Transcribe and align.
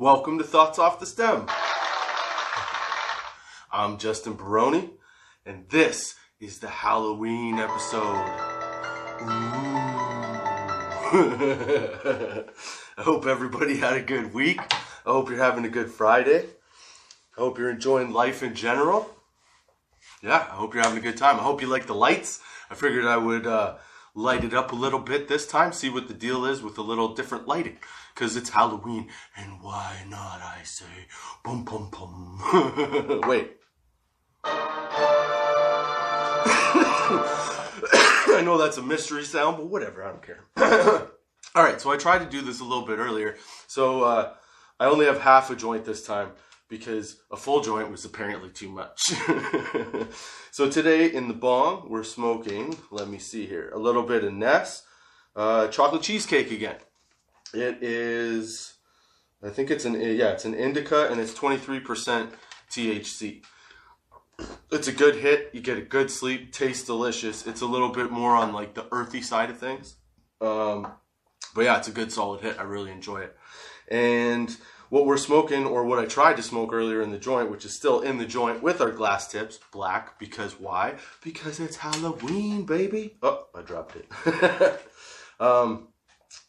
Welcome 0.00 0.38
to 0.38 0.44
Thoughts 0.44 0.78
Off 0.78 0.98
the 0.98 1.04
Stem. 1.04 1.46
I'm 3.70 3.98
Justin 3.98 4.32
Baroni, 4.32 4.88
and 5.44 5.68
this 5.68 6.14
is 6.40 6.60
the 6.60 6.70
Halloween 6.70 7.58
episode. 7.58 8.00
I 12.96 13.02
hope 13.02 13.26
everybody 13.26 13.76
had 13.76 13.92
a 13.92 14.00
good 14.00 14.32
week. 14.32 14.62
I 14.72 15.10
hope 15.10 15.28
you're 15.28 15.36
having 15.36 15.66
a 15.66 15.68
good 15.68 15.90
Friday. 15.90 16.46
I 17.36 17.40
hope 17.40 17.58
you're 17.58 17.68
enjoying 17.68 18.10
life 18.10 18.42
in 18.42 18.54
general. 18.54 19.10
Yeah, 20.22 20.46
I 20.50 20.54
hope 20.54 20.72
you're 20.72 20.82
having 20.82 21.00
a 21.00 21.02
good 21.02 21.18
time. 21.18 21.38
I 21.38 21.42
hope 21.42 21.60
you 21.60 21.66
like 21.66 21.86
the 21.86 21.94
lights. 21.94 22.40
I 22.70 22.74
figured 22.74 23.04
I 23.04 23.18
would 23.18 23.46
uh, 23.46 23.76
light 24.14 24.44
it 24.44 24.54
up 24.54 24.72
a 24.72 24.76
little 24.76 25.00
bit 25.00 25.28
this 25.28 25.46
time, 25.46 25.74
see 25.74 25.90
what 25.90 26.08
the 26.08 26.14
deal 26.14 26.46
is 26.46 26.62
with 26.62 26.78
a 26.78 26.82
little 26.82 27.14
different 27.14 27.46
lighting. 27.46 27.76
Because 28.14 28.36
it's 28.36 28.50
Halloween, 28.50 29.08
and 29.36 29.60
why 29.62 30.04
not, 30.08 30.40
I 30.42 30.62
say, 30.64 30.84
bum 31.44 31.64
bum 31.64 31.90
bum. 31.90 33.22
Wait. 33.28 33.56
I 38.32 38.42
know 38.44 38.58
that's 38.58 38.78
a 38.78 38.82
mystery 38.82 39.24
sound, 39.24 39.56
but 39.56 39.66
whatever, 39.66 40.04
I 40.04 40.08
don't 40.08 40.22
care. 40.22 40.44
All 41.54 41.64
right, 41.64 41.80
so 41.80 41.90
I 41.90 41.96
tried 41.96 42.20
to 42.20 42.26
do 42.26 42.42
this 42.42 42.60
a 42.60 42.64
little 42.64 42.86
bit 42.86 42.98
earlier. 42.98 43.36
So 43.66 44.04
uh, 44.04 44.34
I 44.78 44.86
only 44.86 45.06
have 45.06 45.20
half 45.20 45.50
a 45.50 45.56
joint 45.56 45.84
this 45.84 46.06
time 46.06 46.30
because 46.68 47.20
a 47.30 47.36
full 47.36 47.60
joint 47.60 47.90
was 47.90 48.04
apparently 48.04 48.50
too 48.50 48.68
much. 48.68 49.00
so 50.52 50.70
today 50.70 51.12
in 51.12 51.28
the 51.28 51.34
bong, 51.34 51.86
we're 51.90 52.04
smoking, 52.04 52.78
let 52.90 53.08
me 53.08 53.18
see 53.18 53.46
here, 53.46 53.70
a 53.74 53.78
little 53.78 54.04
bit 54.04 54.24
of 54.24 54.32
Ness, 54.32 54.84
uh, 55.34 55.66
chocolate 55.68 56.02
cheesecake 56.02 56.52
again. 56.52 56.76
It 57.52 57.82
is, 57.82 58.74
I 59.42 59.50
think 59.50 59.70
it's 59.70 59.84
an, 59.84 59.94
yeah, 59.94 60.30
it's 60.30 60.44
an 60.44 60.54
indica 60.54 61.10
and 61.10 61.20
it's 61.20 61.34
23% 61.34 62.30
THC. 62.70 63.42
It's 64.72 64.88
a 64.88 64.92
good 64.92 65.16
hit. 65.16 65.50
You 65.52 65.60
get 65.60 65.78
a 65.78 65.82
good 65.82 66.10
sleep. 66.10 66.52
Tastes 66.52 66.86
delicious. 66.86 67.46
It's 67.46 67.60
a 67.60 67.66
little 67.66 67.90
bit 67.90 68.10
more 68.10 68.36
on 68.36 68.52
like 68.52 68.74
the 68.74 68.86
earthy 68.92 69.20
side 69.20 69.50
of 69.50 69.58
things. 69.58 69.96
Um, 70.40 70.92
but 71.54 71.62
yeah, 71.62 71.76
it's 71.78 71.88
a 71.88 71.92
good 71.92 72.12
solid 72.12 72.40
hit. 72.40 72.58
I 72.58 72.62
really 72.62 72.90
enjoy 72.90 73.20
it. 73.20 73.36
And 73.88 74.56
what 74.88 75.06
we're 75.06 75.16
smoking, 75.16 75.66
or 75.66 75.84
what 75.84 75.98
I 75.98 76.06
tried 76.06 76.36
to 76.36 76.42
smoke 76.42 76.72
earlier 76.72 77.00
in 77.00 77.10
the 77.10 77.18
joint, 77.18 77.50
which 77.50 77.64
is 77.64 77.74
still 77.74 78.00
in 78.00 78.18
the 78.18 78.26
joint 78.26 78.62
with 78.62 78.80
our 78.80 78.90
glass 78.90 79.28
tips, 79.28 79.58
black. 79.72 80.18
Because 80.18 80.58
why? 80.58 80.94
Because 81.22 81.60
it's 81.60 81.76
Halloween, 81.76 82.64
baby. 82.64 83.16
Oh, 83.22 83.46
I 83.54 83.62
dropped 83.62 83.96
it. 83.96 84.80
um, 85.40 85.88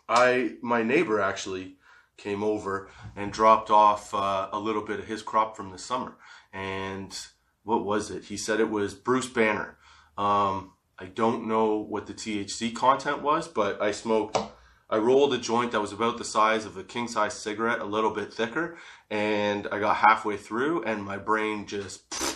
I 0.07 0.55
my 0.61 0.83
neighbor 0.83 1.19
actually 1.19 1.75
came 2.17 2.43
over 2.43 2.89
and 3.15 3.31
dropped 3.31 3.69
off 3.69 4.13
uh, 4.13 4.49
a 4.51 4.59
little 4.59 4.83
bit 4.83 4.99
of 4.99 5.07
his 5.07 5.21
crop 5.21 5.55
from 5.55 5.71
the 5.71 5.77
summer, 5.77 6.17
and 6.53 7.17
what 7.63 7.85
was 7.85 8.11
it? 8.11 8.25
He 8.25 8.37
said 8.37 8.59
it 8.59 8.69
was 8.69 8.93
Bruce 8.93 9.27
Banner. 9.27 9.77
Um, 10.17 10.73
I 10.99 11.05
don't 11.05 11.47
know 11.47 11.77
what 11.77 12.05
the 12.05 12.13
THC 12.13 12.75
content 12.75 13.21
was, 13.21 13.47
but 13.47 13.81
I 13.81 13.91
smoked. 13.91 14.37
I 14.89 14.97
rolled 14.97 15.33
a 15.33 15.37
joint 15.37 15.71
that 15.71 15.81
was 15.81 15.93
about 15.93 16.17
the 16.17 16.25
size 16.25 16.65
of 16.65 16.75
a 16.77 16.83
king 16.83 17.07
size 17.07 17.33
cigarette, 17.33 17.79
a 17.79 17.85
little 17.85 18.11
bit 18.11 18.33
thicker, 18.33 18.77
and 19.09 19.67
I 19.71 19.79
got 19.79 19.95
halfway 19.97 20.37
through, 20.37 20.83
and 20.83 21.03
my 21.03 21.17
brain 21.17 21.65
just 21.65 22.09
pfft, 22.09 22.30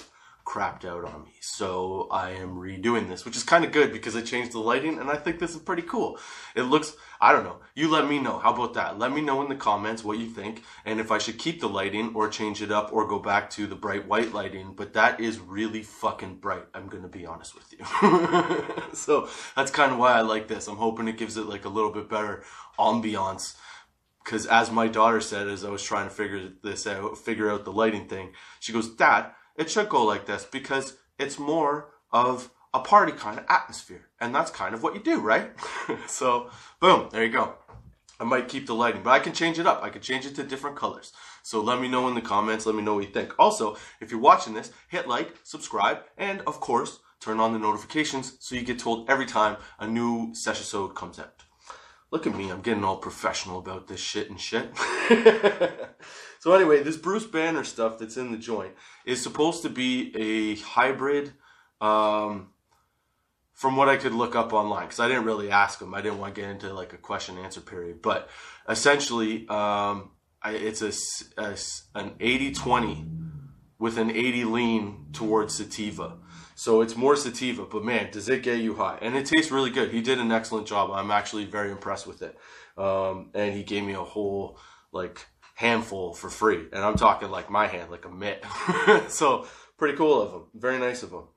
crapped 0.56 0.86
out 0.86 1.04
on 1.04 1.26
me. 1.26 1.32
So 1.42 2.08
I 2.10 2.32
am 2.32 2.56
redoing 2.56 3.10
this, 3.10 3.26
which 3.26 3.36
is 3.36 3.44
kind 3.44 3.66
of 3.66 3.74
good 3.74 3.92
because 3.92 4.16
I 4.16 4.22
changed 4.22 4.54
the 4.54 4.60
lighting, 4.60 5.00
and 5.00 5.10
I 5.10 5.18
think 5.18 5.38
this 5.38 5.52
is 5.54 5.62
pretty 5.62 5.82
cool. 5.82 6.18
It 6.56 6.62
looks, 6.62 6.96
I 7.20 7.34
don't 7.34 7.44
know. 7.44 7.58
You 7.74 7.92
let 7.92 8.08
me 8.08 8.20
know. 8.20 8.40
How 8.40 8.54
about 8.54 8.74
that? 8.76 8.98
Let 8.98 9.12
me 9.12 9.20
know 9.20 9.42
in 9.42 9.50
the 9.50 9.56
comments 9.56 10.06
what 10.06 10.18
you 10.18 10.28
think, 10.28 10.64
and 10.86 11.02
if 11.02 11.12
I 11.12 11.18
should 11.18 11.38
keep 11.38 11.60
the 11.60 11.68
lighting 11.68 12.14
or 12.16 12.30
change 12.30 12.62
it 12.62 12.72
up 12.72 12.94
or 12.94 13.06
go 13.06 13.20
back 13.20 13.50
to 13.52 13.68
the 13.68 13.76
bright 13.76 14.08
white 14.08 14.34
lighting. 14.34 14.76
But 14.78 14.94
that 14.94 15.20
is 15.20 15.40
really 15.40 15.84
fucking 15.84 16.38
bright. 16.38 16.64
I'm 16.74 16.88
gonna 16.88 17.10
be 17.10 17.26
honest 17.26 17.54
with 17.54 17.74
you. 17.74 17.86
so 18.94 19.28
that's 19.58 19.72
kind 19.72 19.92
of 19.92 19.98
why 19.98 20.14
I 20.14 20.22
like 20.22 20.48
this. 20.48 20.70
I'm 20.70 20.78
hoping 20.78 21.10
it 21.10 21.18
gives 21.18 21.36
it 21.36 21.48
like 21.48 21.66
a 21.66 21.70
little 21.70 21.92
bit 21.92 22.10
better 22.10 22.44
ambiance 22.80 23.56
because 24.24 24.46
as 24.48 24.70
my 24.72 24.88
daughter 24.88 25.22
said 25.22 25.48
as 25.48 25.64
i 25.64 25.70
was 25.70 25.82
trying 25.82 26.10
to 26.10 26.14
figure 26.14 26.50
this 26.62 26.86
out 26.86 27.18
figure 27.18 27.50
out 27.50 27.64
the 27.64 27.72
lighting 27.72 28.06
thing 28.06 28.34
she 28.60 28.74
goes 28.74 28.90
dad 28.90 29.32
it 29.58 29.70
should 29.70 29.90
go 29.90 30.04
like 30.04 30.26
this 30.26 30.46
because 30.46 30.98
it's 31.18 31.40
more 31.40 31.90
of 32.12 32.50
a 32.74 32.80
party 32.80 33.12
kind 33.12 33.40
of 33.40 33.46
atmosphere 33.50 34.08
and 34.20 34.34
that's 34.36 34.52
kind 34.52 34.76
of 34.76 34.84
what 34.84 34.96
you 34.96 35.02
do 35.02 35.20
right? 35.20 35.52
So 36.08 36.50
boom 36.80 37.10
there 37.12 37.24
you 37.24 37.32
go. 37.32 37.56
I 38.20 38.24
might 38.24 38.48
keep 38.48 38.68
the 38.68 38.76
lighting 38.76 39.04
but 39.04 39.12
i 39.12 39.20
can 39.20 39.34
change 39.34 39.60
it 39.60 39.68
up. 39.68 39.84
I 39.84 39.90
can 39.90 40.02
change 40.02 40.26
it 40.26 40.36
to 40.36 40.44
different 40.44 40.76
colors. 40.76 41.14
So 41.44 41.62
let 41.62 41.80
me 41.80 41.88
know 41.88 42.08
in 42.08 42.16
the 42.16 42.22
comments. 42.22 42.66
Let 42.66 42.76
me 42.76 42.82
know 42.82 42.96
what 42.96 43.06
you 43.06 43.12
think. 43.12 43.34
Also 43.40 43.78
if 44.02 44.12
you're 44.12 44.20
watching 44.20 44.54
this 44.54 44.72
hit 44.90 45.08
like 45.08 45.36
subscribe 45.44 46.00
and 46.18 46.42
of 46.42 46.60
course 46.60 47.00
turn 47.20 47.40
on 47.40 47.54
the 47.54 47.60
notifications 47.60 48.38
so 48.40 48.56
you 48.56 48.62
get 48.62 48.80
told 48.80 49.10
every 49.10 49.26
time 49.26 49.58
a 49.80 49.88
new 49.88 50.34
session 50.36 50.90
comes 50.90 51.20
out. 51.20 51.44
Look 52.12 52.28
at 52.28 52.36
me, 52.36 52.50
I'm 52.50 52.62
getting 52.62 52.84
all 52.84 52.98
professional 52.98 53.60
about 53.60 53.88
this 53.88 54.00
shit 54.00 54.30
and 54.30 54.40
shit. 54.40 54.70
so 56.46 56.54
anyway, 56.54 56.84
this 56.84 56.96
Bruce 56.96 57.26
Banner 57.26 57.64
stuff 57.64 57.98
that's 57.98 58.18
in 58.18 58.32
the 58.32 58.38
joint 58.38 58.76
is 59.04 59.20
supposed 59.20 59.64
to 59.64 59.70
be 59.70 60.16
a 60.16 60.56
hybrid. 60.58 61.34
Um, 61.82 62.50
from 63.54 63.76
what 63.76 63.90
I 63.90 63.98
could 63.98 64.14
look 64.14 64.36
up 64.36 64.54
online, 64.54 64.84
because 64.84 65.00
I 65.00 65.08
didn't 65.08 65.26
really 65.26 65.50
ask 65.50 65.82
him, 65.82 65.96
I 65.96 66.02
didn't 66.02 66.20
want 66.20 66.36
to 66.36 66.42
get 66.42 66.52
into 66.52 66.72
like 66.72 66.94
a 66.94 66.98
question 66.98 67.38
and 67.38 67.46
answer 67.46 67.62
period. 67.62 68.04
But 68.04 68.30
essentially, 68.70 69.48
um, 69.50 70.12
I, 70.40 70.52
it's 70.52 70.84
a, 70.84 70.94
a 71.42 71.58
an 71.96 72.12
80-20 72.20 73.32
with 73.80 73.98
an 73.98 74.12
80 74.12 74.44
lean 74.44 75.08
towards 75.14 75.56
sativa. 75.56 76.18
So 76.54 76.82
it's 76.82 76.96
more 76.96 77.16
sativa, 77.16 77.66
but 77.66 77.84
man, 77.84 78.12
does 78.12 78.30
it 78.30 78.44
get 78.44 78.60
you 78.60 78.76
high? 78.76 79.00
And 79.02 79.16
it 79.16 79.26
tastes 79.26 79.52
really 79.52 79.72
good. 79.72 79.90
He 79.90 80.02
did 80.04 80.20
an 80.20 80.32
excellent 80.32 80.68
job. 80.68 80.92
I'm 80.92 81.10
actually 81.10 81.46
very 81.46 81.72
impressed 81.72 82.06
with 82.06 82.22
it. 82.22 82.38
Um, 82.78 83.32
and 83.34 83.52
he 83.52 83.64
gave 83.64 83.84
me 83.84 83.94
a 83.94 84.04
whole 84.04 84.60
like 84.92 85.26
handful 85.56 86.14
for 86.14 86.30
free, 86.30 86.68
and 86.72 86.84
I'm 86.84 86.96
talking 86.96 87.32
like 87.32 87.50
my 87.50 87.68
hand, 87.68 87.90
like 87.90 88.06
a 88.06 88.10
mitt. 88.10 88.46
so 89.08 89.48
pretty 89.78 89.98
cool 89.98 90.22
of 90.22 90.32
them. 90.32 90.44
Very 90.54 90.78
nice 90.78 91.02
of 91.02 91.12
them. 91.12 91.28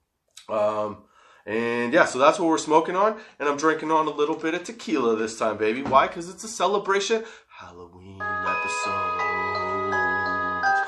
Um, 0.49 1.05
and 1.47 1.93
yeah, 1.93 2.05
so 2.05 2.19
that's 2.19 2.39
what 2.39 2.49
we're 2.49 2.59
smoking 2.59 2.95
on, 2.95 3.19
and 3.39 3.49
I'm 3.49 3.57
drinking 3.57 3.91
on 3.91 4.07
a 4.07 4.11
little 4.11 4.37
bit 4.37 4.55
of 4.55 4.65
tequila 4.65 5.17
this 5.17 5.39
time, 5.39 5.57
baby. 5.57 5.83
Why? 5.83 6.07
Because 6.07 6.28
it's 6.28 6.45
a 6.45 6.49
celebration 6.49 7.25
Halloween 7.49 8.21
episode. 8.21 9.19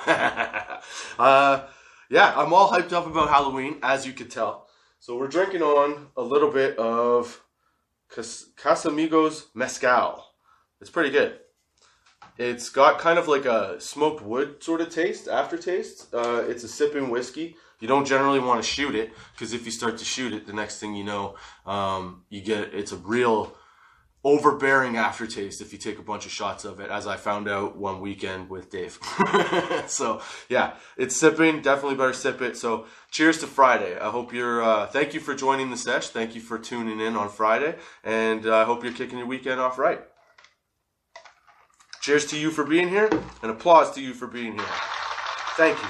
uh, 1.18 1.66
yeah, 2.10 2.34
I'm 2.36 2.52
all 2.52 2.70
hyped 2.70 2.92
up 2.92 3.06
about 3.06 3.28
Halloween, 3.28 3.78
as 3.82 4.06
you 4.06 4.12
could 4.12 4.30
tell. 4.30 4.66
So 4.98 5.16
we're 5.16 5.28
drinking 5.28 5.62
on 5.62 6.08
a 6.16 6.22
little 6.22 6.50
bit 6.50 6.76
of 6.78 7.42
Cas- 8.14 8.50
Casamigos 8.56 9.44
Mezcal. 9.54 10.26
It's 10.80 10.90
pretty 10.90 11.10
good. 11.10 11.38
It's 12.38 12.68
got 12.68 12.98
kind 12.98 13.18
of 13.18 13.28
like 13.28 13.44
a 13.44 13.80
smoked 13.80 14.22
wood 14.22 14.62
sort 14.62 14.80
of 14.80 14.90
taste, 14.90 15.28
aftertaste. 15.28 16.12
Uh, 16.12 16.44
it's 16.46 16.64
a 16.64 16.68
sipping 16.68 17.10
whiskey. 17.10 17.56
You 17.80 17.88
don't 17.88 18.06
generally 18.06 18.40
want 18.40 18.62
to 18.62 18.68
shoot 18.68 18.94
it 18.94 19.12
because 19.32 19.52
if 19.52 19.64
you 19.64 19.70
start 19.70 19.98
to 19.98 20.04
shoot 20.04 20.32
it, 20.32 20.46
the 20.46 20.52
next 20.52 20.80
thing 20.80 20.94
you 20.94 21.04
know, 21.04 21.36
um, 21.66 22.24
you 22.28 22.40
get 22.42 22.74
it's 22.74 22.92
a 22.92 22.96
real 22.96 23.56
overbearing 24.22 24.96
aftertaste 24.96 25.62
if 25.62 25.72
you 25.72 25.78
take 25.78 25.98
a 25.98 26.02
bunch 26.02 26.26
of 26.26 26.32
shots 26.32 26.66
of 26.66 26.78
it, 26.78 26.90
as 26.90 27.06
I 27.06 27.16
found 27.16 27.48
out 27.48 27.76
one 27.76 28.00
weekend 28.00 28.50
with 28.50 28.70
Dave. 28.70 28.98
so 29.86 30.20
yeah, 30.48 30.74
it's 30.96 31.16
sipping. 31.16 31.62
Definitely 31.62 31.96
better 31.96 32.12
sip 32.12 32.42
it. 32.42 32.56
So 32.56 32.86
cheers 33.10 33.38
to 33.38 33.46
Friday. 33.46 33.98
I 33.98 34.10
hope 34.10 34.32
you're. 34.32 34.62
Uh, 34.62 34.86
thank 34.86 35.14
you 35.14 35.20
for 35.20 35.34
joining 35.34 35.70
the 35.70 35.76
sesh. 35.76 36.08
Thank 36.08 36.34
you 36.34 36.40
for 36.40 36.58
tuning 36.58 37.00
in 37.00 37.16
on 37.16 37.30
Friday, 37.30 37.76
and 38.04 38.46
uh, 38.46 38.58
I 38.58 38.64
hope 38.64 38.84
you're 38.84 38.92
kicking 38.92 39.18
your 39.18 39.26
weekend 39.26 39.60
off 39.60 39.78
right. 39.78 40.02
Cheers 42.00 42.26
to 42.26 42.38
you 42.38 42.50
for 42.50 42.64
being 42.64 42.88
here, 42.88 43.08
and 43.42 43.50
applause 43.50 43.94
to 43.94 44.00
you 44.00 44.14
for 44.14 44.26
being 44.26 44.52
here. 44.54 44.68
Thank 45.56 45.78
you. 45.82 45.88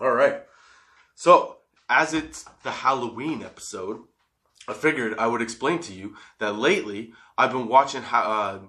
All 0.00 0.12
right. 0.12 0.42
So 1.14 1.58
as 1.88 2.14
it's 2.14 2.44
the 2.62 2.70
Halloween 2.70 3.42
episode. 3.42 4.00
I 4.66 4.72
figured 4.72 5.18
I 5.18 5.26
would 5.26 5.42
explain 5.42 5.80
to 5.80 5.92
you 5.92 6.16
that 6.38 6.56
lately 6.56 7.12
I've 7.36 7.52
been 7.52 7.68
watching 7.68 8.02
uh, 8.10 8.60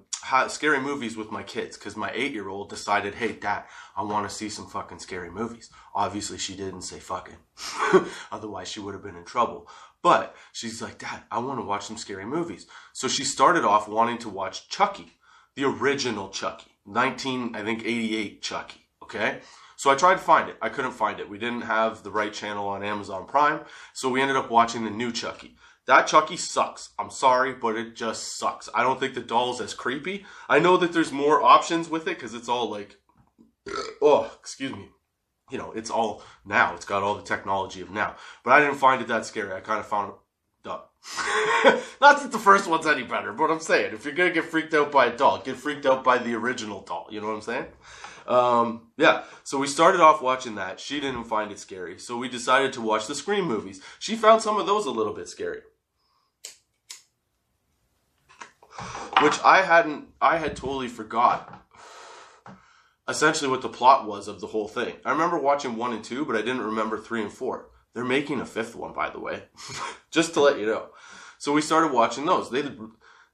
scary 0.50 0.80
movies 0.80 1.16
with 1.16 1.32
my 1.32 1.42
kids 1.42 1.78
because 1.78 1.96
my 1.96 2.12
eight 2.14 2.34
year 2.34 2.50
old 2.50 2.70
decided, 2.70 3.16
hey, 3.16 3.32
dad, 3.32 3.64
I 3.96 4.04
want 4.04 4.28
to 4.28 4.36
see 4.36 4.50
some 4.50 4.68
fucking 4.68 5.00
scary 5.00 5.30
movies. 5.30 5.70
Obviously, 5.94 6.38
she 6.38 6.56
didn't 6.56 6.82
say 6.82 7.00
fucking, 7.00 7.38
otherwise, 8.32 8.68
she 8.68 8.82
would 8.82 8.94
have 8.94 9.04
been 9.04 9.16
in 9.16 9.24
trouble. 9.24 9.70
But 10.02 10.36
she's 10.52 10.82
like, 10.82 10.98
dad, 10.98 11.24
I 11.32 11.40
want 11.40 11.60
to 11.60 11.66
watch 11.66 11.86
some 11.86 11.98
scary 11.98 12.26
movies. 12.26 12.68
So 12.92 13.08
she 13.08 13.24
started 13.24 13.64
off 13.64 13.88
wanting 13.88 14.18
to 14.20 14.30
watch 14.30 14.68
Chucky, 14.68 15.14
the 15.56 15.64
original 15.64 16.30
Chucky, 16.30 16.72
19, 16.86 17.56
I 17.56 17.64
think, 17.64 17.84
88 17.86 18.42
Chucky, 18.42 18.82
okay? 19.04 19.40
So 19.78 19.90
I 19.90 19.96
tried 19.96 20.16
to 20.16 20.22
find 20.22 20.50
it. 20.50 20.58
I 20.62 20.70
couldn't 20.70 20.92
find 20.92 21.20
it. 21.20 21.30
We 21.30 21.38
didn't 21.38 21.62
have 21.62 22.04
the 22.04 22.12
right 22.12 22.34
channel 22.34 22.68
on 22.68 22.84
Amazon 22.84 23.26
Prime, 23.26 23.62
so 23.94 24.10
we 24.10 24.22
ended 24.22 24.38
up 24.38 24.50
watching 24.50 24.84
the 24.84 24.92
new 24.92 25.12
Chucky. 25.12 25.56
That 25.88 26.08
Chucky 26.08 26.38
sucks. 26.38 26.90
I'm 26.98 27.12
sorry, 27.12 27.54
but 27.54 27.76
it 27.76 27.96
just 27.96 28.38
sucks. 28.38 28.70
I 28.74 28.82
don't 28.82 29.00
think 29.00 29.14
the 29.14 29.22
doll's 29.22 29.62
as 29.62 29.74
creepy. 29.74 30.26
I 30.50 30.60
know 30.60 30.78
that 30.78 30.94
there's 30.94 31.12
more 31.12 31.44
options 31.44 31.90
with 31.90 32.08
it 32.08 32.18
because 32.18 32.34
it's 32.34 32.50
all 32.50 32.70
like, 32.70 32.98
oh, 34.02 34.32
excuse 34.40 34.72
me. 34.72 34.90
You 35.52 35.60
know, 35.60 35.72
it's 35.74 35.92
all 35.92 36.24
now. 36.44 36.74
It's 36.74 36.86
got 36.86 37.04
all 37.04 37.14
the 37.14 37.22
technology 37.22 37.82
of 37.82 37.92
now. 37.92 38.16
But 38.44 38.54
I 38.54 38.62
didn't 38.62 38.78
find 38.78 39.00
it 39.00 39.08
that 39.10 39.26
scary. 39.26 39.54
I 39.54 39.60
kind 39.60 39.80
of 39.80 39.86
found. 39.86 40.14
Not 42.02 42.22
that 42.22 42.32
the 42.32 42.40
first 42.40 42.68
one's 42.68 42.88
any 42.88 43.04
better, 43.04 43.32
but 43.32 43.52
I'm 43.52 43.60
saying 43.60 43.94
if 43.94 44.06
you're 44.06 44.14
gonna 44.14 44.32
get 44.32 44.46
freaked 44.46 44.74
out 44.74 44.92
by 44.92 45.08
a 45.08 45.16
doll, 45.16 45.42
get 45.42 45.56
freaked 45.56 45.86
out 45.86 46.04
by 46.04 46.18
the 46.18 46.34
original 46.34 46.82
doll. 46.82 47.08
You 47.12 47.22
know 47.22 47.28
what 47.28 47.36
I'm 47.36 47.42
saying? 47.42 47.66
Um, 48.28 48.88
yeah, 48.98 49.24
so 49.44 49.60
we 49.60 49.68
started 49.68 50.02
off 50.02 50.22
watching 50.22 50.56
that. 50.56 50.80
She 50.80 51.00
didn't 51.00 51.26
find 51.26 51.52
it 51.52 51.60
scary, 51.60 52.00
so 52.00 52.18
we 52.18 52.28
decided 52.28 52.74
to 52.74 52.82
watch 52.82 53.06
the 53.06 53.14
Scream 53.14 53.46
movies. 53.46 53.82
She 54.00 54.16
found 54.16 54.42
some 54.42 54.58
of 54.58 54.66
those 54.66 54.86
a 54.88 54.92
little 54.92 55.14
bit 55.14 55.30
scary. 55.30 55.62
Which 59.22 59.40
I 59.44 59.62
hadn't, 59.62 60.08
I 60.20 60.38
had 60.38 60.58
totally 60.58 60.88
forgot 60.88 61.66
essentially 63.08 63.50
what 63.50 63.62
the 63.62 63.70
plot 63.70 64.08
was 64.08 64.28
of 64.28 64.42
the 64.42 64.48
whole 64.48 64.68
thing. 64.68 64.96
I 65.06 65.12
remember 65.12 65.38
watching 65.38 65.76
one 65.76 65.94
and 65.94 66.04
two, 66.04 66.26
but 66.26 66.36
I 66.36 66.42
didn't 66.42 66.64
remember 66.64 66.98
three 66.98 67.22
and 67.22 67.32
four. 67.32 67.70
They're 67.94 68.04
making 68.04 68.42
a 68.42 68.46
fifth 68.46 68.76
one, 68.76 68.94
by 68.94 69.10
the 69.10 69.20
way, 69.20 69.44
just 70.12 70.34
to 70.34 70.42
let 70.42 70.60
you 70.60 70.66
know. 70.66 70.90
So 71.46 71.54
we 71.54 71.62
started 71.62 71.92
watching 71.92 72.26
those. 72.26 72.50
They 72.50 72.64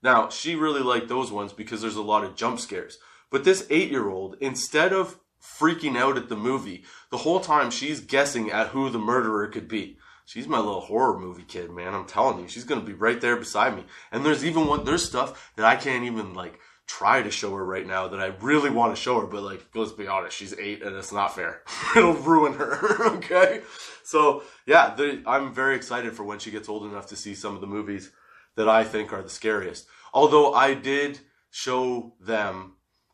now 0.03 0.27
she 0.27 0.55
really 0.55 0.81
liked 0.81 1.07
those 1.07 1.31
ones 1.31 1.53
because 1.53 1.81
there's 1.81 1.95
a 1.95 2.01
lot 2.01 2.25
of 2.25 2.35
jump 2.35 2.59
scares. 2.59 2.97
But 3.29 3.45
this 3.45 3.65
eight 3.69 3.89
year 3.89 4.09
old, 4.09 4.35
instead 4.41 4.91
of 4.91 5.17
freaking 5.41 5.95
out 5.95 6.17
at 6.17 6.27
the 6.27 6.35
movie, 6.35 6.83
the 7.09 7.19
whole 7.19 7.39
time 7.39 7.71
she's 7.71 8.01
guessing 8.01 8.51
at 8.51 8.67
who 8.67 8.89
the 8.89 8.99
murderer 8.99 9.47
could 9.47 9.69
be. 9.69 9.97
She's 10.25 10.45
my 10.45 10.57
little 10.57 10.81
horror 10.81 11.17
movie 11.17 11.45
kid, 11.45 11.71
man. 11.71 11.93
I'm 11.93 12.05
telling 12.05 12.41
you, 12.41 12.49
she's 12.49 12.65
gonna 12.65 12.81
be 12.81 12.91
right 12.91 13.21
there 13.21 13.37
beside 13.37 13.77
me. 13.77 13.85
And 14.11 14.25
there's 14.25 14.43
even 14.43 14.67
one, 14.67 14.83
there's 14.83 15.05
stuff 15.05 15.53
that 15.55 15.65
I 15.65 15.77
can't 15.77 16.03
even 16.03 16.33
like 16.33 16.59
try 16.97 17.21
to 17.21 17.31
show 17.31 17.55
her 17.55 17.63
right 17.63 17.87
now 17.87 18.07
that 18.09 18.19
I 18.19 18.27
really 18.41 18.69
want 18.69 18.95
to 18.95 19.01
show 19.01 19.21
her, 19.21 19.27
but 19.27 19.43
like, 19.43 19.65
let's 19.73 19.93
be 19.93 20.07
honest, 20.07 20.35
she's 20.35 20.57
eight 20.59 20.83
and 20.83 20.95
it's 20.95 21.11
not 21.11 21.35
fair. 21.35 21.61
It'll 21.95 22.13
ruin 22.13 22.53
her. 22.53 23.07
okay. 23.17 23.61
So 24.03 24.43
yeah, 24.65 24.93
the, 24.95 25.23
I'm 25.25 25.53
very 25.53 25.75
excited 25.75 26.13
for 26.13 26.23
when 26.23 26.39
she 26.39 26.51
gets 26.51 26.67
old 26.67 26.85
enough 26.85 27.07
to 27.07 27.15
see 27.15 27.33
some 27.33 27.55
of 27.55 27.61
the 27.61 27.67
movies 27.67 28.11
that 28.55 28.67
I 28.67 28.83
think 28.83 29.13
are 29.13 29.21
the 29.21 29.29
scariest. 29.29 29.87
Although 30.13 30.53
I 30.53 30.73
did 30.73 31.19
show 31.49 32.13
them 32.19 32.73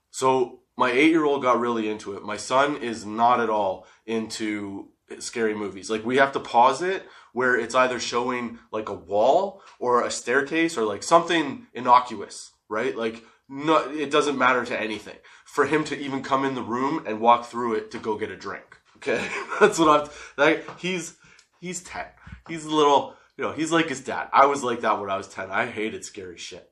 so 0.09 0.61
my 0.75 0.91
eight 0.91 1.11
year 1.11 1.25
old 1.25 1.43
got 1.43 1.59
really 1.59 1.89
into 1.89 2.13
it. 2.15 2.23
My 2.23 2.37
son 2.37 2.77
is 2.77 3.05
not 3.05 3.39
at 3.39 3.49
all 3.49 3.85
into 4.07 4.89
scary 5.19 5.53
movies. 5.53 5.89
Like 5.91 6.03
we 6.03 6.17
have 6.17 6.31
to 6.31 6.39
pause 6.39 6.81
it 6.81 7.03
where 7.33 7.55
it's 7.55 7.75
either 7.75 7.99
showing 7.99 8.57
like 8.71 8.89
a 8.89 8.93
wall 8.93 9.61
or 9.79 10.03
a 10.03 10.09
staircase 10.09 10.75
or 10.77 10.85
like 10.85 11.03
something 11.03 11.67
innocuous, 11.73 12.51
right? 12.67 12.97
Like 12.97 13.23
no, 13.49 13.89
it 13.89 14.11
doesn't 14.11 14.37
matter 14.37 14.65
to 14.65 14.79
anything 14.79 15.17
for 15.45 15.65
him 15.65 15.83
to 15.85 15.97
even 15.97 16.21
come 16.21 16.43
in 16.43 16.55
the 16.55 16.61
room 16.61 17.03
and 17.05 17.19
walk 17.19 17.45
through 17.45 17.75
it 17.75 17.91
to 17.91 17.99
go 17.99 18.17
get 18.17 18.31
a 18.31 18.35
drink. 18.35 18.77
Okay, 18.97 19.25
that's 19.59 19.79
what 19.79 20.01
I'm. 20.01 20.09
Like 20.37 20.79
he's 20.79 21.15
he's 21.59 21.81
ten. 21.81 22.05
He's 22.47 22.65
a 22.65 22.73
little, 22.73 23.15
you 23.37 23.43
know, 23.43 23.51
he's 23.51 23.71
like 23.71 23.89
his 23.89 24.01
dad. 24.01 24.29
I 24.33 24.45
was 24.45 24.63
like 24.63 24.81
that 24.81 24.99
when 24.99 25.09
I 25.09 25.17
was 25.17 25.27
ten. 25.27 25.49
I 25.51 25.65
hated 25.65 26.03
scary 26.03 26.37
shit. 26.37 26.69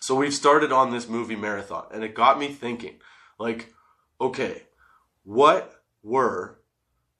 So 0.00 0.14
we've 0.14 0.34
started 0.34 0.72
on 0.72 0.90
this 0.90 1.08
movie 1.08 1.36
marathon, 1.36 1.86
and 1.92 2.04
it 2.04 2.14
got 2.14 2.38
me 2.38 2.48
thinking, 2.48 2.98
like, 3.38 3.74
okay, 4.20 4.62
what 5.24 5.82
were 6.02 6.60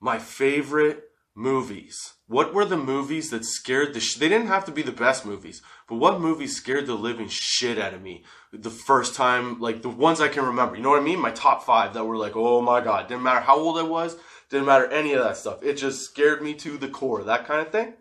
my 0.00 0.18
favorite 0.18 1.07
movies? 1.38 2.14
What 2.26 2.52
were 2.52 2.64
the 2.64 2.76
movies 2.76 3.30
that 3.30 3.44
scared 3.44 3.94
the 3.94 4.00
sh- 4.00 4.16
They 4.16 4.28
didn't 4.28 4.48
have 4.48 4.64
to 4.64 4.72
be 4.72 4.82
the 4.82 4.92
best 4.92 5.24
movies, 5.24 5.62
but 5.88 5.94
what 5.94 6.20
movies 6.20 6.56
scared 6.56 6.86
the 6.86 6.94
living 6.94 7.28
shit 7.30 7.78
out 7.78 7.94
of 7.94 8.02
me 8.02 8.24
the 8.52 8.70
first 8.70 9.14
time, 9.14 9.60
like 9.60 9.82
the 9.82 9.88
ones 9.88 10.20
I 10.20 10.28
can 10.28 10.44
remember? 10.44 10.76
You 10.76 10.82
know 10.82 10.90
what 10.90 11.00
I 11.00 11.04
mean? 11.04 11.20
My 11.20 11.30
top 11.30 11.64
five 11.64 11.94
that 11.94 12.04
were 12.04 12.16
like, 12.16 12.34
oh 12.34 12.60
my 12.60 12.80
god, 12.80 13.06
didn't 13.06 13.22
matter 13.22 13.40
how 13.40 13.56
old 13.56 13.78
I 13.78 13.82
was, 13.82 14.16
didn't 14.50 14.66
matter 14.66 14.86
any 14.88 15.14
of 15.14 15.22
that 15.22 15.36
stuff. 15.36 15.62
It 15.62 15.74
just 15.74 16.04
scared 16.04 16.42
me 16.42 16.54
to 16.54 16.76
the 16.76 16.88
core, 16.88 17.22
that 17.22 17.46
kind 17.46 17.64
of 17.64 17.70
thing. 17.70 17.94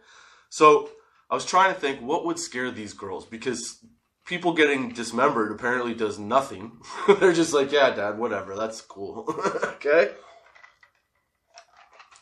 So 0.50 0.90
I 1.30 1.36
was 1.36 1.46
trying 1.46 1.74
to 1.74 1.80
think 1.80 2.02
what 2.02 2.26
would 2.26 2.40
scare 2.40 2.72
these 2.72 2.94
girls 2.94 3.26
because 3.26 3.86
people 4.26 4.54
getting 4.54 4.90
dismembered 4.90 5.52
apparently 5.52 5.94
does 5.94 6.18
nothing. 6.18 6.72
They're 7.20 7.34
just 7.34 7.54
like, 7.54 7.72
yeah, 7.72 7.94
dad, 7.94 8.18
whatever, 8.18 8.56
that's 8.56 8.82
cool. 8.82 9.26
okay? 9.64 10.12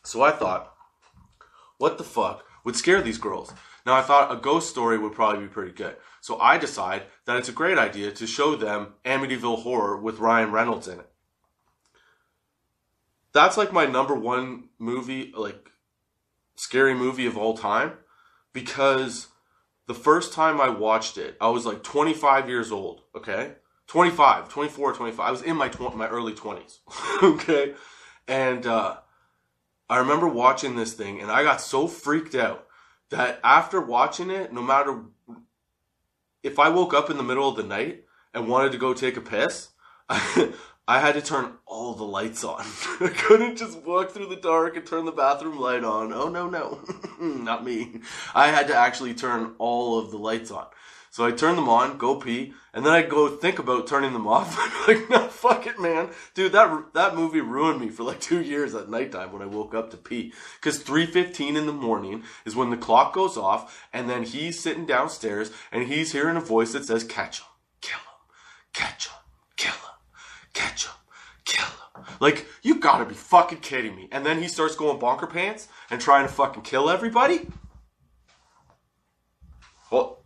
So 0.04 0.22
I 0.22 0.32
thought, 0.32 0.75
what 1.78 1.98
the 1.98 2.04
fuck 2.04 2.46
would 2.64 2.76
scare 2.76 3.02
these 3.02 3.18
girls? 3.18 3.54
Now 3.86 3.96
I 3.96 4.02
thought 4.02 4.32
a 4.32 4.40
ghost 4.40 4.70
story 4.70 4.98
would 4.98 5.14
probably 5.14 5.42
be 5.42 5.52
pretty 5.52 5.72
good. 5.72 5.96
So 6.22 6.40
I 6.40 6.58
decide 6.58 7.04
that 7.26 7.38
it's 7.38 7.50
a 7.50 7.54
great 7.54 7.78
idea 7.78 8.12
to 8.12 8.26
show 8.28 8.56
them 8.56 8.94
Amityville 9.06 9.62
Horror 9.62 9.98
with 9.98 10.20
Ryan 10.20 10.52
Reynolds 10.52 10.88
in 10.88 11.00
it. 11.00 11.10
That's 13.32 13.58
like 13.58 13.74
my 13.74 13.86
number 13.86 14.16
one 14.16 14.70
movie, 14.80 15.34
like 15.36 15.70
scary 16.56 16.94
movie 16.94 17.26
of 17.28 17.38
all 17.38 17.56
time, 17.56 17.94
because 18.54 19.28
the 19.88 19.94
first 19.94 20.34
time 20.34 20.60
I 20.60 20.70
watched 20.70 21.18
it, 21.18 21.38
I 21.40 21.50
was 21.50 21.66
like 21.66 21.84
25 21.84 22.50
years 22.50 22.72
old, 22.72 23.02
okay? 23.16 23.56
25, 23.88 24.50
24, 24.50 24.94
25. 24.94 25.20
I 25.20 25.32
was 25.32 25.42
in 25.42 25.58
my 25.58 25.68
tw- 25.68 25.96
my 25.96 26.08
early 26.08 26.34
20s, 26.34 26.80
okay? 27.24 27.76
And 28.28 28.66
uh, 28.66 28.98
I 29.90 29.98
remember 29.98 30.28
watching 30.28 30.76
this 30.76 30.94
thing 30.94 31.22
and 31.22 31.32
I 31.32 31.44
got 31.44 31.62
so 31.62 31.88
freaked 31.88 32.36
out 32.36 32.68
that 33.10 33.40
after 33.44 33.80
watching 33.80 34.30
it, 34.30 34.52
no 34.52 34.62
matter 34.62 35.04
if 36.44 36.60
I 36.60 36.70
woke 36.70 36.94
up 36.94 37.10
in 37.10 37.18
the 37.18 37.24
middle 37.24 37.50
of 37.50 37.56
the 37.56 37.64
night 37.64 38.04
and 38.34 38.48
wanted 38.48 38.72
to 38.72 38.78
go 38.78 38.94
take 38.94 39.18
a 39.18 39.22
piss, 39.22 39.70
I 40.88 41.00
had 41.00 41.16
to 41.16 41.22
turn 41.22 41.54
all 41.66 41.94
the 41.94 42.04
lights 42.04 42.44
on. 42.44 42.62
I 43.00 43.08
couldn't 43.08 43.58
just 43.58 43.80
walk 43.80 44.12
through 44.12 44.28
the 44.28 44.36
dark 44.36 44.78
and 44.78 44.86
turn 44.86 45.06
the 45.06 45.12
bathroom 45.12 45.60
light 45.60 45.84
on. 45.84 46.14
Oh 46.14 46.30
no, 46.30 46.48
no, 46.48 46.82
not 47.20 47.66
me. 47.66 48.02
I 48.36 48.48
had 48.48 48.68
to 48.68 48.76
actually 48.76 49.16
turn 49.16 49.56
all 49.58 49.98
of 49.98 50.12
the 50.12 50.18
lights 50.18 50.52
on. 50.52 50.68
So 51.10 51.26
I 51.26 51.32
turn 51.32 51.56
them 51.56 51.70
on, 51.70 51.98
go 51.98 52.18
pee, 52.18 52.54
and 52.74 52.86
then 52.86 52.92
I 52.92 53.02
go 53.02 53.30
think 53.30 53.58
about 53.58 53.88
turning 53.88 54.14
them 54.14 54.28
off. 54.28 54.58
Like, 54.88 55.10
no, 55.10 55.25
fuck 55.42 55.68
it, 55.68 55.80
man, 55.80 56.10
dude. 56.34 56.52
That 56.52 56.94
that 56.94 57.16
movie 57.16 57.42
ruined 57.42 57.82
me 57.82 57.90
for 57.90 58.04
like 58.04 58.20
two 58.20 58.42
years 58.42 58.74
at 58.76 58.90
nighttime 58.90 59.32
when 59.32 59.42
I 59.42 59.48
woke 59.48 59.74
up 59.74 59.92
to 59.92 59.98
pee. 59.98 60.34
Because 60.60 60.82
three 60.82 61.06
fifteen 61.06 61.56
in 61.56 61.66
the 61.66 61.74
morning 61.74 62.24
is 62.46 62.56
when 62.56 62.70
the 62.70 62.78
clock 62.78 63.14
goes 63.14 63.38
off, 63.38 63.88
and 63.94 64.10
then 64.10 64.24
he's 64.24 64.60
sitting 64.60 64.86
downstairs 64.86 65.52
and 65.72 65.88
he's 65.88 66.12
hearing 66.12 66.38
a 66.38 66.42
voice 66.42 66.74
that 66.74 66.86
says, 66.86 67.04
"Catch 67.04 67.40
him, 67.40 67.48
kill 67.82 68.00
him, 68.00 68.34
catch 68.74 69.08
him, 69.08 69.20
kill 69.58 69.74
him." 69.74 69.96
catch 70.56 70.86
him, 70.86 70.94
kill 71.44 71.66
him. 71.66 72.06
Like, 72.20 72.48
you 72.64 72.80
gotta 72.80 73.06
be 73.06 73.14
fucking 73.14 73.60
kidding 73.60 73.96
me. 73.96 74.10
And 74.12 74.26
then 74.26 74.42
he 74.42 74.48
starts 74.48 74.76
going 74.76 74.98
bonker 74.98 75.28
pants 75.28 75.68
and 75.92 76.02
trying 76.02 76.26
to 76.26 76.34
fucking 76.34 76.64
kill 76.64 76.90
everybody? 76.90 77.48
Well, 79.92 80.25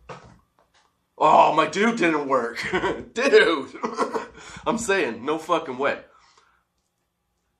oh, 1.20 1.54
my 1.54 1.66
dude 1.66 1.98
didn't 1.98 2.28
work. 2.28 2.58
dude! 3.14 3.68
I'm 4.66 4.78
saying, 4.78 5.24
no 5.24 5.38
fucking 5.38 5.78
way. 5.78 6.00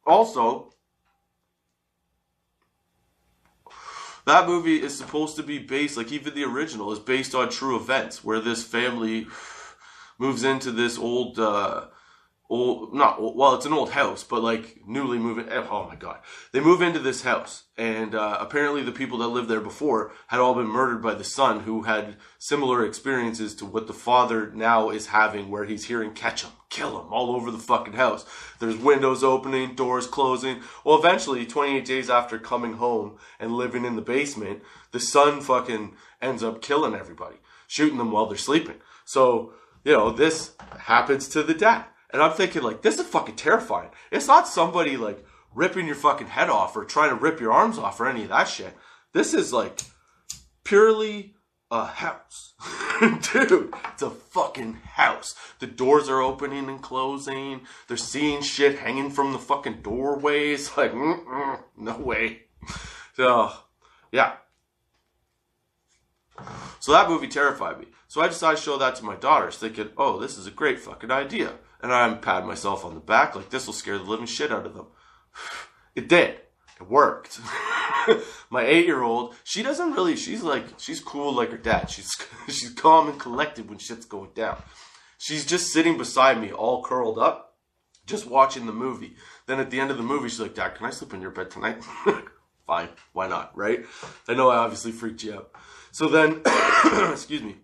Also, 0.07 0.73
that 4.27 4.49
movie 4.49 4.83
is 4.83 4.97
supposed 4.97 5.37
to 5.37 5.43
be 5.43 5.59
based, 5.59 5.97
like 5.97 6.11
even 6.11 6.35
the 6.35 6.45
original, 6.45 6.91
is 6.93 6.99
based 6.99 7.35
on 7.35 7.51
true 7.51 7.77
events 7.77 8.25
where 8.25 8.41
this 8.41 8.65
family 8.65 9.27
moves 10.19 10.43
into 10.43 10.73
this 10.73 10.99
old 10.99 11.39
uh, 11.39 11.87
old, 12.51 12.93
not 12.93 13.37
well, 13.37 13.55
it's 13.55 13.65
an 13.65 13.73
old 13.73 13.91
house, 13.91 14.25
but 14.25 14.43
like 14.43 14.81
newly 14.87 15.19
moving. 15.19 15.49
Eh, 15.49 15.65
oh 15.71 15.87
my 15.89 15.95
god, 15.95 16.19
they 16.53 16.61
move 16.61 16.83
into 16.83 16.99
this 16.99 17.23
house, 17.23 17.63
and 17.79 18.15
uh, 18.15 18.39
apparently 18.41 18.83
the 18.83 18.93
people 18.93 19.19
that 19.19 19.29
lived 19.29 19.49
there 19.49 19.61
before 19.61 20.13
had 20.27 20.41
all 20.41 20.55
been 20.55 20.67
murdered 20.67 21.01
by 21.01 21.15
the 21.15 21.25
son, 21.25 21.61
who 21.61 21.83
had 21.83 22.17
similar 22.39 22.85
experiences 22.85 23.55
to 23.55 23.65
what 23.65 23.87
the 23.87 23.95
father 23.95 24.51
now 24.53 24.91
is 24.91 25.07
having, 25.07 25.49
where 25.49 25.65
he's 25.65 25.87
hearing 25.87 26.13
"catch 26.13 26.43
him, 26.43 26.51
kill 26.69 27.01
him" 27.01 27.13
all 27.13 27.31
over 27.37 27.53
the 27.53 27.59
fucking 27.59 27.95
house. 27.95 28.27
There's 28.59 28.77
windows 28.77 29.23
opening, 29.23 29.77
doors 29.77 30.09
closing. 30.09 30.61
Well, 30.85 30.99
eventually, 30.99 31.47
28 31.47 31.85
days 31.85 32.11
after 32.11 32.39
coming 32.39 32.75
home 32.75 33.17
and 33.39 33.53
living 33.53 33.85
in 33.85 33.95
the 33.95 34.03
basement, 34.03 34.63
the 34.91 35.01
son 35.01 35.41
fucking 35.41 35.95
ends 36.21 36.43
up 36.43 36.61
killing 36.61 36.97
everybody, 36.97 37.37
shooting 37.69 37.99
them 37.99 38.11
while 38.11 38.27
they're 38.27 38.37
sleeping. 38.37 38.77
So 39.05 39.55
you 39.85 39.93
know 39.93 40.11
this 40.11 40.53
happens 40.79 41.29
to 41.29 41.45
the 41.45 41.55
dad 41.55 41.85
and 42.13 42.23
I'm 42.23 42.33
thinking, 42.33 42.63
like, 42.63 42.83
this 42.83 42.99
is 42.99 43.07
fucking 43.07 43.37
terrifying. 43.37 43.91
It's 44.11 44.27
not 44.27 44.49
somebody, 44.49 44.97
like, 44.97 45.25
ripping 45.55 45.87
your 45.87 45.97
fucking 45.97 46.29
head 46.29 46.51
off 46.51 46.77
or 46.77 46.85
trying 46.85 47.11
to 47.11 47.17
rip 47.17 47.41
your 47.41 47.53
arms 47.53 47.79
off 47.79 48.01
or 48.01 48.07
any 48.07 48.25
of 48.25 48.29
that 48.31 48.49
shit. 48.49 48.75
This 49.13 49.35
is, 49.35 49.53
like, 49.53 49.81
purely 50.65 51.35
a 51.71 51.87
house. 51.87 52.55
Dude, 53.01 53.73
it's 53.93 54.03
a 54.03 54.11
fucking 54.11 54.75
house. 54.75 55.35
The 55.61 55.67
doors 55.67 56.09
are 56.09 56.21
opening 56.21 56.69
and 56.69 56.83
closing. 56.83 57.63
They're 57.87 57.97
seeing 57.97 58.43
shit 58.43 58.79
hanging 58.79 59.11
from 59.11 59.33
the 59.33 59.39
fucking 59.39 59.83
doorways. 59.83 60.71
Like, 60.77 60.95
no 60.95 61.99
way. 61.99 62.43
So, 63.15 63.53
yeah. 64.13 64.35
So 66.81 66.93
that 66.93 67.09
movie 67.09 67.29
terrified 67.29 67.79
me. 67.79 67.87
So 68.09 68.21
I 68.21 68.29
decided 68.29 68.57
to 68.57 68.63
show 68.63 68.79
that 68.79 68.97
to 68.97 69.05
my 69.05 69.15
daughters, 69.15 69.57
thinking, 69.57 69.91
oh, 69.97 70.19
this 70.19 70.37
is 70.39 70.47
a 70.47 70.51
great 70.51 70.81
fucking 70.81 71.11
idea. 71.11 71.53
And 71.83 71.93
I'm 71.93 72.21
patting 72.21 72.49
myself 72.49 72.85
on 72.85 72.95
the 72.95 73.01
back, 73.01 73.35
like, 73.35 73.51
this 73.51 73.67
will 73.67 73.75
scare 73.75 73.99
the 73.99 74.05
living 74.05 74.27
shit 74.27 74.53
out 74.53 74.67
of 74.67 74.75
them. 74.75 74.87
It 75.97 76.09
did. 76.09 76.39
It 76.81 76.89
worked. 76.89 77.41
my 78.51 78.65
eight 78.65 78.87
year 78.87 79.03
old, 79.03 79.35
she 79.43 79.61
doesn't 79.61 79.93
really, 79.93 80.15
she's 80.15 80.41
like, 80.41 80.65
she's 80.79 81.01
cool 81.01 81.35
like 81.35 81.51
her 81.51 81.59
dad. 81.59 81.91
She's, 81.91 82.11
she's 82.47 82.71
calm 82.71 83.09
and 83.09 83.19
collected 83.19 83.69
when 83.69 83.79
shit's 83.79 84.07
going 84.07 84.31
down. 84.35 84.63
She's 85.19 85.45
just 85.45 85.73
sitting 85.73 85.99
beside 85.99 86.41
me, 86.41 86.53
all 86.53 86.83
curled 86.83 87.19
up, 87.19 87.57
just 88.07 88.25
watching 88.27 88.67
the 88.67 88.73
movie. 88.73 89.17
Then 89.47 89.61
at 89.61 89.71
the 89.71 89.81
end 89.81 89.91
of 89.91 89.97
the 89.97 90.03
movie, 90.03 90.29
she's 90.29 90.41
like, 90.41 90.55
Dad, 90.55 90.77
can 90.77 90.87
I 90.87 90.91
sleep 90.91 91.13
in 91.13 91.21
your 91.21 91.31
bed 91.31 91.51
tonight? 91.51 91.83
Fine, 92.67 92.89
why 93.13 93.27
not, 93.27 93.57
right? 93.57 93.85
I 94.29 94.35
know 94.35 94.49
I 94.49 94.59
obviously 94.59 94.93
freaked 94.93 95.25
you 95.25 95.35
out. 95.35 95.51
So 95.93 96.09
then, 96.09 96.41
excuse 97.11 97.43
me, 97.43 97.57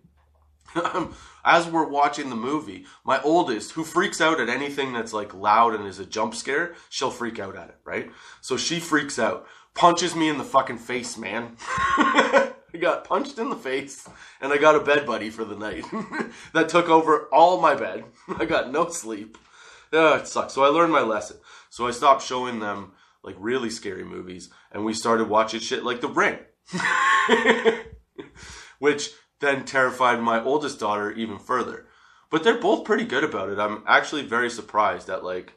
Um, 0.75 1.15
as 1.43 1.67
we're 1.67 1.87
watching 1.87 2.29
the 2.29 2.35
movie, 2.35 2.85
my 3.05 3.21
oldest, 3.21 3.71
who 3.71 3.83
freaks 3.83 4.19
out 4.19 4.39
at 4.39 4.49
anything 4.49 4.93
that's 4.93 5.13
like 5.13 5.33
loud 5.33 5.73
and 5.73 5.87
is 5.87 5.99
a 5.99 6.05
jump 6.05 6.35
scare, 6.35 6.75
she'll 6.89 7.09
freak 7.09 7.39
out 7.39 7.55
at 7.55 7.69
it, 7.69 7.77
right? 7.85 8.11
So 8.41 8.57
she 8.57 8.79
freaks 8.79 9.17
out, 9.17 9.47
punches 9.73 10.15
me 10.15 10.27
in 10.29 10.37
the 10.37 10.43
fucking 10.43 10.79
face, 10.79 11.17
man. 11.17 11.55
I 12.73 12.79
got 12.79 13.05
punched 13.05 13.37
in 13.37 13.49
the 13.49 13.55
face, 13.55 14.07
and 14.41 14.51
I 14.51 14.57
got 14.57 14.75
a 14.75 14.81
bed 14.81 15.05
buddy 15.05 15.29
for 15.29 15.45
the 15.45 15.55
night 15.55 15.85
that 16.53 16.69
took 16.69 16.89
over 16.89 17.29
all 17.31 17.61
my 17.61 17.75
bed. 17.75 18.03
I 18.37 18.45
got 18.45 18.71
no 18.71 18.89
sleep. 18.89 19.37
Yeah, 19.91 20.19
it 20.19 20.27
sucks. 20.27 20.53
So 20.53 20.63
I 20.63 20.67
learned 20.67 20.91
my 20.91 21.01
lesson. 21.01 21.37
So 21.69 21.87
I 21.87 21.91
stopped 21.91 22.23
showing 22.23 22.59
them 22.59 22.91
like 23.23 23.35
really 23.39 23.69
scary 23.69 24.03
movies, 24.03 24.49
and 24.71 24.83
we 24.83 24.93
started 24.93 25.29
watching 25.29 25.59
shit 25.59 25.83
like 25.83 26.01
The 26.01 26.09
Ring, 26.09 26.39
which 28.79 29.11
then 29.39 29.65
terrified 29.65 30.19
my 30.19 30.43
oldest 30.43 30.79
daughter 30.79 31.11
even 31.11 31.37
further. 31.37 31.85
But 32.29 32.43
they're 32.43 32.59
both 32.59 32.85
pretty 32.85 33.05
good 33.05 33.23
about 33.23 33.49
it. 33.49 33.59
I'm 33.59 33.83
actually 33.87 34.23
very 34.23 34.49
surprised 34.49 35.09
at 35.09 35.23
like 35.23 35.53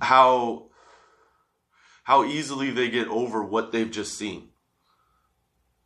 how 0.00 0.68
how 2.04 2.24
easily 2.24 2.70
they 2.70 2.90
get 2.90 3.08
over 3.08 3.42
what 3.42 3.72
they've 3.72 3.90
just 3.90 4.16
seen. 4.16 4.48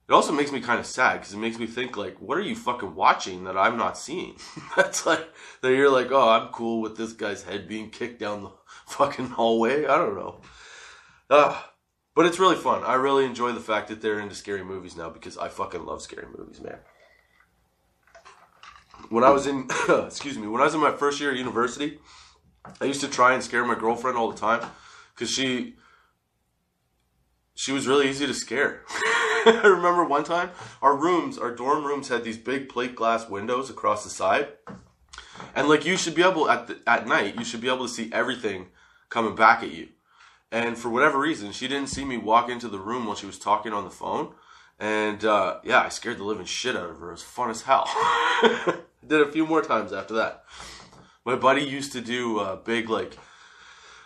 It 0.09 0.13
also 0.13 0.33
makes 0.33 0.53
me 0.53 0.61
kind 0.61 0.79
of 0.79 0.87
sad 0.87 1.15
because 1.15 1.33
it 1.33 1.39
makes 1.39 1.59
me 1.59 1.67
think 1.67 1.97
like, 1.97 2.21
what 2.21 2.37
are 2.37 2.43
you 2.43 2.55
fucking 2.55 2.95
watching 2.95 3.45
that 3.45 3.57
I'm 3.57 3.77
not 3.77 3.97
seeing? 3.97 4.37
That's 4.77 5.07
like 5.07 5.27
that 5.63 5.73
you're 5.73 5.91
like, 5.91 6.11
oh, 6.11 6.29
I'm 6.29 6.49
cool 6.49 6.81
with 6.81 6.97
this 6.97 7.13
guy's 7.13 7.45
head 7.45 7.67
being 7.67 7.91
kicked 7.91 8.21
down 8.21 8.43
the 8.43 8.51
fucking 8.87 9.29
hallway. 9.29 9.87
I 9.87 9.97
don't 9.97 10.17
know. 10.17 10.41
Uh, 11.31 11.61
but 12.15 12.27
it's 12.27 12.39
really 12.39 12.57
fun. 12.57 12.83
I 12.85 12.95
really 12.95 13.25
enjoy 13.25 13.53
the 13.53 13.61
fact 13.61 13.89
that 13.89 14.03
they're 14.03 14.21
into 14.21 14.35
scary 14.35 14.65
movies 14.65 14.97
now 14.97 15.11
because 15.11 15.39
I 15.39 15.49
fucking 15.49 15.85
love 15.85 16.03
scary 16.03 16.27
movies, 16.37 16.61
man. 16.61 16.79
When 19.09 19.25
I 19.25 19.31
was 19.31 19.47
in, 19.47 19.69
excuse 19.89 20.39
me, 20.39 20.47
when 20.47 20.61
I 20.61 20.65
was 20.65 20.75
in 20.75 20.81
my 20.81 20.93
first 20.93 21.21
year 21.21 21.31
at 21.31 21.37
university, 21.37 21.99
I 22.81 22.85
used 22.85 23.01
to 23.01 23.09
try 23.09 23.35
and 23.35 23.43
scare 23.43 23.65
my 23.65 23.75
girlfriend 23.75 24.17
all 24.17 24.31
the 24.31 24.39
time 24.39 24.69
because 25.15 25.31
she 25.31 25.75
she 27.55 27.73
was 27.73 27.87
really 27.87 28.09
easy 28.09 28.27
to 28.27 28.35
scare. 28.35 28.83
I 29.45 29.63
remember 29.65 30.05
one 30.05 30.25
time 30.25 30.51
our 30.81 30.97
rooms, 30.97 31.39
our 31.39 31.55
dorm 31.55 31.85
rooms 31.85 32.09
had 32.09 32.25
these 32.25 32.39
big 32.39 32.69
plate 32.69 32.95
glass 32.95 33.29
windows 33.29 33.71
across 33.71 34.05
the 34.05 34.11
side. 34.11 34.49
And 35.55 35.69
like 35.69 35.85
you 35.85 35.97
should 35.97 36.15
be 36.15 36.23
able 36.23 36.49
at 36.49 36.67
the, 36.67 36.79
at 36.87 37.07
night, 37.07 37.37
you 37.39 37.45
should 37.45 37.61
be 37.61 37.69
able 37.69 37.87
to 37.87 37.93
see 37.93 38.11
everything 38.13 38.69
coming 39.09 39.35
back 39.35 39.63
at 39.63 39.73
you. 39.73 39.89
And 40.53 40.77
for 40.77 40.91
whatever 40.91 41.19
reason, 41.19 41.51
she 41.51 41.67
didn't 41.67 41.89
see 41.89 42.05
me 42.05 42.19
walk 42.19 42.51
into 42.51 42.69
the 42.69 42.79
room 42.79 43.07
while 43.07 43.17
she 43.17 43.27
was 43.27 43.39
talking 43.39 43.73
on 43.73 43.85
the 43.85 43.91
phone. 43.91 44.35
And 44.79 45.25
uh, 45.25 45.61
yeah, 45.65 45.81
I 45.81 45.89
scared 45.89 46.19
the 46.19 46.25
living 46.25 46.45
shit 46.45 46.77
out 46.77 46.91
of 46.91 46.99
her. 46.99 47.09
It 47.09 47.13
was 47.13 47.23
fun 47.23 47.51
as 47.51 47.63
hell. 47.63 47.89
Did 49.07 49.23
a 49.23 49.33
few 49.33 49.47
more 49.47 49.63
times 49.63 49.93
after 49.93 50.15
that. 50.15 50.45
My 51.25 51.37
buddy 51.37 51.63
used 51.63 51.93
to 51.93 52.01
do 52.01 52.39
a 52.41 52.57
big 52.57 52.91
like 52.91 53.17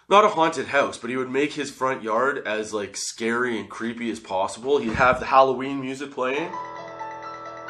not 0.08 0.24
a 0.24 0.28
haunted 0.28 0.68
house, 0.68 0.98
but 0.98 1.10
he 1.10 1.16
would 1.16 1.30
make 1.30 1.54
his 1.54 1.70
front 1.70 2.02
yard 2.02 2.46
as 2.46 2.72
like 2.72 2.96
scary 2.96 3.58
and 3.58 3.68
creepy 3.68 4.10
as 4.10 4.20
possible. 4.20 4.78
He'd 4.78 4.92
have 4.92 5.18
the 5.18 5.26
Halloween 5.26 5.80
music 5.80 6.12
playing 6.12 6.52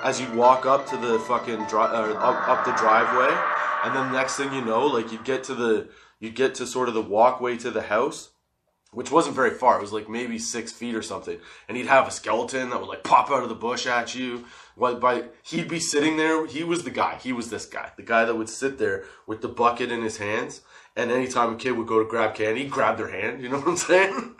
as 0.02 0.20
you'd 0.20 0.34
walk 0.34 0.66
up 0.66 0.86
to 0.88 0.96
the 0.96 1.18
fucking 1.20 1.64
dri- 1.66 1.80
uh, 1.80 2.12
up, 2.14 2.48
up 2.48 2.64
the 2.64 2.72
driveway, 2.72 3.34
and 3.84 3.96
then 3.96 4.12
next 4.12 4.36
thing 4.36 4.52
you 4.52 4.62
know, 4.62 4.86
like 4.86 5.10
you'd 5.10 5.24
get 5.24 5.44
to 5.44 5.54
the 5.54 5.88
you'd 6.20 6.34
get 6.34 6.54
to 6.56 6.66
sort 6.66 6.88
of 6.88 6.94
the 6.94 7.02
walkway 7.02 7.56
to 7.56 7.70
the 7.70 7.82
house, 7.82 8.30
which 8.96 9.10
wasn't 9.10 9.36
very 9.36 9.50
far. 9.50 9.78
It 9.78 9.82
was 9.82 9.92
like 9.92 10.08
maybe 10.08 10.38
six 10.38 10.72
feet 10.72 10.94
or 10.94 11.02
something, 11.02 11.38
and 11.68 11.76
he'd 11.76 11.86
have 11.86 12.08
a 12.08 12.10
skeleton 12.10 12.70
that 12.70 12.80
would 12.80 12.88
like 12.88 13.04
pop 13.04 13.30
out 13.30 13.42
of 13.42 13.48
the 13.48 13.54
bush 13.54 13.86
at 13.86 14.14
you. 14.14 14.44
Well, 14.74 14.96
by 14.96 15.24
he'd 15.42 15.68
be 15.68 15.80
sitting 15.80 16.16
there. 16.16 16.46
He 16.46 16.64
was 16.64 16.84
the 16.84 16.90
guy. 16.90 17.18
He 17.22 17.32
was 17.32 17.50
this 17.50 17.66
guy, 17.66 17.92
the 17.96 18.02
guy 18.02 18.24
that 18.24 18.34
would 18.34 18.48
sit 18.48 18.78
there 18.78 19.04
with 19.26 19.40
the 19.42 19.48
bucket 19.48 19.92
in 19.92 20.02
his 20.02 20.16
hands 20.16 20.62
and 20.96 21.12
anytime 21.12 21.52
a 21.52 21.56
kid 21.56 21.72
would 21.72 21.86
go 21.86 21.98
to 21.98 22.08
grab 22.08 22.34
candy, 22.34 22.62
he'd 22.62 22.70
grab 22.70 22.96
their 22.96 23.10
hand. 23.10 23.42
You 23.42 23.50
know 23.50 23.58
what 23.58 23.68
I'm 23.68 23.76
saying? 23.76 24.34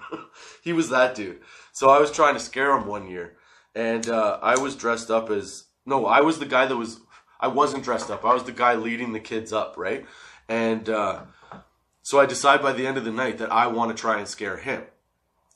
he 0.63 0.73
was 0.73 0.89
that 0.89 1.15
dude. 1.15 1.41
So 1.73 1.91
I 1.91 1.99
was 2.01 2.11
trying 2.11 2.35
to 2.35 2.41
scare 2.41 2.77
him 2.77 2.87
one 2.87 3.09
year, 3.09 3.37
and 3.75 4.09
uh, 4.09 4.39
I 4.43 4.59
was 4.59 4.75
dressed 4.75 5.11
up 5.11 5.31
as 5.31 5.65
no, 5.85 6.07
I 6.07 6.23
was 6.23 6.39
the 6.39 6.47
guy 6.47 6.67
that 6.67 6.77
was. 6.77 7.01
I 7.39 7.49
wasn't 7.49 7.85
dressed 7.85 8.11
up. 8.11 8.25
I 8.25 8.33
was 8.33 8.45
the 8.45 8.53
guy 8.53 8.77
leading 8.77 9.13
the 9.13 9.21
kids 9.21 9.53
up, 9.53 9.75
right? 9.77 10.07
And 10.49 10.89
uh, 10.89 11.21
so 12.07 12.21
I 12.21 12.27
decide 12.27 12.63
by 12.63 12.73
the 12.73 12.87
end 12.87 12.99
of 12.99 13.05
the 13.05 13.11
night 13.11 13.39
that 13.39 13.51
I 13.51 13.67
want 13.67 13.91
to 13.91 14.01
try 14.01 14.19
and 14.19 14.29
scare 14.29 14.59
him. 14.59 14.85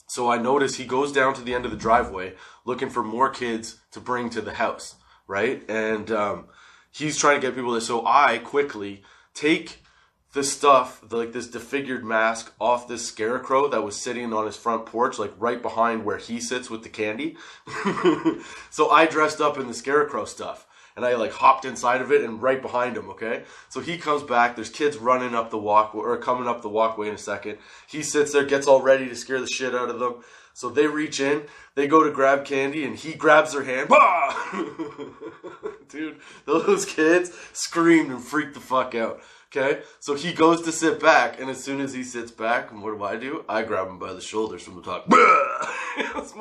So 0.09 0.29
I 0.29 0.37
notice 0.37 0.75
he 0.75 0.85
goes 0.85 1.13
down 1.13 1.33
to 1.35 1.43
the 1.43 1.55
end 1.55 1.65
of 1.65 1.71
the 1.71 1.77
driveway 1.77 2.35
looking 2.65 2.91
for 2.91 3.05
more 3.05 3.31
kids 3.31 3.79
to 3.93 4.01
bring 4.01 4.31
to 4.31 4.41
the 4.41 4.55
house, 4.55 4.97
right? 5.29 5.63
And 5.71 6.11
um, 6.11 6.49
he's 6.91 7.17
trying 7.17 7.41
to 7.41 7.47
get 7.47 7.55
people 7.55 7.71
there. 7.71 7.81
So 7.81 8.05
I 8.05 8.39
quickly 8.39 9.05
take 9.33 9.85
the 10.33 10.43
stuff, 10.43 11.05
like 11.13 11.33
this 11.33 11.47
defigured 11.47 12.03
mask, 12.03 12.53
off 12.61 12.89
this 12.89 13.07
scarecrow 13.07 13.69
that 13.69 13.85
was 13.85 13.95
sitting 13.95 14.33
on 14.33 14.47
his 14.47 14.57
front 14.57 14.87
porch, 14.87 15.21
like 15.21 15.33
right 15.39 15.63
behind 15.63 16.05
where 16.05 16.19
he 16.19 16.41
sits 16.41 16.69
with 16.69 16.83
the 16.83 16.89
candy. 16.89 17.37
so 18.71 18.91
I 18.91 19.07
dressed 19.07 19.41
up 19.41 19.57
in 19.57 19.69
the 19.69 19.75
scarecrow 19.75 20.25
stuff. 20.25 20.67
And 21.01 21.07
I 21.07 21.15
like 21.15 21.33
hopped 21.33 21.65
inside 21.65 22.03
of 22.03 22.13
it 22.13 22.23
and 22.23 22.43
right 22.43 22.61
behind 22.61 22.95
him, 22.95 23.09
okay? 23.09 23.45
So 23.71 23.81
he 23.81 23.97
comes 23.97 24.23
back, 24.23 24.55
there's 24.55 24.69
kids 24.69 24.99
running 24.99 25.35
up 25.35 25.51
the 25.51 25.57
walk 25.57 25.95
or 25.95 26.15
coming 26.19 26.47
up 26.47 26.61
the 26.61 26.69
walkway 26.69 27.09
in 27.09 27.15
a 27.15 27.19
second. 27.19 27.57
He 27.89 28.03
sits 28.03 28.35
there, 28.35 28.45
gets 28.45 28.67
all 28.67 28.83
ready 28.83 29.09
to 29.09 29.17
scare 29.17 29.41
the 29.41 29.47
shit 29.47 29.75
out 29.75 29.89
of 29.89 29.99
them. 29.99 30.17
So 30.53 30.69
they 30.69 30.87
reach 30.87 31.19
in, 31.19 31.45
they 31.75 31.87
go 31.87 32.05
to 32.05 32.11
grab 32.11 32.45
candy, 32.45 32.85
and 32.85 32.97
he 32.97 33.15
grabs 33.15 33.55
their 33.55 33.65
hand. 33.65 33.89
Dude, 35.89 36.21
those 36.45 36.85
kids 36.85 37.33
screamed 37.55 38.11
and 38.11 38.23
freaked 38.23 38.53
the 38.53 38.61
fuck 38.61 38.95
out. 38.95 39.23
Okay, 39.57 39.81
so 40.01 40.15
he 40.15 40.35
goes 40.35 40.61
to 40.63 40.71
sit 40.71 41.01
back, 41.01 41.41
and 41.41 41.49
as 41.49 41.65
soon 41.65 41.81
as 41.81 41.95
he 41.95 42.05
sits 42.05 42.31
back, 42.31 42.73
what 42.73 42.97
do 42.97 43.03
I 43.03 43.17
do? 43.17 43.45
I 43.49 43.63
grab 43.63 43.89
him 43.89 43.99
by 43.99 44.13
the 44.13 44.21
shoulders 44.21 44.63
from 44.63 44.77
the 44.77 44.83
top. 44.83 45.09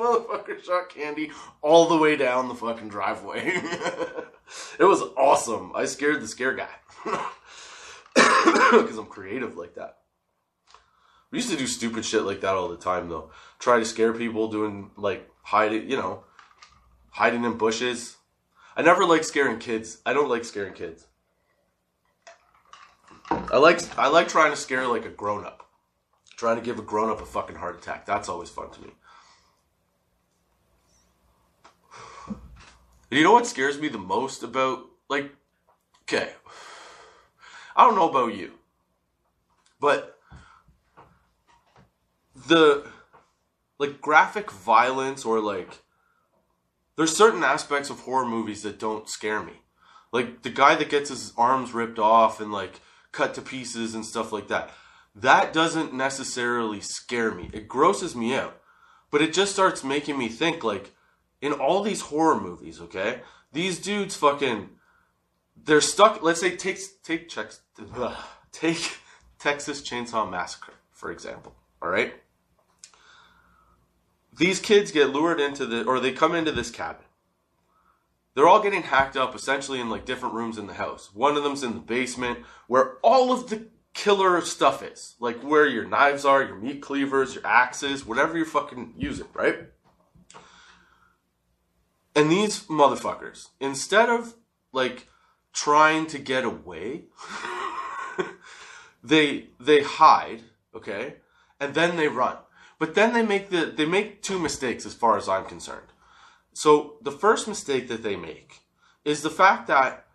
Motherfucker 0.00 0.64
shot 0.64 0.88
candy 0.88 1.30
all 1.62 1.88
the 1.88 1.96
way 1.98 2.16
down 2.16 2.48
the 2.48 2.54
fucking 2.54 2.88
driveway. 2.88 3.44
it 4.78 4.84
was 4.84 5.02
awesome. 5.16 5.72
I 5.74 5.84
scared 5.84 6.20
the 6.20 6.28
scare 6.28 6.54
guy 6.54 6.68
because 8.14 8.98
I'm 8.98 9.06
creative 9.06 9.56
like 9.56 9.74
that. 9.74 9.98
We 11.30 11.38
used 11.38 11.50
to 11.50 11.56
do 11.56 11.66
stupid 11.66 12.04
shit 12.04 12.22
like 12.22 12.40
that 12.40 12.54
all 12.54 12.68
the 12.68 12.76
time, 12.76 13.08
though. 13.08 13.30
Try 13.58 13.78
to 13.78 13.84
scare 13.84 14.12
people 14.12 14.48
doing 14.48 14.90
like 14.96 15.30
hiding, 15.42 15.88
you 15.88 15.96
know, 15.96 16.24
hiding 17.10 17.44
in 17.44 17.56
bushes. 17.56 18.16
I 18.76 18.82
never 18.82 19.04
like 19.04 19.24
scaring 19.24 19.58
kids. 19.58 19.98
I 20.04 20.12
don't 20.12 20.28
like 20.28 20.44
scaring 20.44 20.74
kids. 20.74 21.06
I 23.30 23.58
like 23.58 23.80
I 23.98 24.08
like 24.08 24.28
trying 24.28 24.50
to 24.50 24.56
scare 24.56 24.88
like 24.88 25.04
a 25.04 25.10
grown 25.10 25.44
up. 25.44 25.68
Trying 26.36 26.56
to 26.56 26.62
give 26.62 26.78
a 26.78 26.82
grown 26.82 27.10
up 27.10 27.20
a 27.20 27.26
fucking 27.26 27.56
heart 27.56 27.76
attack. 27.78 28.06
That's 28.06 28.28
always 28.28 28.48
fun 28.48 28.70
to 28.70 28.82
me. 28.82 28.90
And 33.10 33.18
you 33.18 33.24
know 33.24 33.32
what 33.32 33.46
scares 33.46 33.80
me 33.80 33.88
the 33.88 33.98
most 33.98 34.42
about 34.42 34.86
like 35.08 35.32
okay. 36.02 36.32
I 37.76 37.84
don't 37.84 37.96
know 37.96 38.08
about 38.08 38.34
you. 38.34 38.52
But 39.80 40.18
the 42.46 42.86
like 43.78 44.00
graphic 44.00 44.50
violence 44.50 45.24
or 45.24 45.40
like 45.40 45.78
there's 46.96 47.16
certain 47.16 47.42
aspects 47.42 47.88
of 47.88 48.00
horror 48.00 48.26
movies 48.26 48.62
that 48.62 48.78
don't 48.78 49.08
scare 49.08 49.42
me. 49.42 49.54
Like 50.12 50.42
the 50.42 50.50
guy 50.50 50.74
that 50.74 50.90
gets 50.90 51.08
his 51.08 51.32
arms 51.36 51.72
ripped 51.72 51.98
off 51.98 52.40
and 52.40 52.52
like 52.52 52.80
cut 53.12 53.34
to 53.34 53.42
pieces 53.42 53.94
and 53.94 54.04
stuff 54.04 54.32
like 54.32 54.48
that. 54.48 54.70
That 55.14 55.52
doesn't 55.52 55.94
necessarily 55.94 56.80
scare 56.80 57.32
me. 57.32 57.50
It 57.52 57.68
grosses 57.68 58.14
me 58.14 58.34
out. 58.34 58.60
But 59.10 59.22
it 59.22 59.32
just 59.32 59.52
starts 59.52 59.82
making 59.82 60.18
me 60.18 60.28
think 60.28 60.62
like 60.62 60.92
in 61.40 61.52
all 61.52 61.82
these 61.82 62.02
horror 62.02 62.40
movies, 62.40 62.80
okay? 62.80 63.20
These 63.52 63.80
dudes 63.80 64.16
fucking 64.16 64.70
they're 65.62 65.80
stuck 65.80 66.22
let's 66.22 66.40
say 66.40 66.56
take 66.56 66.78
take 67.02 67.28
checks 67.28 67.60
take 68.52 68.98
Texas 69.38 69.82
Chainsaw 69.82 70.30
Massacre, 70.30 70.74
for 70.90 71.10
example. 71.10 71.54
All 71.82 71.88
right? 71.88 72.14
these 74.40 74.58
kids 74.58 74.90
get 74.90 75.10
lured 75.10 75.38
into 75.38 75.66
the, 75.66 75.84
or 75.84 76.00
they 76.00 76.12
come 76.12 76.34
into 76.34 76.50
this 76.50 76.70
cabin. 76.70 77.04
They're 78.34 78.48
all 78.48 78.62
getting 78.62 78.82
hacked 78.82 79.16
up 79.16 79.34
essentially 79.34 79.80
in 79.80 79.90
like 79.90 80.06
different 80.06 80.34
rooms 80.34 80.56
in 80.56 80.66
the 80.66 80.74
house. 80.74 81.10
One 81.12 81.36
of 81.36 81.42
them's 81.42 81.62
in 81.62 81.74
the 81.74 81.80
basement 81.80 82.38
where 82.66 82.94
all 83.02 83.32
of 83.32 83.50
the 83.50 83.66
killer 83.92 84.40
stuff 84.40 84.82
is. 84.82 85.16
Like 85.20 85.42
where 85.42 85.66
your 85.66 85.84
knives 85.84 86.24
are, 86.24 86.42
your 86.42 86.56
meat 86.56 86.80
cleavers, 86.80 87.34
your 87.34 87.46
axes, 87.46 88.06
whatever 88.06 88.36
you're 88.36 88.46
fucking 88.46 88.94
using, 88.96 89.26
right? 89.34 89.58
And 92.14 92.30
these 92.30 92.64
motherfuckers, 92.64 93.48
instead 93.60 94.08
of 94.08 94.34
like 94.72 95.06
trying 95.52 96.06
to 96.06 96.18
get 96.18 96.44
away, 96.44 97.04
they 99.04 99.48
they 99.58 99.82
hide, 99.82 100.42
okay? 100.74 101.16
And 101.58 101.74
then 101.74 101.96
they 101.96 102.08
run. 102.08 102.36
But 102.78 102.94
then 102.94 103.12
they 103.12 103.22
make 103.22 103.50
the 103.50 103.72
they 103.76 103.86
make 103.86 104.22
two 104.22 104.38
mistakes 104.38 104.86
as 104.86 104.94
far 104.94 105.16
as 105.16 105.28
I'm 105.28 105.44
concerned. 105.44 105.88
So 106.52 106.96
the 107.02 107.12
first 107.12 107.46
mistake 107.46 107.88
that 107.88 108.02
they 108.02 108.16
make 108.16 108.60
is 109.04 109.22
the 109.22 109.30
fact 109.30 109.68
that 109.68 110.06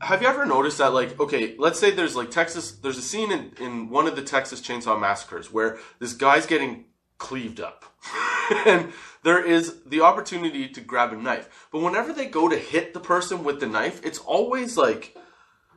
have 0.00 0.22
you 0.22 0.28
ever 0.28 0.44
noticed 0.46 0.78
that 0.78 0.92
like 0.92 1.18
okay 1.18 1.56
let's 1.58 1.78
say 1.78 1.90
there's 1.90 2.14
like 2.14 2.30
texas 2.30 2.72
there's 2.72 2.98
a 2.98 3.02
scene 3.02 3.32
in, 3.32 3.52
in 3.60 3.90
one 3.90 4.06
of 4.06 4.14
the 4.14 4.22
texas 4.22 4.60
chainsaw 4.60 4.98
massacres 4.98 5.52
where 5.52 5.78
this 5.98 6.12
guy's 6.12 6.46
getting 6.46 6.84
cleaved 7.18 7.60
up. 7.60 7.84
And 8.64 8.94
there 9.24 9.44
is 9.44 9.82
the 9.84 10.00
opportunity 10.00 10.68
to 10.68 10.80
grab 10.80 11.12
a 11.12 11.16
knife. 11.16 11.68
But 11.70 11.82
whenever 11.82 12.14
they 12.14 12.24
go 12.24 12.48
to 12.48 12.56
hit 12.56 12.94
the 12.94 13.00
person 13.00 13.44
with 13.44 13.60
the 13.60 13.66
knife 13.66 14.02
it's 14.02 14.18
always 14.18 14.78
like 14.78 15.14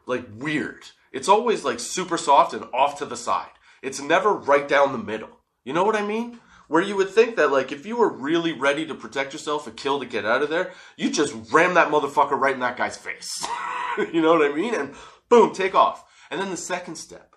like 0.05 0.25
weird. 0.37 0.85
It's 1.11 1.27
always 1.27 1.65
like 1.65 1.81
super 1.81 2.17
soft 2.17 2.53
and 2.53 2.65
off 2.73 2.97
to 2.99 3.05
the 3.05 3.17
side. 3.17 3.51
It's 3.81 3.99
never 3.99 4.33
right 4.33 4.67
down 4.67 4.93
the 4.93 4.97
middle. 4.97 5.41
You 5.65 5.73
know 5.73 5.83
what 5.83 5.95
i 5.95 6.05
mean? 6.05 6.39
Where 6.67 6.81
you 6.81 6.95
would 6.95 7.09
think 7.09 7.35
that 7.35 7.51
like 7.51 7.73
if 7.73 7.85
you 7.85 7.97
were 7.97 8.09
really 8.09 8.53
ready 8.53 8.85
to 8.85 8.95
protect 8.95 9.33
yourself 9.33 9.67
and 9.67 9.75
kill 9.75 9.99
to 9.99 10.05
get 10.05 10.25
out 10.25 10.41
of 10.41 10.49
there, 10.49 10.71
you 10.95 11.11
just 11.11 11.35
ram 11.51 11.73
that 11.73 11.91
motherfucker 11.91 12.39
right 12.39 12.53
in 12.53 12.61
that 12.61 12.77
guy's 12.77 12.95
face. 12.95 13.45
you 14.13 14.21
know 14.21 14.33
what 14.33 14.49
I 14.49 14.55
mean? 14.55 14.73
And 14.73 14.95
boom, 15.27 15.53
take 15.53 15.75
off. 15.75 16.05
And 16.29 16.39
then 16.39 16.49
the 16.49 16.57
second 16.57 16.95
step 16.95 17.30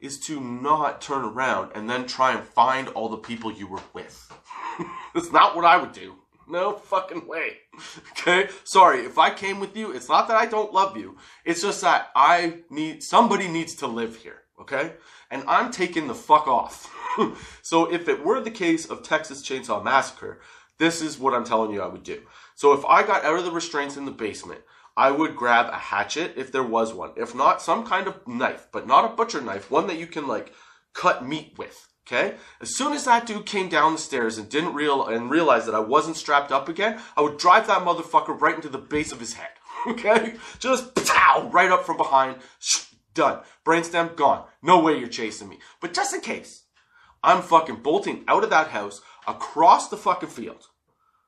is 0.00 0.18
to 0.20 0.40
not 0.40 1.00
turn 1.00 1.24
around 1.24 1.72
and 1.74 1.88
then 1.88 2.06
try 2.06 2.32
and 2.32 2.44
find 2.44 2.88
all 2.88 3.08
the 3.08 3.16
people 3.16 3.52
you 3.52 3.66
were 3.66 3.82
with. 3.92 4.32
That's 5.14 5.32
not 5.32 5.56
what 5.56 5.64
I 5.64 5.76
would 5.76 5.92
do. 5.92 6.14
No 6.48 6.74
fucking 6.74 7.26
way. 7.26 7.58
Okay? 8.12 8.48
Sorry, 8.64 9.00
if 9.00 9.16
I 9.16 9.30
came 9.30 9.60
with 9.60 9.76
you, 9.76 9.92
it's 9.92 10.08
not 10.08 10.26
that 10.28 10.36
I 10.36 10.44
don't 10.44 10.72
love 10.74 10.96
you. 10.96 11.16
It's 11.44 11.62
just 11.62 11.80
that 11.82 12.08
I 12.14 12.58
need 12.68 13.02
somebody 13.02 13.46
needs 13.46 13.76
to 13.76 13.86
live 13.86 14.16
here, 14.16 14.42
okay? 14.60 14.94
And 15.30 15.44
I'm 15.46 15.70
taking 15.70 16.08
the 16.08 16.14
fuck 16.14 16.48
off. 16.48 16.92
so 17.62 17.90
if 17.90 18.08
it 18.08 18.24
were 18.24 18.40
the 18.40 18.50
case 18.50 18.84
of 18.86 19.02
Texas 19.02 19.42
Chainsaw 19.42 19.82
Massacre, 19.82 20.40
this 20.78 21.00
is 21.00 21.18
what 21.18 21.32
I'm 21.32 21.44
telling 21.44 21.70
you 21.70 21.80
I 21.80 21.86
would 21.86 22.02
do. 22.02 22.20
So 22.56 22.72
if 22.72 22.84
I 22.84 23.04
got 23.04 23.24
out 23.24 23.38
of 23.38 23.44
the 23.44 23.52
restraints 23.52 23.96
in 23.96 24.04
the 24.04 24.10
basement, 24.10 24.60
I 24.98 25.12
would 25.12 25.36
grab 25.36 25.72
a 25.72 25.76
hatchet 25.76 26.32
if 26.36 26.50
there 26.50 26.64
was 26.64 26.92
one. 26.92 27.12
If 27.16 27.32
not, 27.32 27.62
some 27.62 27.86
kind 27.86 28.08
of 28.08 28.26
knife, 28.26 28.66
but 28.72 28.84
not 28.84 29.04
a 29.04 29.14
butcher 29.14 29.40
knife, 29.40 29.70
one 29.70 29.86
that 29.86 29.98
you 29.98 30.08
can 30.08 30.26
like 30.26 30.52
cut 30.92 31.24
meat 31.24 31.54
with. 31.56 31.86
Okay? 32.04 32.34
As 32.60 32.76
soon 32.76 32.92
as 32.94 33.04
that 33.04 33.24
dude 33.24 33.46
came 33.46 33.68
down 33.68 33.92
the 33.92 33.98
stairs 33.98 34.38
and 34.38 34.48
didn't 34.48 34.74
real 34.74 35.06
and 35.06 35.30
realized 35.30 35.68
that 35.68 35.74
I 35.76 35.78
wasn't 35.78 36.16
strapped 36.16 36.50
up 36.50 36.68
again, 36.68 37.00
I 37.16 37.20
would 37.20 37.38
drive 37.38 37.68
that 37.68 37.84
motherfucker 37.84 38.40
right 38.40 38.56
into 38.56 38.68
the 38.68 38.78
base 38.78 39.12
of 39.12 39.20
his 39.20 39.34
head. 39.34 39.48
Okay? 39.86 40.34
Just 40.58 40.96
pow, 41.06 41.48
right 41.52 41.70
up 41.70 41.86
from 41.86 41.96
behind. 41.96 42.38
Done. 43.14 43.42
Brainstem 43.64 44.16
gone. 44.16 44.44
No 44.60 44.80
way 44.80 44.98
you're 44.98 45.06
chasing 45.06 45.48
me. 45.48 45.60
But 45.80 45.94
just 45.94 46.12
in 46.12 46.20
case, 46.20 46.64
I'm 47.22 47.42
fucking 47.42 47.76
bolting 47.76 48.24
out 48.26 48.42
of 48.42 48.50
that 48.50 48.68
house 48.68 49.00
across 49.28 49.88
the 49.88 49.96
fucking 49.96 50.30
field. 50.30 50.66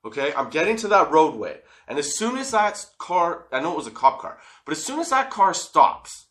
Okay, 0.05 0.33
I'm 0.35 0.51
getting 0.51 0.77
to 0.79 0.89
that 0.89 1.13
roadway, 1.13 1.61
and 1.91 1.99
as 1.99 2.17
soon 2.17 2.39
as 2.39 2.53
that 2.53 2.87
car, 2.99 3.47
I 3.51 3.59
know 3.59 3.73
it 3.73 3.77
was 3.77 3.89
a 3.89 3.91
cop 3.91 4.21
car, 4.21 4.39
but 4.65 4.71
as 4.71 4.83
soon 4.83 5.01
as 5.01 5.11
that 5.11 5.29
car 5.29 5.53
stops, 5.53 6.29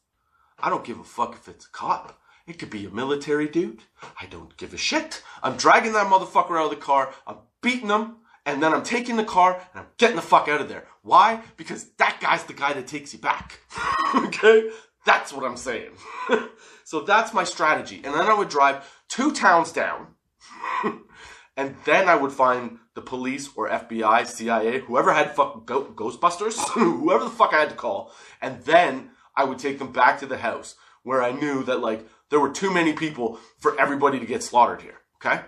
I 0.57 0.69
don't 0.69 0.85
give 0.85 0.99
a 0.99 1.03
fuck 1.03 1.33
if 1.33 1.49
it's 1.49 1.65
a 1.65 1.71
cop. 1.71 2.17
It 2.47 2.57
could 2.57 2.69
be 2.69 2.85
a 2.85 2.89
military 2.89 3.49
dude. 3.49 3.83
I 4.19 4.25
don't 4.25 4.55
give 4.55 4.73
a 4.73 4.77
shit. 4.77 5.21
I'm 5.43 5.57
dragging 5.57 5.91
that 5.93 6.07
motherfucker 6.07 6.57
out 6.57 6.63
of 6.63 6.69
the 6.69 6.77
car. 6.77 7.13
I'm 7.27 7.39
beating 7.61 7.89
him, 7.89 8.15
and 8.45 8.63
then 8.63 8.73
I'm 8.73 8.83
taking 8.83 9.17
the 9.17 9.25
car 9.25 9.55
and 9.73 9.81
I'm 9.81 9.87
getting 9.97 10.15
the 10.15 10.21
fuck 10.21 10.47
out 10.47 10.61
of 10.61 10.69
there. 10.69 10.87
Why? 11.01 11.41
Because 11.57 11.89
that 11.97 12.19
guy's 12.21 12.45
the 12.45 12.53
guy 12.53 12.71
that 12.71 12.87
takes 12.87 13.11
you 13.13 13.19
back. 13.19 13.59
okay? 14.15 14.71
That's 15.05 15.33
what 15.33 15.43
I'm 15.43 15.57
saying. 15.57 15.91
so 16.85 17.01
that's 17.01 17.33
my 17.33 17.43
strategy. 17.43 18.01
And 18.05 18.13
then 18.13 18.27
I 18.27 18.33
would 18.33 18.49
drive 18.49 18.89
two 19.09 19.33
towns 19.33 19.73
down. 19.73 20.07
and 21.57 21.75
then 21.83 22.07
I 22.07 22.15
would 22.15 22.31
find 22.31 22.79
the 22.99 23.05
police 23.05 23.49
or 23.55 23.69
FBI, 23.69 24.27
CIA, 24.27 24.79
whoever 24.79 25.13
had 25.13 25.33
fuck 25.33 25.65
go- 25.65 25.85
Ghostbusters, 25.85 26.57
whoever 26.73 27.23
the 27.23 27.29
fuck 27.29 27.53
I 27.53 27.61
had 27.61 27.69
to 27.69 27.75
call, 27.75 28.11
and 28.41 28.61
then 28.63 29.11
I 29.37 29.45
would 29.45 29.57
take 29.57 29.79
them 29.79 29.93
back 29.93 30.19
to 30.19 30.25
the 30.25 30.39
house 30.39 30.75
where 31.03 31.23
I 31.23 31.31
knew 31.31 31.63
that 31.63 31.79
like 31.79 32.05
there 32.29 32.41
were 32.41 32.51
too 32.51 32.73
many 32.73 32.91
people 32.91 33.39
for 33.57 33.79
everybody 33.79 34.19
to 34.19 34.25
get 34.25 34.43
slaughtered 34.43 34.81
here. 34.81 34.97
Okay, 35.15 35.39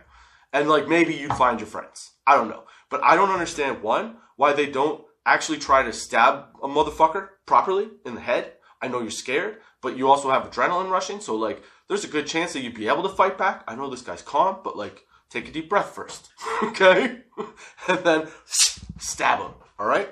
and 0.53 0.69
like 0.69 0.87
maybe 0.87 1.13
you'd 1.13 1.33
find 1.33 1.59
your 1.59 1.67
friends. 1.67 2.11
I 2.25 2.35
don't 2.35 2.47
know, 2.47 2.63
but 2.89 3.03
I 3.03 3.15
don't 3.15 3.31
understand 3.31 3.83
one 3.83 4.15
why 4.37 4.53
they 4.53 4.67
don't 4.67 5.03
actually 5.25 5.57
try 5.57 5.83
to 5.83 5.91
stab 5.91 6.45
a 6.63 6.69
motherfucker 6.69 7.27
properly 7.45 7.89
in 8.05 8.15
the 8.15 8.21
head. 8.21 8.53
I 8.81 8.87
know 8.87 9.01
you're 9.01 9.11
scared, 9.11 9.57
but 9.81 9.97
you 9.97 10.07
also 10.07 10.31
have 10.31 10.49
adrenaline 10.49 10.89
rushing, 10.89 11.19
so 11.19 11.35
like 11.35 11.61
there's 11.89 12.05
a 12.05 12.15
good 12.15 12.27
chance 12.27 12.53
that 12.53 12.61
you'd 12.61 12.75
be 12.75 12.87
able 12.87 13.03
to 13.03 13.09
fight 13.09 13.37
back. 13.37 13.65
I 13.67 13.75
know 13.75 13.89
this 13.89 14.01
guy's 14.03 14.21
calm, 14.21 14.59
but 14.63 14.77
like, 14.77 15.05
take 15.31 15.47
a 15.47 15.51
deep 15.51 15.69
breath 15.69 15.95
first, 15.95 16.29
okay? 16.63 17.19
and 17.87 17.99
then 18.03 18.27
stab 18.97 19.39
him, 19.39 19.51
all 19.79 19.87
right? 19.87 20.09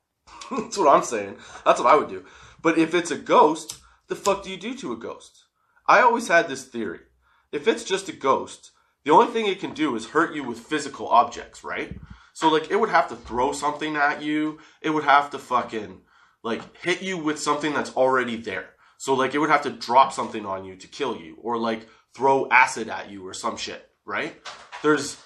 That's 0.50 0.78
what 0.78 0.94
I'm 0.94 1.02
saying. 1.02 1.36
That's 1.64 1.80
what 1.80 1.92
I 1.92 1.96
would 1.96 2.08
do. 2.08 2.24
But 2.62 2.78
if 2.78 2.94
it's 2.94 3.10
a 3.10 3.18
ghost, 3.18 3.78
the 4.08 4.16
fuck 4.16 4.42
do 4.42 4.50
you 4.50 4.56
do 4.56 4.74
to 4.76 4.92
a 4.92 4.96
ghost? 4.96 5.44
I 5.86 6.00
always 6.00 6.28
had 6.28 6.48
this 6.48 6.64
theory. 6.64 7.00
If 7.52 7.66
it's 7.66 7.84
just 7.84 8.08
a 8.08 8.12
ghost, 8.12 8.72
the 9.04 9.12
only 9.12 9.32
thing 9.32 9.46
it 9.46 9.60
can 9.60 9.72
do 9.72 9.96
is 9.96 10.08
hurt 10.08 10.34
you 10.34 10.44
with 10.44 10.58
physical 10.58 11.08
objects, 11.08 11.64
right? 11.64 11.98
So 12.34 12.48
like 12.48 12.70
it 12.70 12.78
would 12.78 12.90
have 12.90 13.08
to 13.08 13.16
throw 13.16 13.52
something 13.52 13.96
at 13.96 14.22
you. 14.22 14.58
It 14.82 14.90
would 14.90 15.04
have 15.04 15.30
to 15.30 15.38
fucking 15.38 16.02
like 16.42 16.76
hit 16.76 17.02
you 17.02 17.18
with 17.18 17.38
something 17.38 17.72
that's 17.72 17.96
already 17.96 18.36
there. 18.36 18.70
So 18.98 19.14
like 19.14 19.34
it 19.34 19.38
would 19.38 19.50
have 19.50 19.62
to 19.62 19.70
drop 19.70 20.12
something 20.12 20.44
on 20.44 20.64
you 20.64 20.76
to 20.76 20.86
kill 20.86 21.16
you, 21.16 21.36
or 21.40 21.56
like 21.56 21.88
throw 22.14 22.48
acid 22.50 22.88
at 22.88 23.10
you 23.10 23.26
or 23.26 23.32
some 23.32 23.56
shit, 23.56 23.87
right? 24.08 24.34
There's 24.82 25.18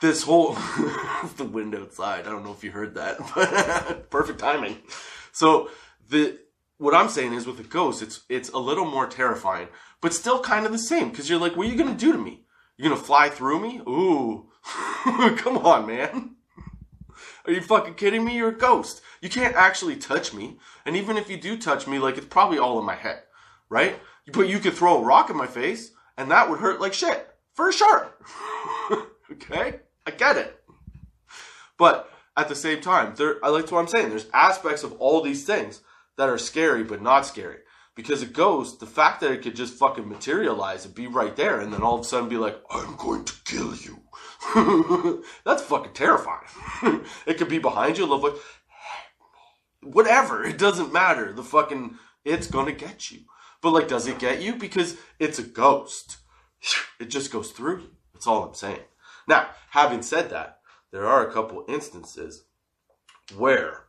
this 0.00 0.22
whole 0.22 0.54
the 1.36 1.44
wind 1.44 1.74
outside. 1.74 2.26
I 2.26 2.30
don't 2.30 2.44
know 2.44 2.52
if 2.52 2.64
you 2.64 2.70
heard 2.70 2.94
that, 2.94 3.18
but 3.34 4.10
perfect 4.10 4.38
timing. 4.38 4.78
So 5.32 5.70
the 6.08 6.38
what 6.78 6.94
I'm 6.94 7.08
saying 7.08 7.34
is 7.34 7.46
with 7.46 7.60
a 7.60 7.64
ghost, 7.64 8.02
it's 8.02 8.22
it's 8.28 8.48
a 8.50 8.58
little 8.58 8.86
more 8.86 9.06
terrifying, 9.06 9.68
but 10.00 10.14
still 10.14 10.40
kind 10.40 10.64
of 10.64 10.72
the 10.72 10.78
same 10.78 11.10
because 11.10 11.28
you're 11.28 11.40
like, 11.40 11.56
what 11.56 11.66
are 11.66 11.70
you 11.70 11.76
gonna 11.76 11.94
do 11.94 12.12
to 12.12 12.18
me? 12.18 12.44
You're 12.76 12.88
gonna 12.88 13.02
fly 13.02 13.28
through 13.28 13.60
me? 13.60 13.80
Ooh, 13.88 14.48
come 15.36 15.58
on, 15.58 15.86
man. 15.86 16.36
Are 17.44 17.52
you 17.52 17.60
fucking 17.60 17.94
kidding 17.94 18.24
me? 18.24 18.36
You're 18.36 18.50
a 18.50 18.56
ghost. 18.56 19.00
You 19.20 19.28
can't 19.28 19.56
actually 19.56 19.96
touch 19.96 20.32
me. 20.32 20.58
And 20.84 20.96
even 20.96 21.16
if 21.16 21.28
you 21.28 21.36
do 21.36 21.58
touch 21.58 21.86
me, 21.86 21.98
like 21.98 22.16
it's 22.16 22.26
probably 22.26 22.58
all 22.58 22.78
in 22.78 22.84
my 22.84 22.94
head, 22.94 23.22
right? 23.68 23.98
But 24.32 24.48
you 24.48 24.58
could 24.58 24.74
throw 24.74 24.98
a 24.98 25.04
rock 25.04 25.30
in 25.30 25.36
my 25.36 25.46
face 25.46 25.92
and 26.16 26.30
that 26.30 26.50
would 26.50 26.60
hurt 26.60 26.80
like 26.80 26.92
shit. 26.92 27.26
For 27.58 27.72
sure. 27.72 28.14
okay? 29.32 29.80
I 30.06 30.12
get 30.12 30.36
it. 30.36 30.62
But 31.76 32.08
at 32.36 32.48
the 32.48 32.54
same 32.54 32.80
time, 32.80 33.14
there 33.16 33.44
I 33.44 33.48
like 33.48 33.68
what 33.72 33.80
I'm 33.80 33.88
saying. 33.88 34.10
There's 34.10 34.30
aspects 34.32 34.84
of 34.84 34.92
all 35.00 35.20
these 35.22 35.44
things 35.44 35.80
that 36.18 36.28
are 36.28 36.38
scary 36.38 36.84
but 36.84 37.02
not 37.02 37.26
scary. 37.26 37.56
Because 37.96 38.22
a 38.22 38.26
ghost, 38.26 38.78
the 38.78 38.86
fact 38.86 39.20
that 39.22 39.32
it 39.32 39.42
could 39.42 39.56
just 39.56 39.74
fucking 39.74 40.08
materialize 40.08 40.84
and 40.84 40.94
be 40.94 41.08
right 41.08 41.34
there 41.34 41.58
and 41.58 41.72
then 41.72 41.82
all 41.82 41.96
of 41.96 42.02
a 42.02 42.04
sudden 42.04 42.28
be 42.28 42.36
like, 42.36 42.62
I'm 42.70 42.94
going 42.94 43.24
to 43.24 43.34
kill 43.44 43.74
you. 43.74 45.24
That's 45.44 45.62
fucking 45.62 45.94
terrifying. 45.94 46.46
it 47.26 47.38
could 47.38 47.48
be 47.48 47.58
behind 47.58 47.98
you, 47.98 48.06
love 48.06 48.40
whatever. 49.82 50.44
It 50.44 50.58
doesn't 50.58 50.92
matter. 50.92 51.32
The 51.32 51.42
fucking 51.42 51.96
it's 52.24 52.46
gonna 52.46 52.70
get 52.70 53.10
you. 53.10 53.22
But 53.60 53.72
like, 53.72 53.88
does 53.88 54.06
it 54.06 54.20
get 54.20 54.42
you? 54.42 54.54
Because 54.54 54.96
it's 55.18 55.40
a 55.40 55.42
ghost. 55.42 56.18
It 57.00 57.10
just 57.10 57.32
goes 57.32 57.52
through 57.52 57.80
you. 57.80 57.90
That's 58.12 58.26
all 58.26 58.44
I'm 58.44 58.54
saying. 58.54 58.80
Now, 59.26 59.48
having 59.70 60.02
said 60.02 60.30
that, 60.30 60.58
there 60.90 61.06
are 61.06 61.26
a 61.26 61.32
couple 61.32 61.64
instances 61.68 62.44
where 63.36 63.84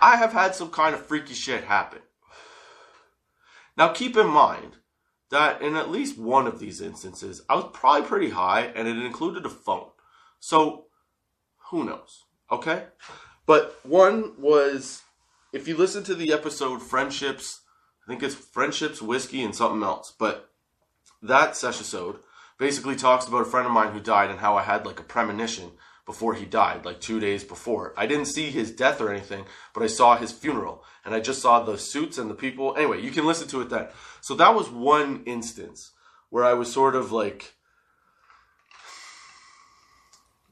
I 0.00 0.16
have 0.16 0.32
had 0.32 0.54
some 0.54 0.70
kind 0.70 0.94
of 0.94 1.06
freaky 1.06 1.34
shit 1.34 1.64
happen. 1.64 2.00
Now, 3.76 3.88
keep 3.88 4.16
in 4.16 4.26
mind 4.26 4.76
that 5.30 5.62
in 5.62 5.76
at 5.76 5.90
least 5.90 6.18
one 6.18 6.46
of 6.46 6.58
these 6.58 6.80
instances, 6.80 7.42
I 7.48 7.56
was 7.56 7.70
probably 7.72 8.06
pretty 8.06 8.30
high 8.30 8.66
and 8.74 8.86
it 8.86 8.96
included 8.98 9.46
a 9.46 9.50
phone. 9.50 9.88
So, 10.40 10.86
who 11.70 11.84
knows? 11.84 12.24
Okay? 12.50 12.84
But 13.46 13.80
one 13.82 14.34
was, 14.38 15.02
if 15.52 15.66
you 15.66 15.76
listen 15.76 16.04
to 16.04 16.14
the 16.14 16.32
episode 16.32 16.82
Friendships, 16.82 17.61
I 18.04 18.10
think 18.10 18.22
it's 18.22 18.34
Friendships, 18.34 19.00
Whiskey, 19.00 19.42
and 19.42 19.54
something 19.54 19.82
else, 19.82 20.12
but 20.18 20.50
that 21.22 21.56
session 21.56 22.14
basically 22.58 22.96
talks 22.96 23.26
about 23.26 23.42
a 23.42 23.44
friend 23.44 23.66
of 23.66 23.72
mine 23.72 23.92
who 23.92 24.00
died 24.00 24.30
and 24.30 24.40
how 24.40 24.56
I 24.56 24.62
had 24.62 24.86
like 24.86 25.00
a 25.00 25.04
premonition 25.04 25.72
before 26.04 26.34
he 26.34 26.44
died, 26.44 26.84
like 26.84 27.00
two 27.00 27.20
days 27.20 27.44
before. 27.44 27.94
I 27.96 28.06
didn't 28.06 28.26
see 28.26 28.50
his 28.50 28.72
death 28.72 29.00
or 29.00 29.10
anything, 29.10 29.44
but 29.72 29.82
I 29.82 29.86
saw 29.86 30.16
his 30.16 30.32
funeral 30.32 30.84
and 31.04 31.14
I 31.14 31.20
just 31.20 31.40
saw 31.40 31.62
the 31.62 31.78
suits 31.78 32.18
and 32.18 32.28
the 32.28 32.34
people. 32.34 32.74
Anyway, 32.76 33.00
you 33.00 33.10
can 33.10 33.26
listen 33.26 33.48
to 33.48 33.60
it 33.60 33.70
then. 33.70 33.88
So 34.20 34.34
that 34.34 34.54
was 34.54 34.68
one 34.68 35.22
instance 35.26 35.92
where 36.30 36.44
I 36.44 36.54
was 36.54 36.72
sort 36.72 36.96
of 36.96 37.12
like 37.12 37.54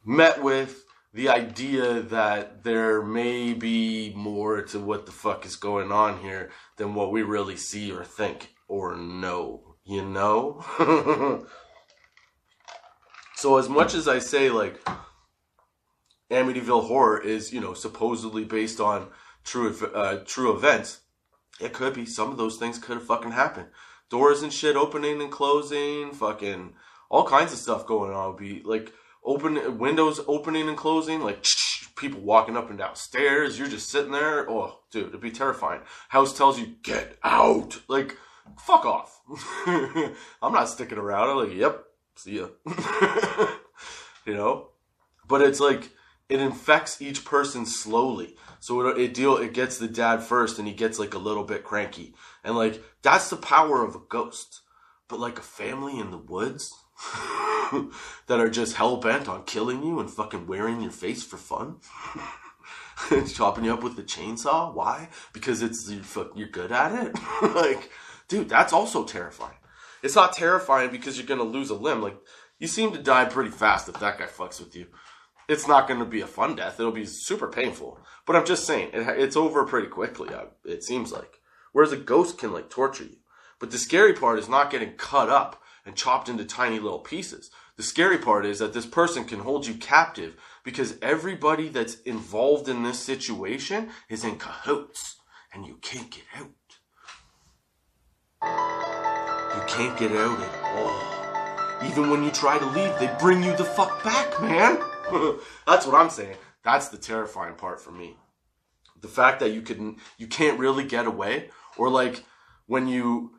met 0.05 0.43
with 0.43 0.85
the 1.13 1.29
idea 1.29 2.01
that 2.01 2.63
there 2.63 3.03
may 3.03 3.53
be 3.53 4.13
more 4.15 4.63
to 4.63 4.79
what 4.79 5.07
the 5.07 5.13
fuck 5.13 5.45
is 5.45 5.57
going 5.57 5.91
on 5.91 6.21
here 6.21 6.51
than 6.77 6.95
what 6.95 7.11
we 7.11 7.23
really 7.23 7.57
see 7.57 7.91
or 7.91 8.05
think 8.05 8.55
or 8.69 8.97
know, 8.97 9.77
you 9.85 10.05
know? 10.05 10.65
so 13.35 13.59
as 13.59 13.69
much 13.69 13.95
as 13.95 14.07
I 14.07 14.21
say 14.21 14.51
like 14.51 14.81
Amityville 16.31 16.87
Horror 16.87 17.21
is, 17.21 17.53
you 17.53 17.61
know, 17.61 17.75
supposedly 17.75 18.45
based 18.45 18.81
on 18.81 19.09
true 19.43 19.77
uh, 19.93 20.19
true 20.25 20.55
events, 20.55 21.01
it 21.61 21.73
could 21.73 21.93
be 21.93 22.07
some 22.07 22.31
of 22.31 22.37
those 22.37 22.57
things 22.57 22.79
could 22.79 22.99
have 22.99 23.07
fucking 23.07 23.33
happened. 23.33 23.67
Doors 24.11 24.43
and 24.43 24.53
shit 24.53 24.77
opening 24.77 25.21
and 25.21 25.31
closing, 25.31 26.13
fucking 26.13 26.75
all 27.09 27.27
kinds 27.27 27.53
of 27.53 27.59
stuff 27.59 27.85
going 27.85 28.13
on. 28.13 28.29
Would 28.29 28.39
be 28.39 28.63
like 28.65 28.93
open 29.25 29.79
windows 29.79 30.21
opening 30.27 30.69
and 30.69 30.77
closing, 30.77 31.21
like 31.21 31.45
people 31.97 32.21
walking 32.21 32.57
up 32.57 32.71
and 32.71 32.79
down 32.79 32.97
stairs. 32.97 33.59
You're 33.59 33.69
just 33.69 33.91
sitting 33.91 34.13
there. 34.13 34.49
Oh, 34.51 34.81
dude, 34.91 35.09
it'd 35.09 35.21
be 35.21 35.31
terrifying. 35.31 35.83
House 36.09 36.37
tells 36.37 36.59
you 36.59 36.75
get 36.83 37.17
out. 37.23 37.81
Like, 37.89 38.17
fuck 38.59 38.85
off. 38.85 39.21
I'm 40.43 40.53
not 40.53 40.69
sticking 40.69 40.99
around. 40.99 41.31
I'm 41.31 41.37
like, 41.37 41.57
yep, 41.57 41.85
see 42.17 42.39
ya. 42.39 42.49
you 44.27 44.35
know, 44.35 44.69
but 45.29 45.43
it's 45.43 45.61
like 45.61 45.91
it 46.29 46.41
infects 46.41 47.03
each 47.03 47.25
person 47.25 47.67
slowly. 47.67 48.37
So 48.61 48.89
it, 48.89 48.99
it 48.99 49.15
deal 49.15 49.37
it 49.37 49.55
gets 49.55 49.79
the 49.79 49.89
dad 49.89 50.23
first, 50.23 50.59
and 50.59 50.67
he 50.67 50.75
gets 50.75 50.99
like 50.99 51.15
a 51.15 51.19
little 51.19 51.45
bit 51.45 51.65
cranky, 51.65 52.15
and 52.43 52.57
like 52.57 52.83
that's 53.03 53.31
the 53.31 53.37
power 53.37 53.85
of 53.85 53.95
a 53.95 54.01
ghost. 54.09 54.63
But 55.09 55.21
like 55.21 55.39
a 55.39 55.43
family 55.43 55.99
in 55.99 56.13
the 56.13 56.19
woods 56.19 56.73
that 58.27 58.41
are 58.41 58.51
just 58.51 58.77
hell 58.77 58.97
bent 58.99 59.29
on 59.29 59.45
killing 59.45 59.83
you 59.83 60.01
and 60.01 60.11
fucking 60.11 60.47
wearing 60.47 60.81
your 60.81 60.91
face 60.91 61.23
for 61.23 61.37
fun. 61.37 61.77
chopping 63.33 63.65
you 63.65 63.73
up 63.73 63.83
with 63.83 63.99
a 63.99 64.03
chainsaw. 64.03 64.75
Why? 64.75 65.09
Because 65.33 65.63
it's 65.63 65.91
you're 66.35 66.49
good 66.49 66.73
at 66.73 67.07
it. 67.07 67.17
like, 67.55 67.91
dude, 68.29 68.49
that's 68.49 68.73
also 68.73 69.05
terrifying. 69.05 69.57
It's 70.03 70.17
not 70.17 70.33
terrifying 70.33 70.91
because 70.91 71.17
you're 71.17 71.27
gonna 71.27 71.43
lose 71.43 71.71
a 71.71 71.75
limb. 71.75 72.03
Like, 72.03 72.19
you 72.59 72.67
seem 72.67 72.93
to 72.93 73.03
die 73.03 73.25
pretty 73.25 73.51
fast 73.51 73.89
if 73.89 73.99
that 74.01 74.19
guy 74.19 74.27
fucks 74.27 74.61
with 74.61 74.77
you 74.77 74.87
it's 75.51 75.67
not 75.67 75.89
to 75.89 76.05
be 76.05 76.21
a 76.21 76.29
fun 76.29 76.55
death. 76.55 76.79
It'll 76.79 76.93
be 76.93 77.05
super 77.05 77.49
painful. 77.49 77.99
But 78.25 78.37
I'm 78.37 78.47
just 78.47 78.65
saying, 78.65 78.91
it, 78.93 79.07
it's 79.19 79.37
over 79.37 79.65
pretty 79.65 79.89
quickly. 79.89 80.29
It 80.65 80.85
seems 80.85 81.11
like. 81.11 81.41
Whereas 81.73 81.93
a 81.93 81.97
ghost 81.97 82.39
can 82.39 82.53
like 82.53 82.71
torture 82.71 83.05
you. 83.05 83.17
But 83.59 83.73
the 83.73 83.79
scary 83.79 84.13
part 84.15 84.39
is 84.39 84.49
not 84.49 84.71
getting 84.71 84.93
cut 84.93 85.29
up 85.29 85.61
and 85.85 85.97
chopped 85.97 86.29
into 86.29 86.45
tiny 86.45 86.79
little 86.79 86.99
pieces. 86.99 87.51
The 87.77 87.83
scary 87.83 88.19
part 88.19 88.45
is 88.45 88.59
that 88.59 88.75
this 88.75 88.87
person 88.87 89.25
can 89.25 89.41
hold 89.41 89.67
you 89.67 89.75
captive 89.75 90.37
because 90.65 90.99
everybody 91.01 91.69
that's 91.69 92.01
involved 92.03 92.69
in 92.69 92.83
this 92.83 92.99
situation 92.99 93.91
is 94.09 94.25
in 94.25 94.37
cahoots 94.37 95.17
and 95.53 95.67
you 95.67 95.79
can't 95.81 96.11
get 96.11 96.25
out. 96.37 96.51
You 99.55 99.63
can't 99.67 99.99
get 99.99 100.13
out 100.13 100.39
at 100.39 100.77
all. 100.77 101.91
Even 101.91 102.11
when 102.11 102.23
you 102.23 102.31
try 102.31 102.59
to 102.59 102.67
leave, 102.67 102.99
they 102.99 103.15
bring 103.19 103.43
you 103.43 103.57
the 103.57 103.65
fuck 103.65 104.05
back, 104.05 104.41
man. 104.41 104.79
That's 105.67 105.87
what 105.87 105.95
I'm 105.95 106.11
saying. 106.11 106.37
That's 106.63 106.89
the 106.89 106.99
terrifying 106.99 107.55
part 107.55 107.81
for 107.81 107.91
me. 107.91 108.17
The 109.01 109.09
fact 109.09 109.41
that 109.41 109.53
you 109.53 109.63
can 109.63 109.97
you 110.19 110.27
can't 110.27 110.59
really 110.59 110.85
get 110.85 111.07
away, 111.07 111.49
or 111.79 111.89
like 111.89 112.25
when 112.67 112.87
you 112.87 113.33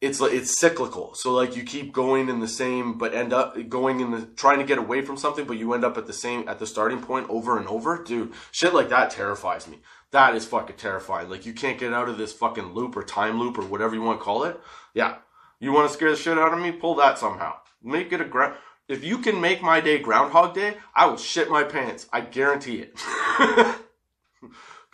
it's 0.00 0.20
like 0.20 0.32
it's 0.32 0.58
cyclical. 0.58 1.14
So 1.14 1.32
like 1.32 1.56
you 1.56 1.62
keep 1.62 1.92
going 1.92 2.28
in 2.28 2.40
the 2.40 2.48
same, 2.48 2.98
but 2.98 3.14
end 3.14 3.32
up 3.32 3.56
going 3.68 4.00
in 4.00 4.10
the 4.10 4.26
trying 4.26 4.58
to 4.58 4.64
get 4.64 4.78
away 4.78 5.02
from 5.02 5.16
something, 5.16 5.46
but 5.46 5.58
you 5.58 5.72
end 5.72 5.84
up 5.84 5.96
at 5.96 6.06
the 6.06 6.12
same 6.12 6.48
at 6.48 6.58
the 6.58 6.66
starting 6.66 7.00
point 7.00 7.28
over 7.30 7.58
and 7.58 7.66
over. 7.68 8.02
Dude, 8.02 8.32
shit 8.52 8.74
like 8.74 8.88
that 8.90 9.10
terrifies 9.10 9.66
me. 9.66 9.80
That 10.10 10.34
is 10.34 10.46
fucking 10.46 10.76
terrifying. 10.76 11.30
Like 11.30 11.46
you 11.46 11.52
can't 11.52 11.78
get 11.78 11.92
out 11.92 12.08
of 12.08 12.18
this 12.18 12.32
fucking 12.32 12.74
loop 12.74 12.96
or 12.96 13.02
time 13.02 13.38
loop 13.38 13.58
or 13.58 13.62
whatever 13.62 13.94
you 13.94 14.02
want 14.02 14.20
to 14.20 14.24
call 14.24 14.44
it. 14.44 14.60
Yeah, 14.94 15.16
you 15.60 15.72
want 15.72 15.88
to 15.88 15.94
scare 15.94 16.10
the 16.10 16.16
shit 16.16 16.38
out 16.38 16.52
of 16.52 16.60
me? 16.60 16.72
Pull 16.72 16.96
that 16.96 17.18
somehow. 17.18 17.56
Make 17.82 18.12
it 18.12 18.20
a 18.20 18.24
ground. 18.24 18.56
If 18.88 19.02
you 19.02 19.18
can 19.18 19.40
make 19.40 19.62
my 19.62 19.80
day 19.80 19.98
Groundhog 19.98 20.54
Day, 20.54 20.76
I 20.94 21.06
will 21.06 21.16
shit 21.16 21.50
my 21.50 21.64
pants. 21.64 22.06
I 22.12 22.20
guarantee 22.20 22.84
it. 22.84 23.00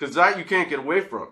Because 0.02 0.16
that 0.16 0.36
you 0.36 0.44
can't 0.44 0.68
get 0.68 0.80
away 0.80 1.00
from. 1.00 1.28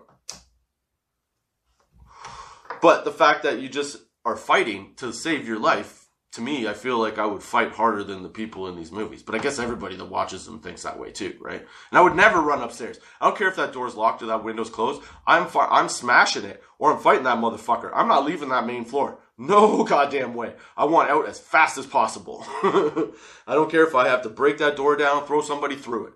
But 2.81 3.05
the 3.05 3.11
fact 3.11 3.43
that 3.43 3.59
you 3.59 3.69
just 3.69 3.97
are 4.25 4.35
fighting 4.35 4.93
to 4.97 5.13
save 5.13 5.47
your 5.47 5.59
life, 5.59 6.07
to 6.33 6.41
me, 6.41 6.67
I 6.67 6.73
feel 6.73 6.97
like 6.97 7.17
I 7.17 7.25
would 7.25 7.43
fight 7.43 7.73
harder 7.73 8.03
than 8.03 8.23
the 8.23 8.29
people 8.29 8.67
in 8.67 8.75
these 8.75 8.91
movies. 8.91 9.21
But 9.21 9.35
I 9.35 9.39
guess 9.39 9.59
everybody 9.59 9.97
that 9.97 10.05
watches 10.09 10.45
them 10.45 10.59
thinks 10.59 10.83
that 10.83 10.97
way 10.97 11.11
too, 11.11 11.35
right? 11.41 11.59
And 11.59 11.97
I 11.97 12.01
would 12.01 12.15
never 12.15 12.39
run 12.39 12.61
upstairs. 12.61 12.99
I 13.19 13.25
don't 13.25 13.37
care 13.37 13.49
if 13.49 13.57
that 13.57 13.73
door's 13.73 13.95
locked 13.95 14.23
or 14.23 14.27
that 14.27 14.43
window's 14.43 14.69
closed. 14.69 15.01
I'm 15.27 15.47
fi- 15.47 15.67
I'm 15.67 15.89
smashing 15.89 16.45
it 16.45 16.63
or 16.79 16.93
I'm 16.93 16.99
fighting 16.99 17.25
that 17.25 17.37
motherfucker. 17.37 17.91
I'm 17.93 18.07
not 18.07 18.25
leaving 18.25 18.49
that 18.49 18.65
main 18.65 18.85
floor. 18.85 19.19
No 19.37 19.83
goddamn 19.87 20.33
way. 20.33 20.53
I 20.77 20.85
want 20.85 21.09
out 21.09 21.27
as 21.27 21.39
fast 21.39 21.77
as 21.77 21.85
possible. 21.85 22.45
I 22.63 23.53
don't 23.53 23.71
care 23.71 23.85
if 23.85 23.93
I 23.93 24.07
have 24.07 24.21
to 24.21 24.29
break 24.29 24.57
that 24.59 24.77
door 24.77 24.95
down, 24.95 25.25
throw 25.25 25.41
somebody 25.41 25.75
through 25.75 26.07
it. 26.07 26.13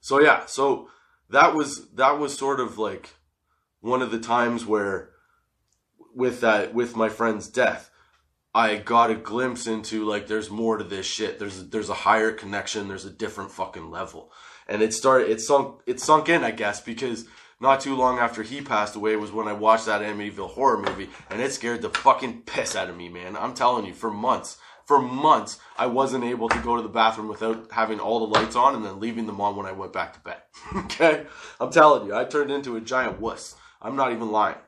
So 0.00 0.20
yeah, 0.20 0.46
so 0.46 0.88
that 1.30 1.54
was 1.54 1.88
that 1.92 2.18
was 2.18 2.36
sort 2.36 2.58
of 2.58 2.78
like 2.78 3.10
one 3.80 4.02
of 4.02 4.10
the 4.10 4.18
times 4.18 4.66
where 4.66 5.11
with 6.14 6.40
that 6.40 6.74
with 6.74 6.96
my 6.96 7.08
friend's 7.08 7.48
death, 7.48 7.90
I 8.54 8.76
got 8.76 9.10
a 9.10 9.14
glimpse 9.14 9.66
into 9.66 10.04
like 10.04 10.26
there's 10.26 10.50
more 10.50 10.76
to 10.76 10.84
this 10.84 11.06
shit. 11.06 11.38
There's 11.38 11.68
there's 11.68 11.88
a 11.88 11.94
higher 11.94 12.32
connection, 12.32 12.88
there's 12.88 13.04
a 13.04 13.10
different 13.10 13.50
fucking 13.50 13.90
level. 13.90 14.30
And 14.68 14.82
it 14.82 14.92
started 14.92 15.30
it 15.30 15.40
sunk 15.40 15.80
it 15.86 16.00
sunk 16.00 16.28
in, 16.28 16.44
I 16.44 16.50
guess, 16.50 16.80
because 16.80 17.26
not 17.60 17.80
too 17.80 17.94
long 17.94 18.18
after 18.18 18.42
he 18.42 18.60
passed 18.60 18.96
away 18.96 19.16
was 19.16 19.30
when 19.32 19.48
I 19.48 19.52
watched 19.52 19.86
that 19.86 20.02
Amityville 20.02 20.50
horror 20.50 20.78
movie, 20.78 21.08
and 21.30 21.40
it 21.40 21.52
scared 21.52 21.80
the 21.80 21.90
fucking 21.90 22.42
piss 22.42 22.74
out 22.74 22.90
of 22.90 22.96
me, 22.96 23.08
man. 23.08 23.36
I'm 23.36 23.54
telling 23.54 23.86
you, 23.86 23.94
for 23.94 24.10
months, 24.10 24.58
for 24.84 25.00
months, 25.00 25.60
I 25.78 25.86
wasn't 25.86 26.24
able 26.24 26.48
to 26.48 26.58
go 26.58 26.76
to 26.76 26.82
the 26.82 26.88
bathroom 26.88 27.28
without 27.28 27.70
having 27.70 28.00
all 28.00 28.18
the 28.18 28.38
lights 28.38 28.56
on 28.56 28.74
and 28.74 28.84
then 28.84 28.98
leaving 28.98 29.26
them 29.26 29.40
on 29.40 29.54
when 29.54 29.66
I 29.66 29.72
went 29.72 29.92
back 29.92 30.12
to 30.14 30.20
bed. 30.20 30.42
okay? 30.76 31.24
I'm 31.60 31.70
telling 31.70 32.06
you, 32.06 32.14
I 32.14 32.24
turned 32.24 32.50
into 32.50 32.76
a 32.76 32.80
giant 32.80 33.20
wuss. 33.20 33.54
I'm 33.80 33.94
not 33.94 34.12
even 34.12 34.32
lying. 34.32 34.58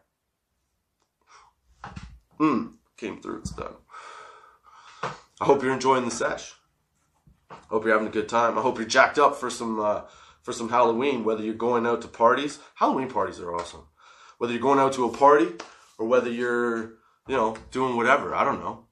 Hmm, 2.38 2.66
came 2.96 3.20
through, 3.20 3.38
it's 3.38 3.50
done. 3.50 3.74
I 5.02 5.44
hope 5.44 5.62
you're 5.62 5.72
enjoying 5.72 6.04
the 6.04 6.10
sesh. 6.10 6.54
Hope 7.68 7.84
you're 7.84 7.92
having 7.92 8.08
a 8.08 8.12
good 8.12 8.28
time. 8.28 8.58
I 8.58 8.62
hope 8.62 8.78
you're 8.78 8.86
jacked 8.86 9.18
up 9.18 9.36
for 9.36 9.50
some 9.50 9.80
uh, 9.80 10.02
for 10.42 10.52
some 10.52 10.68
Halloween, 10.68 11.24
whether 11.24 11.42
you're 11.42 11.54
going 11.54 11.86
out 11.86 12.02
to 12.02 12.08
parties. 12.08 12.58
Halloween 12.74 13.08
parties 13.08 13.40
are 13.40 13.54
awesome. 13.54 13.86
Whether 14.38 14.52
you're 14.52 14.62
going 14.62 14.78
out 14.78 14.92
to 14.94 15.06
a 15.06 15.16
party 15.16 15.48
or 15.98 16.06
whether 16.06 16.30
you're, 16.30 16.94
you 17.26 17.36
know, 17.36 17.56
doing 17.70 17.96
whatever. 17.96 18.34
I 18.34 18.44
don't 18.44 18.60
know. 18.60 18.86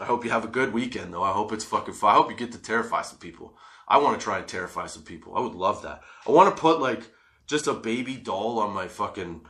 I 0.00 0.04
hope 0.04 0.24
you 0.24 0.30
have 0.30 0.44
a 0.44 0.48
good 0.48 0.72
weekend 0.72 1.12
though. 1.12 1.22
I 1.22 1.32
hope 1.32 1.52
it's 1.52 1.64
fucking 1.64 1.94
fun. 1.94 2.10
I 2.10 2.14
hope 2.14 2.30
you 2.30 2.36
get 2.36 2.52
to 2.52 2.58
terrify 2.58 3.02
some 3.02 3.18
people. 3.18 3.56
I 3.88 3.98
want 3.98 4.18
to 4.18 4.24
try 4.24 4.38
and 4.38 4.48
terrify 4.48 4.86
some 4.86 5.02
people. 5.02 5.36
I 5.36 5.40
would 5.40 5.54
love 5.54 5.82
that. 5.82 6.02
I 6.26 6.30
want 6.30 6.54
to 6.54 6.60
put 6.60 6.80
like 6.80 7.02
just 7.46 7.66
a 7.66 7.74
baby 7.74 8.16
doll 8.16 8.58
on 8.58 8.72
my 8.72 8.88
fucking 8.88 9.42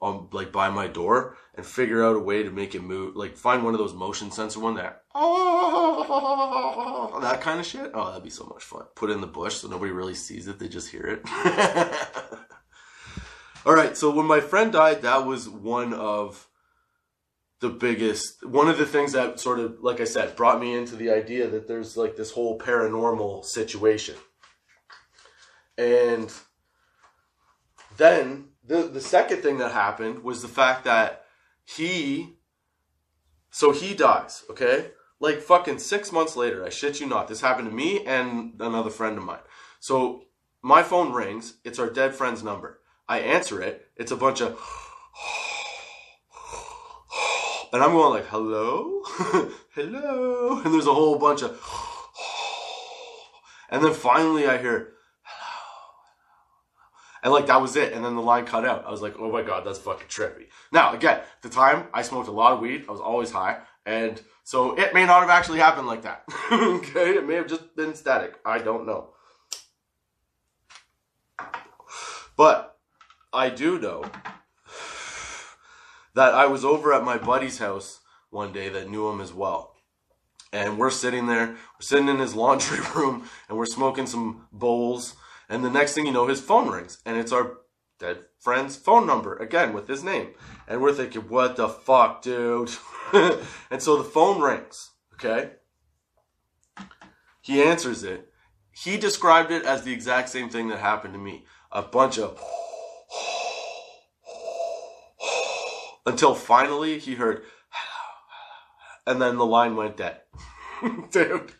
on 0.00 0.28
like 0.32 0.52
by 0.52 0.70
my 0.70 0.86
door 0.86 1.36
and 1.54 1.66
figure 1.66 2.04
out 2.04 2.16
a 2.16 2.20
way 2.20 2.42
to 2.42 2.50
make 2.50 2.74
it 2.74 2.82
move. 2.82 3.16
Like 3.16 3.36
find 3.36 3.64
one 3.64 3.74
of 3.74 3.78
those 3.78 3.94
motion 3.94 4.30
sensor 4.30 4.60
one 4.60 4.76
that 4.76 5.02
oh 5.14 7.18
that 7.22 7.40
kind 7.40 7.60
of 7.60 7.66
shit. 7.66 7.90
Oh, 7.94 8.08
that'd 8.08 8.22
be 8.22 8.30
so 8.30 8.44
much 8.44 8.62
fun. 8.62 8.84
Put 8.94 9.10
it 9.10 9.14
in 9.14 9.20
the 9.20 9.26
bush 9.26 9.56
so 9.56 9.68
nobody 9.68 9.92
really 9.92 10.14
sees 10.14 10.48
it; 10.48 10.58
they 10.58 10.68
just 10.68 10.90
hear 10.90 11.02
it. 11.02 11.22
All 13.66 13.74
right. 13.74 13.96
So 13.96 14.10
when 14.10 14.26
my 14.26 14.40
friend 14.40 14.72
died, 14.72 15.02
that 15.02 15.26
was 15.26 15.48
one 15.48 15.92
of 15.92 16.48
the 17.60 17.68
biggest 17.68 18.46
one 18.46 18.68
of 18.68 18.78
the 18.78 18.86
things 18.86 19.12
that 19.12 19.40
sort 19.40 19.58
of 19.58 19.80
like 19.80 20.00
I 20.00 20.04
said 20.04 20.36
brought 20.36 20.60
me 20.60 20.74
into 20.74 20.94
the 20.94 21.10
idea 21.10 21.48
that 21.48 21.66
there's 21.66 21.96
like 21.96 22.16
this 22.16 22.30
whole 22.30 22.58
paranormal 22.58 23.44
situation. 23.44 24.14
And 25.76 26.32
then 27.96 28.47
the 28.68 28.82
the 28.82 29.00
second 29.00 29.42
thing 29.42 29.58
that 29.58 29.72
happened 29.72 30.22
was 30.22 30.42
the 30.42 30.48
fact 30.48 30.84
that 30.84 31.24
he 31.64 32.36
so 33.50 33.72
he 33.72 33.94
dies, 33.94 34.44
okay? 34.50 34.90
Like 35.20 35.40
fucking 35.40 35.78
six 35.78 36.12
months 36.12 36.36
later, 36.36 36.64
I 36.64 36.68
shit 36.68 37.00
you 37.00 37.06
not. 37.06 37.28
This 37.28 37.40
happened 37.40 37.68
to 37.68 37.74
me 37.74 38.04
and 38.04 38.52
another 38.60 38.90
friend 38.90 39.18
of 39.18 39.24
mine. 39.24 39.38
So 39.80 40.24
my 40.62 40.82
phone 40.82 41.12
rings. 41.12 41.54
It's 41.64 41.78
our 41.78 41.90
dead 41.90 42.14
friend's 42.14 42.42
number. 42.42 42.80
I 43.08 43.20
answer 43.20 43.62
it. 43.62 43.86
It's 43.96 44.12
a 44.12 44.16
bunch 44.16 44.42
of 44.42 44.50
and 47.72 47.82
I'm 47.82 47.92
going 47.92 48.14
like, 48.14 48.26
hello, 48.26 49.02
hello, 49.74 50.60
and 50.64 50.72
there's 50.72 50.86
a 50.86 50.94
whole 50.94 51.18
bunch 51.18 51.42
of, 51.42 51.50
and 53.70 53.84
then 53.84 53.94
finally 53.94 54.46
I 54.46 54.58
hear, 54.58 54.94
and 57.22 57.32
like 57.32 57.46
that 57.46 57.60
was 57.60 57.76
it. 57.76 57.92
And 57.92 58.04
then 58.04 58.16
the 58.16 58.22
line 58.22 58.44
cut 58.46 58.64
out. 58.64 58.84
I 58.86 58.90
was 58.90 59.02
like, 59.02 59.16
oh 59.18 59.30
my 59.30 59.42
god, 59.42 59.64
that's 59.64 59.78
fucking 59.78 60.08
trippy. 60.08 60.46
Now 60.72 60.94
again, 60.94 61.18
at 61.18 61.42
the 61.42 61.48
time 61.48 61.88
I 61.92 62.02
smoked 62.02 62.28
a 62.28 62.32
lot 62.32 62.52
of 62.52 62.60
weed. 62.60 62.84
I 62.88 62.92
was 62.92 63.00
always 63.00 63.30
high, 63.30 63.58
and 63.86 64.20
so 64.44 64.78
it 64.78 64.94
may 64.94 65.04
not 65.04 65.20
have 65.20 65.30
actually 65.30 65.58
happened 65.58 65.86
like 65.86 66.02
that. 66.02 66.24
okay, 66.52 67.16
it 67.16 67.26
may 67.26 67.34
have 67.34 67.48
just 67.48 67.76
been 67.76 67.94
static. 67.94 68.34
I 68.44 68.58
don't 68.58 68.86
know. 68.86 69.10
But 72.36 72.78
I 73.32 73.50
do 73.50 73.78
know 73.78 74.04
that 76.14 76.34
I 76.34 76.46
was 76.46 76.64
over 76.64 76.92
at 76.92 77.04
my 77.04 77.18
buddy's 77.18 77.58
house 77.58 78.00
one 78.30 78.52
day 78.52 78.68
that 78.68 78.88
knew 78.88 79.08
him 79.08 79.20
as 79.20 79.32
well. 79.32 79.74
And 80.52 80.78
we're 80.78 80.90
sitting 80.90 81.26
there, 81.26 81.48
we're 81.48 81.80
sitting 81.80 82.08
in 82.08 82.18
his 82.18 82.34
laundry 82.34 82.78
room, 82.94 83.28
and 83.48 83.58
we're 83.58 83.66
smoking 83.66 84.06
some 84.06 84.46
bowls 84.52 85.14
and 85.48 85.64
the 85.64 85.70
next 85.70 85.94
thing 85.94 86.06
you 86.06 86.12
know, 86.12 86.26
his 86.26 86.40
phone 86.40 86.68
rings, 86.68 86.98
and 87.04 87.16
it's 87.16 87.32
our 87.32 87.58
dead 87.98 88.18
friend's 88.38 88.76
phone 88.76 89.06
number 89.06 89.36
again 89.36 89.72
with 89.72 89.88
his 89.88 90.04
name. 90.04 90.28
And 90.66 90.80
we're 90.80 90.92
thinking, 90.92 91.22
what 91.22 91.56
the 91.56 91.68
fuck, 91.68 92.22
dude? 92.22 92.70
and 93.12 93.82
so 93.82 93.96
the 93.96 94.04
phone 94.04 94.40
rings, 94.40 94.90
okay? 95.14 95.52
He 97.40 97.62
answers 97.62 98.04
it. 98.04 98.32
He 98.70 98.96
described 98.96 99.50
it 99.50 99.64
as 99.64 99.82
the 99.82 99.92
exact 99.92 100.28
same 100.28 100.48
thing 100.48 100.68
that 100.68 100.78
happened 100.78 101.14
to 101.14 101.18
me 101.18 101.44
a 101.72 101.82
bunch 101.82 102.18
of 102.18 102.38
until 106.06 106.34
finally 106.34 106.98
he 106.98 107.16
heard 107.16 107.42
and 109.08 109.22
then 109.22 109.38
the 109.38 109.46
line 109.46 109.74
went 109.74 109.96
dead. 109.96 110.20
Dude, 111.10 111.52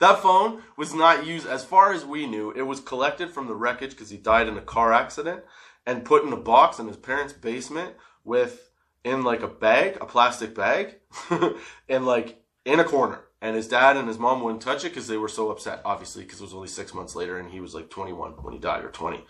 that 0.00 0.22
phone 0.22 0.62
was 0.76 0.94
not 0.94 1.26
used, 1.26 1.46
as 1.46 1.64
far 1.64 1.92
as 1.92 2.04
we 2.04 2.26
knew. 2.26 2.50
It 2.50 2.62
was 2.62 2.80
collected 2.80 3.30
from 3.30 3.46
the 3.46 3.54
wreckage 3.54 3.90
because 3.90 4.10
he 4.10 4.16
died 4.16 4.48
in 4.48 4.56
a 4.56 4.62
car 4.62 4.92
accident 4.92 5.42
and 5.86 6.04
put 6.04 6.24
in 6.24 6.32
a 6.32 6.38
box 6.38 6.78
in 6.78 6.88
his 6.88 6.96
parents' 6.96 7.34
basement 7.34 7.94
with 8.24 8.70
in 9.04 9.22
like 9.22 9.42
a 9.42 9.48
bag, 9.48 9.98
a 10.00 10.06
plastic 10.06 10.54
bag, 10.54 10.96
and 11.88 12.06
like 12.06 12.42
in 12.64 12.80
a 12.80 12.84
corner. 12.84 13.20
And 13.42 13.56
his 13.56 13.68
dad 13.68 13.96
and 13.96 14.08
his 14.08 14.18
mom 14.18 14.42
wouldn't 14.42 14.62
touch 14.62 14.84
it 14.84 14.90
because 14.90 15.08
they 15.08 15.16
were 15.16 15.28
so 15.28 15.50
upset, 15.50 15.80
obviously, 15.84 16.24
because 16.24 16.40
it 16.40 16.44
was 16.44 16.54
only 16.54 16.68
six 16.68 16.92
months 16.92 17.14
later 17.14 17.38
and 17.38 17.50
he 17.50 17.60
was 17.60 17.74
like 17.74 17.88
21 17.88 18.32
when 18.42 18.52
he 18.52 18.60
died, 18.60 18.84
or 18.84 18.90
20. 18.90 19.24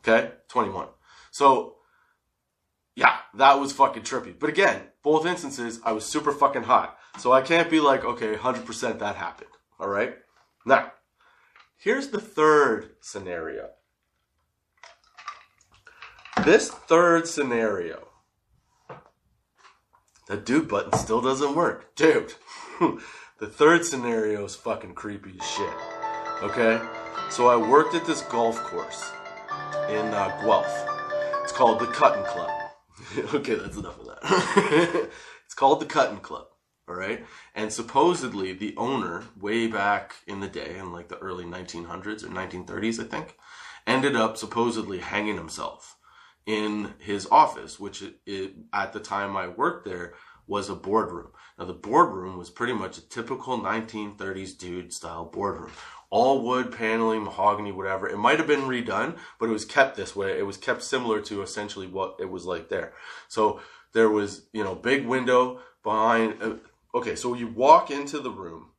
Okay? 0.00 0.32
21. 0.48 0.88
So, 1.30 1.76
yeah, 2.94 3.16
that 3.34 3.58
was 3.58 3.72
fucking 3.72 4.02
trippy. 4.02 4.38
But 4.38 4.50
again, 4.50 4.82
both 5.02 5.24
instances, 5.24 5.80
I 5.82 5.92
was 5.92 6.04
super 6.04 6.32
fucking 6.32 6.64
hot. 6.64 6.98
So 7.18 7.32
I 7.32 7.40
can't 7.40 7.70
be 7.70 7.80
like, 7.80 8.04
okay, 8.04 8.34
100% 8.34 8.98
that 8.98 9.16
happened. 9.16 9.50
All 9.78 9.88
right? 9.88 10.14
Now, 10.66 10.92
here's 11.76 12.08
the 12.08 12.20
third 12.20 12.90
scenario. 13.00 13.70
This 16.44 16.68
third 16.68 17.28
scenario, 17.28 18.08
the 20.26 20.36
dude 20.36 20.68
button 20.68 20.92
still 20.98 21.20
doesn't 21.20 21.54
work. 21.54 21.94
Dude, 21.94 22.34
the 23.38 23.46
third 23.46 23.84
scenario 23.84 24.44
is 24.44 24.56
fucking 24.56 24.94
creepy 24.94 25.36
as 25.40 25.46
shit. 25.46 25.74
Okay? 26.42 26.80
So 27.30 27.48
I 27.48 27.56
worked 27.56 27.94
at 27.94 28.04
this 28.06 28.22
golf 28.22 28.56
course 28.64 29.10
in 29.88 30.06
uh, 30.06 30.40
Guelph. 30.42 30.86
It's 31.42 31.52
called 31.52 31.78
the 31.78 31.86
Cutten 31.86 32.24
Club. 32.26 32.50
okay, 33.34 33.54
that's 33.54 33.76
enough 33.76 33.98
of 33.98 34.06
that. 34.06 35.10
it's 35.44 35.54
called 35.54 35.80
the 35.80 35.86
Cutten 35.86 36.20
Club. 36.20 36.46
All 36.86 36.94
right. 36.94 37.24
And 37.54 37.72
supposedly 37.72 38.52
the 38.52 38.74
owner, 38.76 39.24
way 39.40 39.66
back 39.66 40.16
in 40.26 40.40
the 40.40 40.48
day, 40.48 40.76
in 40.78 40.92
like 40.92 41.08
the 41.08 41.18
early 41.18 41.44
1900s 41.44 42.22
or 42.22 42.28
1930s, 42.28 43.00
I 43.00 43.08
think, 43.08 43.36
ended 43.86 44.16
up 44.16 44.36
supposedly 44.36 44.98
hanging 44.98 45.36
himself 45.36 45.96
in 46.46 46.94
his 46.98 47.26
office, 47.30 47.80
which 47.80 48.02
it, 48.02 48.16
it, 48.26 48.54
at 48.72 48.92
the 48.92 49.00
time 49.00 49.36
I 49.36 49.48
worked 49.48 49.86
there 49.86 50.14
was 50.46 50.68
a 50.68 50.74
boardroom. 50.74 51.28
Now 51.58 51.64
the 51.64 51.72
boardroom 51.72 52.36
was 52.36 52.50
pretty 52.50 52.74
much 52.74 52.98
a 52.98 53.08
typical 53.08 53.58
1930s 53.58 54.58
dude 54.58 54.92
style 54.92 55.24
boardroom. 55.24 55.72
All 56.10 56.42
wood, 56.42 56.70
paneling, 56.70 57.24
mahogany, 57.24 57.72
whatever. 57.72 58.08
It 58.08 58.18
might 58.18 58.38
have 58.38 58.46
been 58.46 58.68
redone, 58.68 59.16
but 59.40 59.48
it 59.48 59.52
was 59.52 59.64
kept 59.64 59.96
this 59.96 60.14
way. 60.14 60.38
It 60.38 60.46
was 60.46 60.56
kept 60.56 60.82
similar 60.82 61.20
to 61.22 61.42
essentially 61.42 61.86
what 61.86 62.16
it 62.20 62.30
was 62.30 62.44
like 62.44 62.68
there. 62.68 62.92
So 63.28 63.60
there 63.92 64.10
was, 64.10 64.42
you 64.52 64.62
know, 64.62 64.74
big 64.74 65.06
window 65.06 65.60
behind, 65.82 66.42
uh, 66.42 66.54
Okay, 66.94 67.16
so 67.16 67.34
you 67.34 67.48
walk 67.48 67.90
into 67.90 68.20
the 68.20 68.30
room 68.30 68.70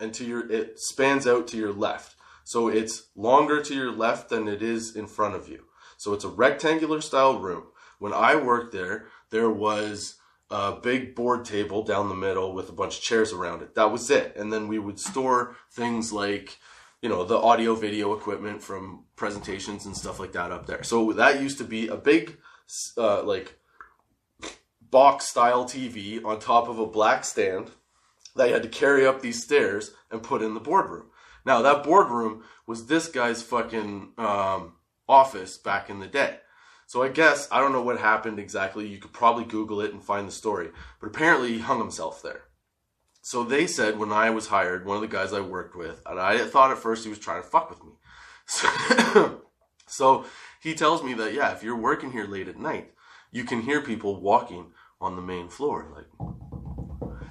and 0.00 0.12
to 0.14 0.24
your 0.24 0.50
it 0.50 0.80
spans 0.80 1.26
out 1.26 1.46
to 1.48 1.56
your 1.56 1.72
left. 1.72 2.16
So 2.44 2.68
it's 2.68 3.08
longer 3.16 3.62
to 3.62 3.74
your 3.74 3.92
left 3.92 4.28
than 4.28 4.48
it 4.48 4.62
is 4.62 4.94
in 4.96 5.06
front 5.06 5.34
of 5.34 5.48
you. 5.48 5.64
So 5.96 6.12
it's 6.12 6.24
a 6.24 6.28
rectangular 6.28 7.00
style 7.00 7.38
room. 7.38 7.64
When 7.98 8.12
I 8.12 8.36
worked 8.36 8.72
there, 8.72 9.06
there 9.30 9.50
was 9.50 10.16
a 10.50 10.72
big 10.72 11.14
board 11.14 11.44
table 11.44 11.82
down 11.82 12.08
the 12.08 12.14
middle 12.14 12.52
with 12.52 12.68
a 12.68 12.72
bunch 12.72 12.98
of 12.98 13.02
chairs 13.02 13.32
around 13.32 13.62
it. 13.62 13.74
That 13.74 13.90
was 13.90 14.10
it. 14.10 14.36
And 14.36 14.52
then 14.52 14.68
we 14.68 14.78
would 14.78 15.00
store 15.00 15.56
things 15.72 16.12
like, 16.12 16.58
you 17.02 17.08
know, 17.08 17.24
the 17.24 17.38
audio 17.38 17.74
video 17.74 18.12
equipment 18.12 18.62
from 18.62 19.04
presentations 19.16 19.86
and 19.86 19.96
stuff 19.96 20.20
like 20.20 20.32
that 20.32 20.52
up 20.52 20.66
there. 20.66 20.82
So 20.82 21.12
that 21.12 21.42
used 21.42 21.58
to 21.58 21.64
be 21.64 21.88
a 21.88 21.96
big, 21.96 22.36
uh, 22.96 23.22
like, 23.22 23.58
box 24.96 25.28
style 25.28 25.66
TV 25.66 26.24
on 26.24 26.38
top 26.38 26.70
of 26.70 26.78
a 26.78 26.86
black 26.86 27.22
stand 27.22 27.70
that 28.34 28.48
you 28.48 28.54
had 28.54 28.62
to 28.62 28.68
carry 28.70 29.04
up 29.04 29.20
these 29.20 29.44
stairs 29.44 29.90
and 30.10 30.22
put 30.22 30.40
in 30.40 30.54
the 30.54 30.58
boardroom. 30.60 31.10
Now, 31.44 31.60
that 31.60 31.82
boardroom 31.82 32.44
was 32.66 32.86
this 32.86 33.06
guy's 33.06 33.42
fucking 33.42 34.12
um, 34.16 34.72
office 35.06 35.58
back 35.58 35.90
in 35.90 36.00
the 36.00 36.06
day. 36.06 36.38
So 36.86 37.02
I 37.02 37.10
guess, 37.10 37.46
I 37.52 37.60
don't 37.60 37.72
know 37.72 37.82
what 37.82 38.00
happened 38.00 38.38
exactly. 38.38 38.86
You 38.86 38.96
could 38.96 39.12
probably 39.12 39.44
Google 39.44 39.82
it 39.82 39.92
and 39.92 40.02
find 40.02 40.26
the 40.26 40.32
story. 40.32 40.70
But 40.98 41.08
apparently 41.08 41.52
he 41.52 41.58
hung 41.58 41.78
himself 41.78 42.22
there. 42.22 42.44
So 43.20 43.44
they 43.44 43.66
said 43.66 43.98
when 43.98 44.12
I 44.12 44.30
was 44.30 44.46
hired, 44.46 44.86
one 44.86 44.96
of 44.96 45.02
the 45.02 45.14
guys 45.14 45.34
I 45.34 45.40
worked 45.40 45.76
with, 45.76 46.00
and 46.06 46.18
I 46.18 46.38
thought 46.46 46.70
at 46.70 46.78
first 46.78 47.04
he 47.04 47.10
was 47.10 47.18
trying 47.18 47.42
to 47.42 47.48
fuck 47.48 47.68
with 47.68 47.84
me. 47.84 47.92
So, 48.46 49.42
so 49.86 50.24
he 50.62 50.72
tells 50.72 51.02
me 51.02 51.12
that, 51.12 51.34
yeah, 51.34 51.52
if 51.52 51.62
you're 51.62 51.76
working 51.76 52.12
here 52.12 52.26
late 52.26 52.48
at 52.48 52.58
night, 52.58 52.94
you 53.30 53.44
can 53.44 53.60
hear 53.60 53.82
people 53.82 54.18
walking 54.22 54.72
on 55.00 55.16
the 55.16 55.22
main 55.22 55.48
floor. 55.48 55.86
Like, 55.94 56.28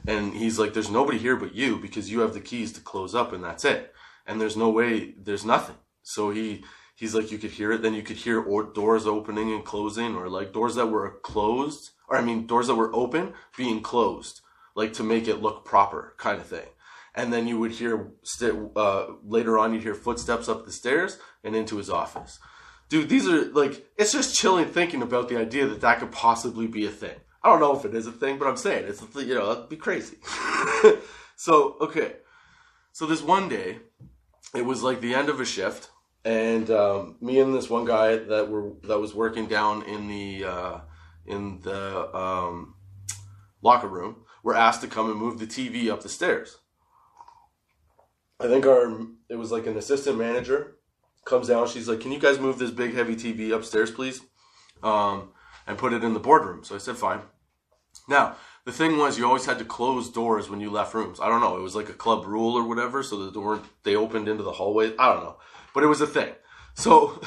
and 0.07 0.33
he's 0.33 0.59
like, 0.59 0.73
"There's 0.73 0.89
nobody 0.89 1.17
here 1.17 1.35
but 1.35 1.55
you 1.55 1.77
because 1.77 2.11
you 2.11 2.19
have 2.21 2.33
the 2.33 2.39
keys 2.39 2.71
to 2.73 2.81
close 2.81 3.15
up, 3.15 3.33
and 3.33 3.43
that's 3.43 3.65
it. 3.65 3.93
And 4.27 4.39
there's 4.39 4.57
no 4.57 4.69
way, 4.69 5.13
there's 5.17 5.45
nothing." 5.45 5.77
So 6.03 6.31
he 6.31 6.63
he's 6.95 7.13
like, 7.13 7.31
you 7.31 7.37
could 7.37 7.51
hear 7.51 7.73
it. 7.73 7.81
Then 7.81 7.93
you 7.93 8.01
could 8.01 8.17
hear 8.17 8.41
or 8.41 8.63
doors 8.63 9.05
opening 9.05 9.53
and 9.53 9.63
closing, 9.63 10.15
or 10.15 10.29
like 10.29 10.53
doors 10.53 10.75
that 10.75 10.87
were 10.87 11.19
closed, 11.21 11.91
or 12.07 12.17
I 12.17 12.21
mean 12.21 12.47
doors 12.47 12.67
that 12.67 12.75
were 12.75 12.95
open 12.95 13.33
being 13.55 13.81
closed, 13.81 14.41
like 14.75 14.93
to 14.93 15.03
make 15.03 15.27
it 15.27 15.41
look 15.41 15.65
proper, 15.65 16.15
kind 16.17 16.39
of 16.39 16.47
thing. 16.47 16.67
And 17.13 17.31
then 17.31 17.47
you 17.47 17.59
would 17.59 17.71
hear 17.71 18.11
uh, 18.75 19.05
later 19.23 19.57
on, 19.57 19.73
you'd 19.73 19.83
hear 19.83 19.95
footsteps 19.95 20.49
up 20.49 20.65
the 20.65 20.71
stairs 20.71 21.17
and 21.43 21.55
into 21.55 21.77
his 21.77 21.89
office. 21.89 22.39
Dude, 22.89 23.07
these 23.07 23.27
are 23.27 23.45
like, 23.45 23.85
it's 23.97 24.11
just 24.11 24.35
chilling 24.35 24.65
thinking 24.65 25.01
about 25.01 25.29
the 25.29 25.37
idea 25.37 25.65
that 25.65 25.81
that 25.81 25.99
could 25.99 26.11
possibly 26.11 26.67
be 26.67 26.85
a 26.85 26.91
thing. 26.91 27.15
I 27.45 27.49
don't 27.49 27.59
know 27.59 27.77
if 27.77 27.85
it 27.85 27.93
is 27.93 28.07
a 28.07 28.11
thing, 28.11 28.39
but 28.39 28.47
I'm 28.47 28.57
saying 28.57 28.85
it's 28.87 29.03
you 29.15 29.35
know 29.35 29.53
that'd 29.53 29.69
be 29.69 29.77
crazy. 29.77 30.17
so 31.35 31.77
okay, 31.79 32.13
so 32.91 33.05
this 33.05 33.21
one 33.21 33.47
day, 33.47 33.77
it 34.55 34.65
was 34.65 34.81
like 34.81 34.99
the 34.99 35.13
end 35.13 35.29
of 35.29 35.39
a 35.39 35.45
shift, 35.45 35.91
and 36.23 36.71
um, 36.71 37.17
me 37.21 37.39
and 37.39 37.53
this 37.53 37.69
one 37.69 37.85
guy 37.85 38.15
that 38.15 38.49
were 38.49 38.71
that 38.85 38.97
was 38.97 39.13
working 39.13 39.45
down 39.45 39.83
in 39.83 40.07
the 40.07 40.43
uh, 40.43 40.79
in 41.27 41.61
the 41.61 42.17
um, 42.17 42.73
locker 43.61 43.89
room 43.89 44.23
were 44.41 44.55
asked 44.55 44.81
to 44.81 44.87
come 44.87 45.11
and 45.11 45.19
move 45.19 45.37
the 45.37 45.45
TV 45.45 45.91
up 45.91 46.01
the 46.01 46.09
stairs. 46.09 46.57
I 48.39 48.47
think 48.47 48.65
our 48.65 49.05
it 49.29 49.35
was 49.35 49.51
like 49.51 49.67
an 49.67 49.77
assistant 49.77 50.17
manager 50.17 50.77
comes 51.25 51.49
down. 51.49 51.67
She's 51.67 51.87
like, 51.87 51.99
"Can 51.99 52.11
you 52.11 52.19
guys 52.19 52.39
move 52.39 52.57
this 52.57 52.71
big 52.71 52.95
heavy 52.95 53.15
TV 53.15 53.55
upstairs, 53.55 53.91
please?" 53.91 54.21
Um, 54.81 55.29
and 55.67 55.77
put 55.77 55.93
it 55.93 56.03
in 56.03 56.15
the 56.15 56.19
boardroom. 56.19 56.63
So 56.63 56.73
I 56.73 56.79
said, 56.79 56.97
"Fine." 56.97 57.21
Now, 58.07 58.35
the 58.65 58.71
thing 58.71 58.97
was, 58.97 59.17
you 59.17 59.25
always 59.25 59.45
had 59.45 59.59
to 59.59 59.65
close 59.65 60.09
doors 60.09 60.49
when 60.49 60.59
you 60.59 60.69
left 60.69 60.93
rooms. 60.93 61.19
I 61.19 61.29
don't 61.29 61.41
know. 61.41 61.57
It 61.57 61.61
was 61.61 61.75
like 61.75 61.89
a 61.89 61.93
club 61.93 62.25
rule 62.25 62.55
or 62.55 62.67
whatever. 62.67 63.03
So 63.03 63.23
the 63.23 63.31
door, 63.31 63.61
they 63.83 63.95
opened 63.95 64.27
into 64.27 64.43
the 64.43 64.53
hallway. 64.53 64.95
I 64.97 65.13
don't 65.13 65.23
know. 65.23 65.37
But 65.73 65.83
it 65.83 65.87
was 65.87 66.01
a 66.01 66.07
thing. 66.07 66.33
So 66.73 67.21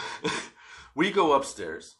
we 0.94 1.10
go 1.10 1.32
upstairs 1.32 1.96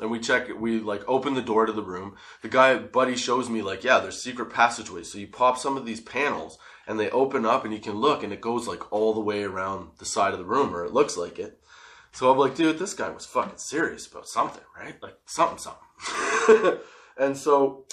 and 0.00 0.10
we 0.10 0.20
check 0.20 0.48
it. 0.48 0.60
We 0.60 0.78
like 0.80 1.02
open 1.08 1.34
the 1.34 1.42
door 1.42 1.66
to 1.66 1.72
the 1.72 1.82
room. 1.82 2.16
The 2.42 2.48
guy, 2.48 2.76
buddy, 2.76 3.16
shows 3.16 3.50
me 3.50 3.62
like, 3.62 3.82
yeah, 3.82 3.98
there's 3.98 4.22
secret 4.22 4.52
passageways. 4.52 5.10
So 5.10 5.18
you 5.18 5.26
pop 5.26 5.58
some 5.58 5.76
of 5.76 5.84
these 5.84 6.00
panels 6.00 6.58
and 6.86 6.98
they 7.00 7.10
open 7.10 7.44
up 7.44 7.64
and 7.64 7.74
you 7.74 7.80
can 7.80 7.94
look 7.94 8.22
and 8.22 8.32
it 8.32 8.40
goes 8.40 8.68
like 8.68 8.92
all 8.92 9.14
the 9.14 9.20
way 9.20 9.42
around 9.42 9.90
the 9.98 10.04
side 10.04 10.32
of 10.32 10.38
the 10.38 10.44
room 10.44 10.74
or 10.74 10.84
it 10.84 10.92
looks 10.92 11.16
like 11.16 11.38
it. 11.38 11.60
So 12.12 12.30
I'm 12.30 12.38
like, 12.38 12.54
dude, 12.54 12.78
this 12.78 12.94
guy 12.94 13.10
was 13.10 13.26
fucking 13.26 13.58
serious 13.58 14.06
about 14.06 14.28
something, 14.28 14.64
right? 14.78 14.94
Like 15.02 15.18
something, 15.26 15.58
something. 15.58 16.78
and 17.18 17.36
so 17.36 17.86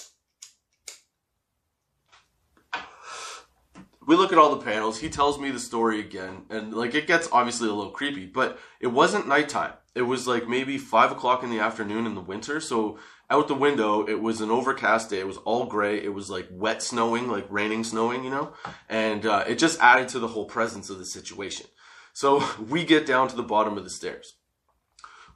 we 4.06 4.16
look 4.16 4.32
at 4.32 4.38
all 4.38 4.54
the 4.54 4.64
panels. 4.64 4.98
He 5.00 5.08
tells 5.08 5.38
me 5.38 5.50
the 5.50 5.58
story 5.58 6.00
again, 6.00 6.44
and 6.50 6.74
like 6.74 6.94
it 6.94 7.06
gets 7.06 7.28
obviously 7.32 7.68
a 7.68 7.72
little 7.72 7.92
creepy, 7.92 8.26
but 8.26 8.58
it 8.80 8.88
wasn't 8.88 9.28
nighttime. 9.28 9.72
It 9.94 10.02
was 10.02 10.26
like 10.26 10.48
maybe 10.48 10.76
five 10.78 11.12
o'clock 11.12 11.42
in 11.42 11.50
the 11.50 11.60
afternoon 11.60 12.06
in 12.06 12.14
the 12.14 12.20
winter. 12.20 12.60
So 12.60 12.98
out 13.30 13.48
the 13.48 13.54
window, 13.54 14.06
it 14.06 14.20
was 14.20 14.40
an 14.40 14.50
overcast 14.50 15.10
day. 15.10 15.20
It 15.20 15.26
was 15.26 15.38
all 15.38 15.66
gray. 15.66 16.02
It 16.02 16.12
was 16.12 16.28
like 16.28 16.48
wet 16.50 16.82
snowing, 16.82 17.28
like 17.28 17.46
raining 17.48 17.84
snowing, 17.84 18.24
you 18.24 18.30
know, 18.30 18.52
and 18.88 19.24
uh, 19.24 19.44
it 19.46 19.58
just 19.58 19.80
added 19.80 20.08
to 20.08 20.18
the 20.18 20.28
whole 20.28 20.44
presence 20.44 20.90
of 20.90 20.98
the 20.98 21.06
situation. 21.06 21.66
So 22.12 22.44
we 22.68 22.84
get 22.84 23.06
down 23.06 23.28
to 23.28 23.36
the 23.36 23.42
bottom 23.42 23.78
of 23.78 23.84
the 23.84 23.90
stairs. 23.90 24.34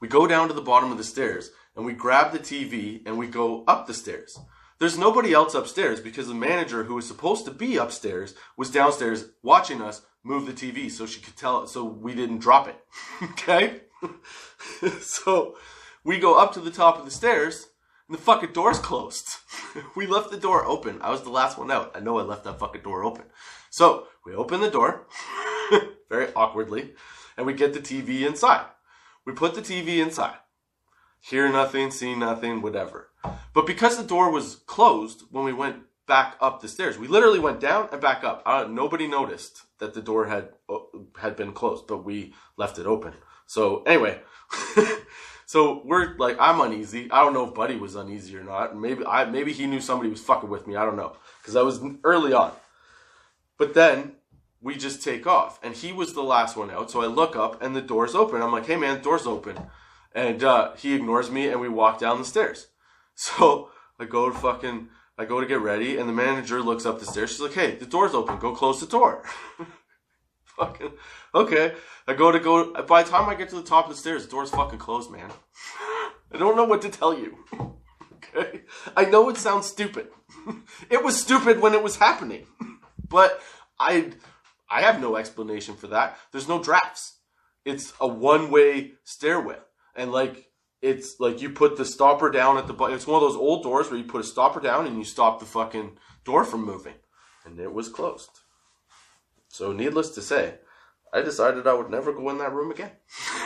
We 0.00 0.09
go 0.09 0.26
down 0.26 0.48
to 0.48 0.54
the 0.54 0.62
bottom 0.62 0.92
of 0.92 0.98
the 0.98 1.04
stairs 1.04 1.50
and 1.74 1.85
we 1.85 1.92
grab 1.92 2.33
the 2.33 2.38
TV 2.38 3.02
and 3.07 3.18
we 3.18 3.26
go 3.26 3.64
up 3.66 3.87
the 3.87 3.94
stairs. 3.94 4.38
There's 4.79 4.99
nobody 4.99 5.33
else 5.33 5.55
upstairs 5.55 6.01
because 6.01 6.29
the 6.29 6.35
manager 6.35 6.85
who 6.85 6.95
was 6.95 7.07
supposed 7.07 7.45
to 7.47 7.51
be 7.51 7.77
upstairs 7.77 8.35
was 8.57 8.71
downstairs 8.71 9.27
watching 9.43 9.83
us 9.83 10.03
move 10.23 10.47
the 10.47 10.53
TV 10.53 10.91
so 10.91 11.05
she 11.05 11.21
could 11.21 11.37
tell 11.37 11.67
so 11.67 11.85
we 11.85 12.14
didn't 12.14 12.38
drop 12.38 12.69
it. 12.69 12.77
okay? 13.31 13.81
so 15.01 15.57
we 16.05 16.19
go 16.19 16.38
up 16.38 16.53
to 16.53 16.61
the 16.61 16.71
top 16.71 16.99
of 16.99 17.05
the 17.05 17.11
stairs 17.11 17.69
and 18.09 18.17
the 18.17 18.23
fucking 18.23 18.53
door's 18.53 18.79
closed. 18.79 19.29
we 19.97 20.07
left 20.07 20.31
the 20.31 20.37
door 20.37 20.64
open. 20.64 21.03
I 21.03 21.11
was 21.11 21.23
the 21.23 21.31
last 21.31 21.59
one 21.59 21.73
out. 21.73 21.93
I 21.97 22.01
know 22.01 22.19
I 22.19 22.23
left 22.23 22.45
that 22.45 22.61
fucking 22.61 22.83
door 22.83 23.03
open. 23.03 23.25
So 23.71 24.07
we 24.25 24.35
open 24.35 24.61
the 24.61 24.71
door 24.71 25.09
very 26.09 26.33
awkwardly 26.35 26.95
and 27.37 27.47
we 27.47 27.53
get 27.53 27.73
the 27.73 27.81
TV 27.81 28.27
inside. 28.27 28.67
We 29.27 29.33
put 29.33 29.55
the 29.55 29.61
TV 29.61 29.99
inside. 29.99 30.37
Hear 31.21 31.51
nothing, 31.51 31.91
see 31.91 32.14
nothing, 32.14 32.62
whatever. 32.62 33.08
But 33.54 33.66
because 33.66 33.96
the 33.96 34.04
door 34.04 34.31
was 34.31 34.57
closed 34.66 35.24
when 35.31 35.44
we 35.44 35.52
went 35.52 35.76
back 36.07 36.37
up 36.40 36.61
the 36.61 36.68
stairs, 36.68 36.98
we 36.98 37.09
literally 37.09 37.38
went 37.38 37.61
down 37.61 37.88
and 37.92 38.00
back 38.00 38.24
up. 38.24 38.42
Uh, 38.46 38.66
nobody 38.68 39.07
noticed 39.07 39.62
that 39.78 39.94
the 39.94 40.02
door 40.02 40.26
had 40.26 40.50
uh, 40.68 40.78
had 41.18 41.37
been 41.37 41.52
closed, 41.52 41.87
but 41.87 42.04
we 42.04 42.35
left 42.57 42.78
it 42.78 42.87
open. 42.87 43.14
So 43.46 43.83
anyway, 43.85 44.20
so 45.46 45.83
we're 45.85 46.16
like, 46.18 46.37
I'm 46.38 46.61
uneasy. 46.61 47.11
I 47.11 47.22
don't 47.22 47.35
know 47.35 47.46
if 47.46 47.54
Buddy 47.54 47.76
was 47.76 47.94
uneasy 47.94 48.37
or 48.37 48.44
not. 48.44 48.76
Maybe 48.76 49.04
I 49.04 49.24
maybe 49.24 49.52
he 49.52 49.66
knew 49.66 49.81
somebody 49.81 50.11
was 50.11 50.20
fucking 50.20 50.50
with 50.50 50.66
me. 50.66 50.76
I 50.76 50.85
don't 50.85 50.96
know 50.96 51.16
because 51.40 51.57
I 51.57 51.62
was 51.62 51.81
early 52.04 52.33
on. 52.33 52.52
But 53.57 53.74
then 53.74 54.12
we 54.61 54.76
just 54.76 55.02
take 55.02 55.26
off, 55.26 55.59
and 55.62 55.74
he 55.74 55.92
was 55.92 56.14
the 56.14 56.22
last 56.22 56.57
one 56.57 56.70
out. 56.70 56.90
So 56.90 57.02
I 57.02 57.07
look 57.07 57.37
up, 57.37 57.62
and 57.62 57.74
the 57.74 57.83
door's 57.83 58.14
open. 58.14 58.42
I'm 58.42 58.52
like, 58.52 58.66
Hey 58.66 58.76
man, 58.76 59.02
door's 59.02 59.26
open, 59.26 59.59
and 60.14 60.42
uh, 60.42 60.74
he 60.74 60.94
ignores 60.94 61.31
me, 61.31 61.48
and 61.48 61.61
we 61.61 61.68
walk 61.68 61.98
down 61.98 62.18
the 62.18 62.24
stairs. 62.24 62.68
So 63.38 63.70
I 63.98 64.04
go 64.04 64.31
to 64.31 64.38
fucking, 64.38 64.90
I 65.18 65.24
go 65.24 65.40
to 65.40 65.46
get 65.46 65.61
ready, 65.61 65.98
and 65.98 66.09
the 66.09 66.12
manager 66.12 66.62
looks 66.62 66.87
up 66.87 67.00
the 67.00 67.04
stairs. 67.04 67.31
She's 67.31 67.40
like, 67.40 67.52
"Hey, 67.52 67.74
the 67.74 67.85
door's 67.85 68.14
open. 68.14 68.38
Go 68.38 68.54
close 68.54 68.78
the 68.78 68.87
door." 68.87 69.24
fucking 70.44 70.92
okay. 71.35 71.74
I 72.07 72.14
go 72.14 72.31
to 72.31 72.38
go. 72.38 72.72
By 72.85 73.02
the 73.02 73.11
time 73.11 73.28
I 73.28 73.35
get 73.35 73.48
to 73.50 73.57
the 73.57 73.62
top 73.62 73.87
of 73.87 73.90
the 73.90 74.00
stairs, 74.00 74.24
the 74.24 74.31
door's 74.31 74.50
fucking 74.50 74.78
closed, 74.78 75.11
man. 75.11 75.31
I 76.33 76.38
don't 76.38 76.57
know 76.57 76.64
what 76.64 76.83
to 76.83 76.90
tell 76.90 77.18
you. 77.18 77.38
okay, 78.16 78.62
I 78.96 79.04
know 79.07 79.28
it 79.28 79.37
sounds 79.37 79.66
stupid. 79.66 80.09
it 80.90 81.02
was 81.02 81.20
stupid 81.20 81.61
when 81.61 81.74
it 81.74 81.83
was 81.83 81.96
happening, 81.96 82.46
but 83.09 83.40
I, 83.81 84.12
I 84.70 84.83
have 84.83 85.00
no 85.00 85.16
explanation 85.16 85.74
for 85.74 85.88
that. 85.88 86.18
There's 86.33 86.48
no 86.48 86.62
drafts. 86.62 87.16
It's 87.64 87.92
a 88.00 88.07
one-way 88.07 88.92
stairway, 89.04 89.57
and 89.96 90.12
like 90.12 90.47
it's 90.81 91.19
like 91.19 91.43
you 91.43 91.51
put 91.51 91.77
the 91.77 91.85
stopper 91.85 92.31
down 92.31 92.57
at 92.57 92.67
the 92.67 92.73
bottom. 92.73 92.95
It's 92.95 93.07
one 93.07 93.23
of 93.23 93.29
those 93.29 93.37
old 93.37 93.62
doors 93.62 93.91
where 93.91 93.99
you 93.99 94.05
put 94.05 94.21
a 94.21 94.25
stopper 94.25 94.61
down 94.61 94.87
and 94.87 94.97
you 94.97 95.05
stop 95.05 95.41
the 95.41 95.47
fucking 95.47 95.99
door 96.25 96.45
from 96.45 96.64
moving. 96.64 96.95
And 97.45 97.59
it 97.59 97.73
was 97.73 97.88
closed. 97.88 98.31
So, 99.49 99.73
needless 99.73 100.11
to 100.11 100.23
say, 100.23 100.55
I 101.12 101.23
decided 101.23 101.67
I 101.67 101.75
would 101.75 101.91
never 101.91 102.12
go 102.12 102.29
in 102.31 102.38
that 102.38 102.53
room 102.53 102.71
again. 102.71 102.93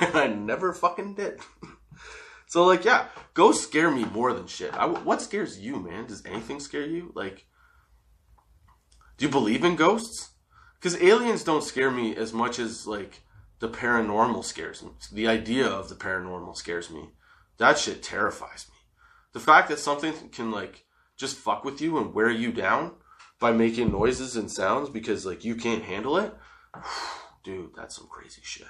and 0.01 0.15
I 0.17 0.27
never 0.27 0.73
fucking 0.73 1.15
did. 1.15 1.41
so, 2.47 2.65
like, 2.65 2.85
yeah, 2.85 3.07
ghosts 3.35 3.65
scare 3.65 3.91
me 3.91 4.05
more 4.05 4.33
than 4.33 4.47
shit. 4.47 4.75
I, 4.75 4.87
what 4.87 5.23
scares 5.23 5.61
you, 5.61 5.77
man? 5.77 6.07
Does 6.07 6.27
anything 6.27 6.61
scare 6.61 6.87
you? 6.87 7.13
Like, 7.15 7.47
do 9.17 9.25
you 9.25 9.31
believe 9.31 9.65
in 9.65 9.77
ghosts? 9.77 10.31
Because 10.79 11.01
aliens 11.01 11.45
don't 11.45 11.63
scare 11.63 11.91
me 11.91 12.17
as 12.17 12.33
much 12.33 12.59
as, 12.59 12.87
like, 12.87 13.23
the 13.61 13.69
paranormal 13.69 14.45
scares 14.45 14.83
me. 14.83 14.91
The 15.13 15.29
idea 15.29 15.67
of 15.67 15.89
the 15.89 15.95
paranormal 15.95 16.57
scares 16.57 16.91
me. 16.91 17.11
That 17.63 17.79
shit 17.79 18.03
terrifies 18.03 18.67
me. 18.69 18.75
The 19.35 19.39
fact 19.39 19.69
that 19.69 19.79
something 19.79 20.13
can 20.31 20.51
like 20.51 20.85
just 21.17 21.37
fuck 21.37 21.65
with 21.65 21.81
you 21.81 21.97
and 21.97 22.13
wear 22.13 22.29
you 22.29 22.51
down 22.51 22.97
by 23.39 23.53
making 23.53 23.93
noises 23.93 24.35
and 24.35 24.51
sounds 24.51 24.91
because 24.91 25.25
like 25.25 25.45
you 25.45 25.55
can't 25.55 25.85
handle 25.85 26.17
it, 26.17 26.35
dude, 27.45 27.71
that's 27.77 27.95
some 27.95 28.09
crazy 28.09 28.41
shit. 28.43 28.67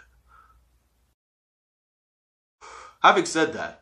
Having 3.03 3.25
said 3.25 3.55
that, 3.55 3.81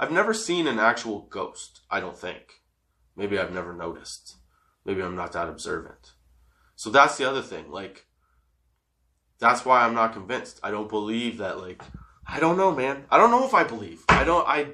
I've 0.00 0.10
never 0.10 0.34
seen 0.34 0.66
an 0.66 0.80
actual 0.80 1.28
ghost, 1.30 1.82
I 1.88 2.00
don't 2.00 2.18
think. 2.18 2.62
Maybe 3.14 3.38
I've 3.38 3.54
never 3.54 3.72
noticed. 3.72 4.34
Maybe 4.84 5.00
I'm 5.00 5.14
not 5.14 5.30
that 5.34 5.48
observant. 5.48 6.14
So 6.74 6.90
that's 6.90 7.16
the 7.18 7.24
other 7.24 7.42
thing. 7.42 7.70
Like, 7.70 8.06
that's 9.38 9.64
why 9.64 9.84
I'm 9.84 9.94
not 9.94 10.12
convinced. 10.12 10.58
I 10.60 10.72
don't 10.72 10.88
believe 10.88 11.38
that, 11.38 11.60
like, 11.60 11.84
I 12.32 12.38
don't 12.38 12.56
know, 12.56 12.72
man. 12.72 13.06
I 13.10 13.18
don't 13.18 13.32
know 13.32 13.44
if 13.44 13.54
I 13.54 13.64
believe. 13.64 14.04
I 14.08 14.22
don't. 14.22 14.46
I 14.46 14.68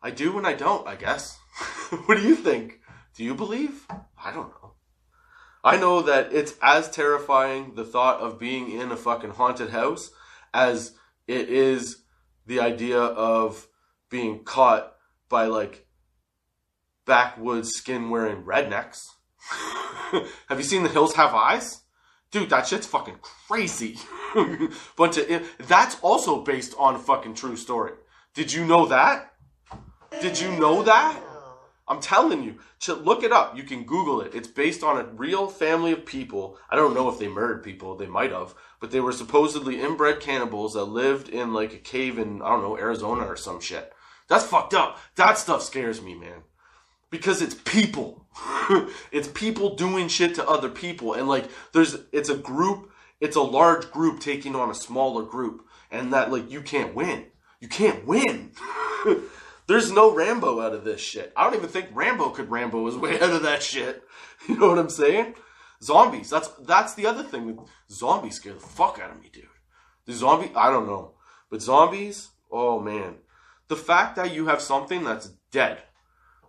I 0.00 0.12
do 0.12 0.38
and 0.38 0.46
I 0.46 0.54
don't. 0.54 0.86
I 0.86 0.94
guess. 0.94 1.36
what 2.06 2.16
do 2.16 2.22
you 2.22 2.36
think? 2.36 2.80
Do 3.16 3.24
you 3.24 3.34
believe? 3.34 3.86
I 3.90 4.30
don't 4.30 4.50
know. 4.50 4.74
I 5.64 5.78
know 5.78 6.02
that 6.02 6.32
it's 6.32 6.54
as 6.62 6.88
terrifying 6.88 7.74
the 7.74 7.84
thought 7.84 8.20
of 8.20 8.38
being 8.38 8.70
in 8.70 8.92
a 8.92 8.96
fucking 8.96 9.30
haunted 9.30 9.70
house 9.70 10.12
as 10.54 10.92
it 11.26 11.48
is 11.48 12.04
the 12.46 12.60
idea 12.60 13.00
of 13.00 13.66
being 14.08 14.44
caught 14.44 14.94
by 15.28 15.46
like 15.46 15.88
backwoods 17.04 17.70
skin 17.70 18.10
wearing 18.10 18.44
rednecks. 18.44 19.08
Have 20.48 20.58
you 20.58 20.62
seen 20.62 20.84
The 20.84 20.88
Hills 20.88 21.16
Have 21.16 21.34
Eyes? 21.34 21.82
Dude, 22.36 22.50
that 22.50 22.66
shit's 22.66 22.86
fucking 22.86 23.20
crazy. 23.22 23.96
Bunch 24.98 25.16
of 25.16 25.56
that's 25.66 25.98
also 26.02 26.42
based 26.42 26.74
on 26.76 27.00
fucking 27.00 27.32
true 27.32 27.56
story. 27.56 27.92
Did 28.34 28.52
you 28.52 28.66
know 28.66 28.84
that? 28.88 29.32
Did 30.20 30.38
you 30.38 30.50
know 30.50 30.82
that? 30.82 31.18
I'm 31.88 31.98
telling 31.98 32.42
you, 32.42 32.56
look 32.88 33.22
it 33.22 33.32
up. 33.32 33.56
You 33.56 33.62
can 33.62 33.84
Google 33.84 34.20
it. 34.20 34.34
It's 34.34 34.48
based 34.48 34.82
on 34.82 34.98
a 34.98 35.08
real 35.14 35.48
family 35.48 35.92
of 35.92 36.04
people. 36.04 36.58
I 36.68 36.76
don't 36.76 36.92
know 36.92 37.08
if 37.08 37.18
they 37.18 37.26
murdered 37.26 37.64
people. 37.64 37.96
They 37.96 38.06
might 38.06 38.32
have, 38.32 38.54
but 38.80 38.90
they 38.90 39.00
were 39.00 39.12
supposedly 39.12 39.80
inbred 39.80 40.20
cannibals 40.20 40.74
that 40.74 40.84
lived 40.84 41.30
in 41.30 41.54
like 41.54 41.72
a 41.72 41.78
cave 41.78 42.18
in 42.18 42.42
I 42.42 42.50
don't 42.50 42.60
know 42.60 42.76
Arizona 42.76 43.24
or 43.24 43.36
some 43.36 43.62
shit. 43.62 43.94
That's 44.28 44.44
fucked 44.44 44.74
up. 44.74 44.98
That 45.14 45.38
stuff 45.38 45.62
scares 45.62 46.02
me, 46.02 46.14
man 46.14 46.42
because 47.10 47.42
it's 47.42 47.54
people. 47.54 48.26
it's 49.12 49.28
people 49.28 49.76
doing 49.76 50.08
shit 50.08 50.34
to 50.34 50.48
other 50.48 50.68
people 50.68 51.14
and 51.14 51.26
like 51.28 51.48
there's 51.72 51.96
it's 52.12 52.28
a 52.28 52.36
group, 52.36 52.90
it's 53.20 53.36
a 53.36 53.40
large 53.40 53.90
group 53.90 54.20
taking 54.20 54.54
on 54.54 54.70
a 54.70 54.74
smaller 54.74 55.22
group 55.22 55.66
and 55.90 56.12
that 56.12 56.30
like 56.30 56.50
you 56.50 56.60
can't 56.60 56.94
win. 56.94 57.26
You 57.60 57.68
can't 57.68 58.06
win. 58.06 58.52
there's 59.66 59.90
no 59.90 60.14
Rambo 60.14 60.60
out 60.60 60.74
of 60.74 60.84
this 60.84 61.00
shit. 61.00 61.32
I 61.36 61.44
don't 61.44 61.54
even 61.54 61.70
think 61.70 61.88
Rambo 61.92 62.30
could 62.30 62.50
Rambo 62.50 62.86
his 62.86 62.96
way 62.96 63.16
out 63.20 63.30
of 63.30 63.42
that 63.42 63.62
shit. 63.62 64.02
You 64.48 64.56
know 64.58 64.68
what 64.68 64.78
I'm 64.78 64.90
saying? 64.90 65.34
Zombies. 65.82 66.30
That's 66.30 66.48
that's 66.66 66.94
the 66.94 67.06
other 67.06 67.22
thing. 67.22 67.58
Zombies 67.90 68.36
scare 68.36 68.52
the 68.52 68.60
fuck 68.60 69.00
out 69.02 69.10
of 69.10 69.20
me, 69.20 69.28
dude. 69.32 69.48
The 70.04 70.12
zombie, 70.12 70.52
I 70.54 70.70
don't 70.70 70.86
know, 70.86 71.14
but 71.50 71.62
zombies. 71.62 72.30
Oh 72.50 72.78
man, 72.78 73.16
the 73.68 73.76
fact 73.76 74.14
that 74.16 74.32
you 74.32 74.46
have 74.46 74.60
something 74.60 75.02
that's 75.02 75.30
dead 75.50 75.78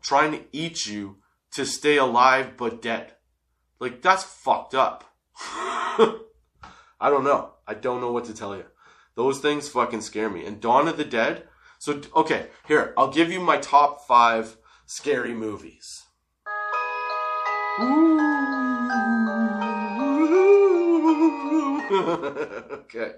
trying 0.02 0.32
to 0.32 0.44
eat 0.52 0.86
you 0.86 1.18
to 1.52 1.66
stay 1.66 1.98
alive 1.98 2.58
but 2.58 2.82
dead. 2.82 3.14
Like, 3.80 4.02
that's 4.02 4.24
fucked 4.24 4.74
up. 4.74 5.04
I 5.40 6.20
don't 7.02 7.24
know. 7.24 7.54
I 7.68 7.74
don't 7.74 8.02
know 8.02 8.12
what 8.12 8.26
to 8.26 8.34
tell 8.34 8.56
you. 8.56 8.66
Those 9.16 9.40
things 9.40 9.70
fucking 9.70 10.02
scare 10.02 10.30
me. 10.30 10.46
And 10.46 10.62
Dawn 10.62 10.88
of 10.88 10.98
the 10.98 11.06
Dead. 11.06 11.48
So, 11.80 12.02
okay, 12.16 12.48
here, 12.68 12.94
I'll 12.98 13.12
give 13.12 13.32
you 13.32 13.40
my 13.40 13.58
top 13.58 14.08
five 14.08 14.58
scary 14.86 15.34
movies. 15.34 16.04
okay. 21.92 23.14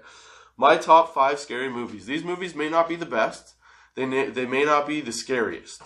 My 0.56 0.76
top 0.76 1.14
five 1.14 1.38
scary 1.38 1.70
movies. 1.70 2.06
These 2.06 2.24
movies 2.24 2.54
may 2.54 2.68
not 2.68 2.88
be 2.88 2.96
the 2.96 3.06
best. 3.06 3.54
They, 3.94 4.30
they 4.30 4.46
may 4.46 4.64
not 4.64 4.86
be 4.86 5.00
the 5.00 5.12
scariest. 5.12 5.82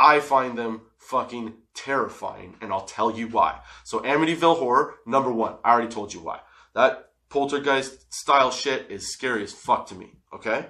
I 0.00 0.20
find 0.20 0.56
them 0.56 0.80
fucking 0.96 1.52
terrifying, 1.74 2.56
and 2.62 2.72
I'll 2.72 2.86
tell 2.86 3.10
you 3.16 3.28
why. 3.28 3.60
So 3.84 4.00
Amityville 4.00 4.58
Horror, 4.58 4.94
number 5.06 5.30
one. 5.30 5.56
I 5.62 5.72
already 5.72 5.88
told 5.88 6.14
you 6.14 6.20
why. 6.20 6.40
That 6.74 7.10
poltergeist 7.28 8.12
style 8.12 8.50
shit 8.50 8.90
is 8.90 9.12
scary 9.12 9.42
as 9.42 9.52
fuck 9.52 9.86
to 9.88 9.94
me, 9.94 10.14
okay? 10.34 10.66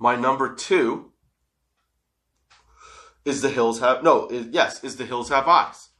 My 0.00 0.16
number 0.16 0.52
two 0.52 1.12
is 3.24 3.40
The 3.40 3.50
Hills 3.50 3.78
Have, 3.78 4.02
no, 4.02 4.26
is, 4.28 4.48
yes, 4.50 4.82
is 4.82 4.96
The 4.96 5.06
Hills 5.06 5.28
Have 5.28 5.46
Eyes. 5.46 5.90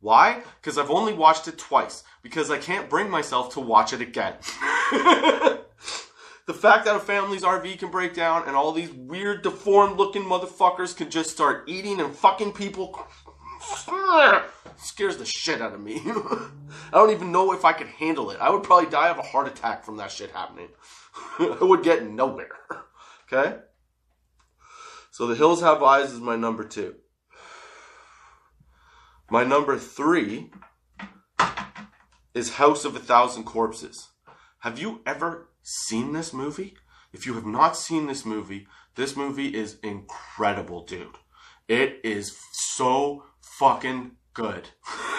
Why? 0.00 0.42
Because 0.60 0.78
I've 0.78 0.90
only 0.90 1.12
watched 1.12 1.48
it 1.48 1.58
twice. 1.58 2.04
Because 2.22 2.52
I 2.52 2.58
can't 2.58 2.88
bring 2.88 3.10
myself 3.10 3.52
to 3.54 3.60
watch 3.60 3.92
it 3.92 4.00
again. 4.00 4.34
the 6.48 6.54
fact 6.54 6.86
that 6.86 6.96
a 6.96 6.98
family's 6.98 7.42
RV 7.42 7.78
can 7.78 7.90
break 7.90 8.14
down 8.14 8.44
and 8.46 8.56
all 8.56 8.72
these 8.72 8.90
weird, 8.90 9.42
deformed 9.42 9.98
looking 9.98 10.22
motherfuckers 10.22 10.96
can 10.96 11.10
just 11.10 11.28
start 11.28 11.68
eating 11.68 12.00
and 12.00 12.16
fucking 12.16 12.52
people 12.52 12.98
scares 14.78 15.18
the 15.18 15.26
shit 15.26 15.60
out 15.60 15.74
of 15.74 15.80
me. 15.82 16.00
I 16.06 16.50
don't 16.92 17.10
even 17.10 17.32
know 17.32 17.52
if 17.52 17.66
I 17.66 17.74
could 17.74 17.88
handle 17.88 18.30
it. 18.30 18.40
I 18.40 18.48
would 18.48 18.62
probably 18.62 18.88
die 18.88 19.10
of 19.10 19.18
a 19.18 19.22
heart 19.22 19.46
attack 19.46 19.84
from 19.84 19.98
that 19.98 20.10
shit 20.10 20.30
happening. 20.30 20.68
I 21.38 21.58
would 21.60 21.82
get 21.82 22.08
nowhere. 22.08 22.56
Okay? 23.30 23.58
So 25.10 25.26
The 25.26 25.34
Hills 25.34 25.60
Have 25.60 25.82
Eyes 25.82 26.12
is 26.12 26.20
my 26.20 26.36
number 26.36 26.64
two. 26.64 26.94
My 29.30 29.44
number 29.44 29.76
three 29.76 30.50
is 32.32 32.54
House 32.54 32.86
of 32.86 32.96
a 32.96 33.00
Thousand 33.00 33.44
Corpses. 33.44 34.08
Have 34.60 34.78
you 34.78 35.02
ever 35.04 35.47
seen 35.68 36.12
this 36.12 36.32
movie? 36.32 36.76
If 37.12 37.26
you 37.26 37.34
have 37.34 37.46
not 37.46 37.76
seen 37.76 38.06
this 38.06 38.24
movie, 38.24 38.66
this 38.94 39.16
movie 39.16 39.48
is 39.48 39.78
incredible, 39.82 40.84
dude. 40.84 41.16
It 41.68 42.00
is 42.02 42.38
so 42.52 43.24
fucking 43.40 44.12
good. 44.34 44.68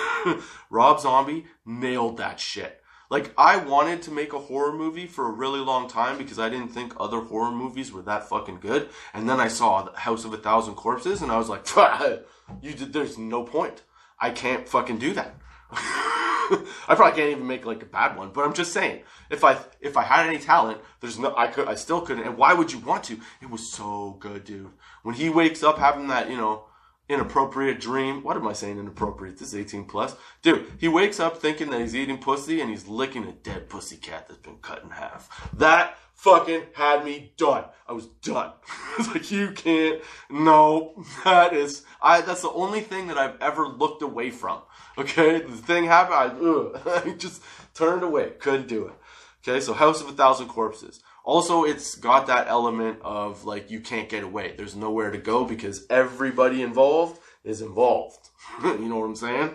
Rob 0.70 1.00
Zombie 1.00 1.45
nailed 1.66 2.18
that 2.18 2.39
shit. 2.39 2.82
Like, 3.10 3.34
I 3.38 3.58
wanted 3.58 4.04
to 4.04 4.12
make 4.12 4.34
a 4.34 4.39
horror 4.39 4.74
movie 4.74 5.08
for 5.08 5.28
a 5.28 5.32
really 5.32 5.60
long 5.60 5.88
time 5.88 6.18
because 6.18 6.38
I 6.38 6.50
didn't 6.50 6.70
think 6.70 6.93
other 7.00 7.22
horror 7.22 7.52
movies 7.52 7.91
were 7.91 8.04
that 8.04 8.30
fucking 8.30 8.60
good. 8.60 8.89
And 9.14 9.28
then 9.28 9.39
I 9.39 9.47
saw 9.47 9.82
the 9.82 10.00
House 10.00 10.26
of 10.26 10.34
a 10.34 10.38
Thousand 10.38 10.76
Corpses 10.76 11.22
and 11.22 11.32
I 11.32 11.38
was 11.38 11.50
like, 11.50 11.68
you 12.62 12.74
did, 12.74 12.93
there's 12.93 13.18
no 13.18 13.43
point. 13.43 13.84
I 14.20 14.30
can't 14.30 14.70
fucking 14.70 15.00
do 15.00 15.14
that. 15.14 15.36
I 16.88 16.95
probably 16.95 17.18
can't 17.18 17.32
even 17.32 17.47
make 17.47 17.66
like 17.66 17.84
a 17.84 17.86
bad 17.86 18.18
one, 18.18 18.32
but 18.32 18.45
I'm 18.45 18.54
just 18.54 18.74
saying, 18.74 19.02
if 19.30 19.43
I 19.43 19.58
if 19.82 19.97
I 19.97 20.04
had 20.04 20.26
any 20.26 20.39
talent, 20.39 20.80
there's 21.02 21.20
no 21.20 21.36
I 21.36 21.47
could 21.47 21.68
I 21.68 21.76
still 21.76 22.02
couldn't. 22.02 22.26
And 22.26 22.38
why 22.38 22.54
would 22.54 22.72
you 22.72 22.80
want 22.80 23.04
to? 23.06 23.20
It 23.41 23.50
was 23.50 23.68
so 23.68 24.18
good, 24.20 24.43
dude. 24.45 24.72
When 25.04 25.16
he 25.16 25.30
wakes 25.30 25.64
up 25.64 25.78
having 25.78 26.08
that, 26.08 26.30
you 26.30 26.38
know, 26.38 26.66
inappropriate 27.10 27.82
dream. 27.82 28.24
What 28.24 28.38
am 28.38 28.47
I 28.47 28.53
saying 28.53 28.80
inappropriate? 28.80 29.38
This 29.38 29.49
is 29.49 29.55
18 29.55 29.86
plus. 29.86 30.16
Dude, 30.43 30.72
he 30.78 30.88
wakes 30.88 31.20
up 31.20 31.38
thinking 31.38 31.72
that 31.72 31.82
he's 31.82 31.95
eating 31.95 32.20
pussy 32.20 32.62
and 32.62 32.70
he's 32.70 32.88
licking 32.88 33.26
a 33.26 33.34
dead 33.34 33.68
pussy 33.68 33.97
cat 33.97 34.28
that's 34.28 34.39
been 34.39 34.57
cut 34.57 34.84
in 34.84 34.91
half. 34.91 35.49
That 35.57 35.97
fucking 36.14 36.64
had 36.74 37.03
me 37.03 37.34
done. 37.36 37.66
I 37.88 37.93
was 37.93 38.05
done. 38.22 38.51
I 38.68 38.95
was 38.97 39.07
like, 39.07 39.32
you 39.32 39.51
can't. 39.51 40.01
No, 40.30 41.03
that 41.24 41.53
is. 41.53 41.84
I. 42.01 42.22
That's 42.22 42.43
the 42.43 42.51
only 42.51 42.82
thing 42.82 43.07
that 43.07 43.18
I've 43.18 43.41
ever 43.41 43.68
looked 43.68 44.03
away 44.03 44.30
from. 44.30 44.62
Okay, 44.97 45.41
the 45.41 45.57
thing 45.57 45.86
happened. 45.86 46.39
I, 46.86 47.01
I 47.05 47.14
just 47.14 47.41
turned 47.74 48.03
away. 48.03 48.34
Couldn't 48.39 48.68
do 48.68 48.88
it. 48.88 48.93
Okay, 49.41 49.62
so 49.62 49.74
House 49.74 50.01
of 50.01 50.10
a 50.10 50.12
Thousand 50.12 50.47
Corpses. 50.49 51.01
Also, 51.26 51.63
it's 51.63 51.95
got 51.95 52.28
that 52.28 52.47
element 52.47 52.99
of 53.01 53.45
like 53.45 53.70
you 53.70 53.80
can't 53.80 54.09
get 54.09 54.24
away. 54.24 54.53
There's 54.57 54.76
nowhere 54.76 55.11
to 55.11 55.17
go 55.17 55.45
because 55.45 55.86
everybody 55.89 56.61
involved 56.61 57.20
is 57.43 57.61
involved. 57.61 58.30
you 58.63 58.89
know 58.89 58.97
what 58.97 59.05
I'm 59.05 59.15
saying? 59.15 59.51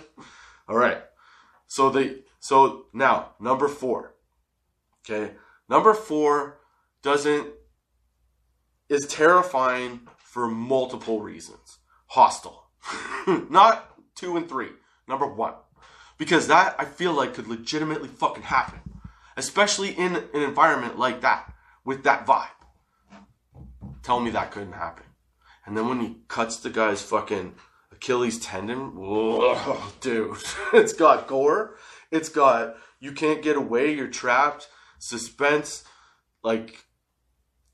All 0.69 0.77
right. 0.77 1.03
So 1.67 1.91
they 1.91 2.17
so 2.41 2.87
now 2.93 3.31
number 3.41 3.69
4. 3.69 4.15
Okay? 5.05 5.33
Number 5.69 5.95
4 5.95 6.59
doesn't 7.03 7.49
is 8.89 9.07
terrifying 9.07 10.01
for 10.19 10.47
multiple 10.47 11.21
reasons. 11.21 11.79
Hostel. 12.07 12.67
Not 13.27 13.91
2 14.17 14.37
and 14.37 14.49
3. 14.49 14.69
Number 15.09 15.27
1. 15.27 15.55
Because 16.19 16.47
that 16.49 16.77
I 16.79 16.85
feel 16.85 17.13
like 17.13 17.35
could 17.35 17.49
legitimately 17.49 18.09
fucking 18.09 18.45
happen. 18.45 18.81
Especially 19.37 19.91
in 19.91 20.17
an 20.17 20.43
environment 20.43 20.99
like 20.99 21.23
that 21.23 21.54
with 21.85 22.05
that 22.05 22.27
vibe. 22.27 22.49
Tell 24.03 24.21
me 24.21 24.31
that 24.31 24.51
couldn't 24.51 24.73
happen. 24.73 25.05
And 25.67 25.77
then 25.77 25.89
when 25.89 26.01
he 26.01 26.19
cuts 26.29 26.57
the 26.59 26.71
guy's 26.71 27.03
fucking 27.03 27.55
Achilles 27.93 28.39
tendon, 28.39 28.95
whoa, 28.95 29.83
dude, 30.01 30.37
it's 30.73 30.93
got 30.93 31.27
gore. 31.27 31.77
It's 32.11 32.29
got 32.29 32.77
you 33.01 33.13
can't 33.13 33.43
get 33.43 33.57
away, 33.57 33.95
you're 33.95 34.09
trapped, 34.09 34.69
suspense, 34.99 35.85
like 36.43 36.85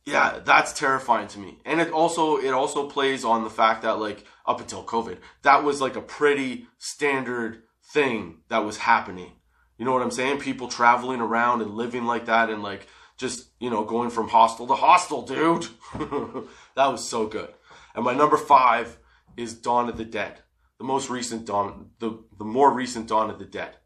yeah, 0.06 0.40
that's 0.44 0.72
terrifying 0.72 1.28
to 1.28 1.38
me. 1.38 1.58
And 1.64 1.80
it 1.80 1.90
also 1.92 2.36
it 2.36 2.50
also 2.50 2.88
plays 2.88 3.24
on 3.24 3.44
the 3.44 3.50
fact 3.50 3.82
that 3.82 3.98
like 3.98 4.24
up 4.46 4.60
until 4.60 4.84
COVID, 4.84 5.18
that 5.42 5.64
was 5.64 5.80
like 5.80 5.96
a 5.96 6.00
pretty 6.00 6.66
standard 6.78 7.62
thing 7.92 8.38
that 8.48 8.64
was 8.64 8.78
happening. 8.78 9.32
You 9.78 9.84
know 9.84 9.92
what 9.92 10.02
I'm 10.02 10.10
saying? 10.10 10.40
People 10.40 10.68
traveling 10.68 11.20
around 11.20 11.62
and 11.62 11.74
living 11.74 12.04
like 12.04 12.26
that 12.26 12.50
and 12.50 12.62
like 12.62 12.86
just 13.20 13.50
you 13.60 13.68
know 13.68 13.84
going 13.84 14.10
from 14.10 14.28
hostel 14.28 14.66
to 14.66 14.74
hostel, 14.74 15.22
dude. 15.22 15.66
that 16.74 16.86
was 16.86 17.06
so 17.06 17.26
good. 17.26 17.52
And 17.94 18.04
my 18.04 18.14
number 18.14 18.38
five 18.38 18.98
is 19.36 19.54
Dawn 19.54 19.88
of 19.88 19.98
the 19.98 20.04
Dead, 20.04 20.40
the 20.78 20.84
most 20.84 21.10
recent 21.10 21.46
Dawn, 21.46 21.90
the 21.98 22.18
the 22.38 22.44
more 22.44 22.72
recent 22.72 23.08
Dawn 23.08 23.30
of 23.30 23.38
the 23.38 23.44
Dead, 23.44 23.76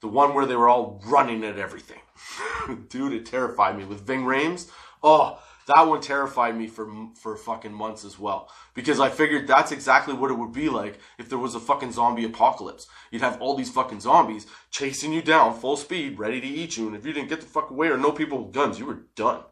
the 0.00 0.08
one 0.08 0.34
where 0.34 0.46
they 0.46 0.56
were 0.56 0.68
all 0.68 1.02
running 1.06 1.44
at 1.44 1.58
everything. 1.58 2.00
dude, 2.88 3.12
it 3.12 3.26
terrified 3.26 3.76
me 3.76 3.84
with 3.84 4.06
Ving 4.06 4.22
Rhames. 4.22 4.70
Oh, 5.02 5.38
that 5.68 5.86
one 5.86 6.00
terrified 6.00 6.56
me 6.56 6.66
for 6.66 6.90
for 7.14 7.36
fucking 7.36 7.72
months 7.72 8.04
as 8.04 8.18
well 8.18 8.50
because 8.74 9.00
I 9.00 9.08
figured 9.08 9.46
that's 9.46 9.72
exactly 9.72 10.14
what 10.14 10.30
it 10.30 10.34
would 10.34 10.52
be 10.52 10.68
like 10.68 10.98
if 11.18 11.28
there 11.28 11.38
was 11.38 11.54
a 11.54 11.60
fucking 11.60 11.92
zombie 11.92 12.24
apocalypse. 12.24 12.86
You'd 13.10 13.22
have 13.22 13.40
all 13.40 13.54
these 13.54 13.70
fucking 13.70 14.00
zombies 14.00 14.46
chasing 14.70 15.12
you 15.12 15.22
down 15.22 15.58
full 15.58 15.76
speed, 15.76 16.18
ready 16.18 16.40
to 16.40 16.46
eat 16.46 16.76
you, 16.76 16.88
and 16.88 16.96
if 16.96 17.06
you 17.06 17.12
didn't 17.12 17.28
get 17.28 17.40
the 17.40 17.46
fuck 17.46 17.70
away 17.70 17.88
or 17.88 17.96
no 17.96 18.12
people 18.12 18.44
with 18.44 18.54
guns, 18.54 18.78
you 18.78 18.86
were 18.86 19.06
done, 19.14 19.42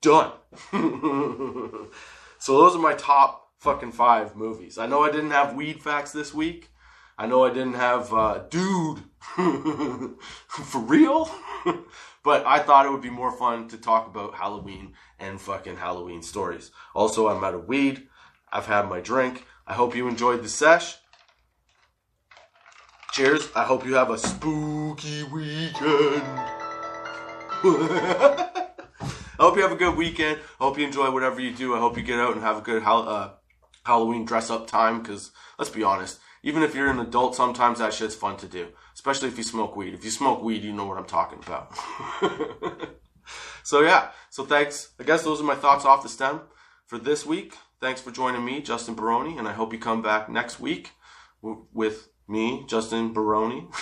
done. 0.00 0.32
so 2.38 2.58
those 2.58 2.74
are 2.74 2.80
my 2.80 2.94
top 2.94 3.50
fucking 3.58 3.92
five 3.92 4.34
movies. 4.34 4.78
I 4.78 4.86
know 4.86 5.04
I 5.04 5.10
didn't 5.10 5.30
have 5.30 5.54
weed 5.54 5.82
facts 5.82 6.12
this 6.12 6.34
week. 6.34 6.70
I 7.18 7.26
know 7.26 7.44
I 7.44 7.50
didn't 7.50 7.74
have 7.74 8.14
uh, 8.14 8.44
dude 8.48 9.02
for 9.20 10.80
real. 10.80 11.30
But 12.22 12.46
I 12.46 12.58
thought 12.58 12.86
it 12.86 12.90
would 12.90 13.00
be 13.00 13.10
more 13.10 13.32
fun 13.32 13.68
to 13.68 13.78
talk 13.78 14.06
about 14.06 14.34
Halloween 14.34 14.94
and 15.18 15.40
fucking 15.40 15.76
Halloween 15.76 16.22
stories. 16.22 16.70
Also, 16.94 17.28
I'm 17.28 17.42
out 17.42 17.54
of 17.54 17.66
weed. 17.66 18.06
I've 18.52 18.66
had 18.66 18.88
my 18.88 19.00
drink. 19.00 19.46
I 19.66 19.74
hope 19.74 19.96
you 19.96 20.08
enjoyed 20.08 20.42
the 20.42 20.48
sesh. 20.48 20.96
Cheers. 23.12 23.48
I 23.56 23.64
hope 23.64 23.86
you 23.86 23.94
have 23.94 24.10
a 24.10 24.18
spooky 24.18 25.24
weekend. 25.24 26.22
I 29.40 29.44
hope 29.44 29.56
you 29.56 29.62
have 29.62 29.72
a 29.72 29.76
good 29.76 29.96
weekend. 29.96 30.38
I 30.60 30.64
hope 30.64 30.78
you 30.78 30.84
enjoy 30.84 31.10
whatever 31.10 31.40
you 31.40 31.54
do. 31.54 31.74
I 31.74 31.78
hope 31.78 31.96
you 31.96 32.02
get 32.02 32.20
out 32.20 32.34
and 32.34 32.42
have 32.42 32.58
a 32.58 32.60
good 32.60 32.82
uh, 32.84 33.30
Halloween 33.84 34.26
dress 34.26 34.50
up 34.50 34.66
time 34.66 35.00
because 35.00 35.30
let's 35.58 35.70
be 35.70 35.82
honest, 35.82 36.20
even 36.42 36.62
if 36.62 36.74
you're 36.74 36.90
an 36.90 37.00
adult, 37.00 37.34
sometimes 37.34 37.78
that 37.78 37.92
shit's 37.92 38.14
fun 38.14 38.36
to 38.38 38.46
do, 38.46 38.68
especially 38.94 39.28
if 39.28 39.36
you 39.36 39.44
smoke 39.44 39.76
weed. 39.76 39.94
If 39.94 40.04
you 40.04 40.10
smoke 40.10 40.42
weed, 40.42 40.62
you 40.64 40.72
know 40.72 40.86
what 40.86 40.98
I'm 40.98 41.04
talking 41.06 41.40
about. 41.44 41.74
so 43.62 43.80
yeah, 43.80 44.10
so 44.30 44.44
thanks. 44.44 44.90
I 44.98 45.04
guess 45.04 45.22
those 45.22 45.40
are 45.40 45.44
my 45.44 45.54
thoughts 45.54 45.84
off 45.84 46.02
the 46.02 46.08
stem 46.08 46.42
for 46.86 46.98
this 46.98 47.26
week. 47.26 47.54
Thanks 47.80 48.00
for 48.00 48.10
joining 48.10 48.44
me, 48.44 48.60
Justin 48.60 48.94
Baroni, 48.94 49.38
and 49.38 49.48
I 49.48 49.52
hope 49.52 49.72
you 49.72 49.78
come 49.78 50.02
back 50.02 50.28
next 50.28 50.60
week 50.60 50.92
w- 51.42 51.66
with 51.72 52.08
me, 52.28 52.64
Justin 52.68 53.12
Baroni. 53.12 53.68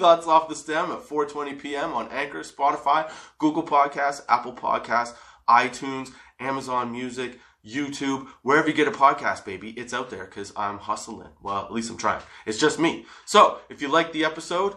thoughts 0.00 0.26
off 0.26 0.48
the 0.48 0.54
stem 0.54 0.90
at 0.92 1.00
4:20 1.00 1.58
p.m. 1.60 1.92
on 1.92 2.08
Anchor, 2.08 2.40
Spotify, 2.40 3.10
Google 3.38 3.62
Podcasts, 3.62 4.22
Apple 4.28 4.52
Podcasts, 4.52 5.14
iTunes, 5.48 6.12
Amazon 6.38 6.92
Music. 6.92 7.38
YouTube, 7.66 8.26
wherever 8.42 8.68
you 8.68 8.74
get 8.74 8.88
a 8.88 8.92
podcast, 8.92 9.44
baby, 9.44 9.70
it's 9.70 9.92
out 9.92 10.10
there 10.10 10.24
because 10.24 10.52
I'm 10.56 10.78
hustling. 10.78 11.28
Well, 11.42 11.64
at 11.64 11.72
least 11.72 11.90
I'm 11.90 11.96
trying. 11.96 12.22
It's 12.46 12.58
just 12.58 12.78
me. 12.78 13.06
So, 13.26 13.58
if 13.68 13.82
you 13.82 13.88
like 13.88 14.12
the 14.12 14.24
episode, 14.24 14.74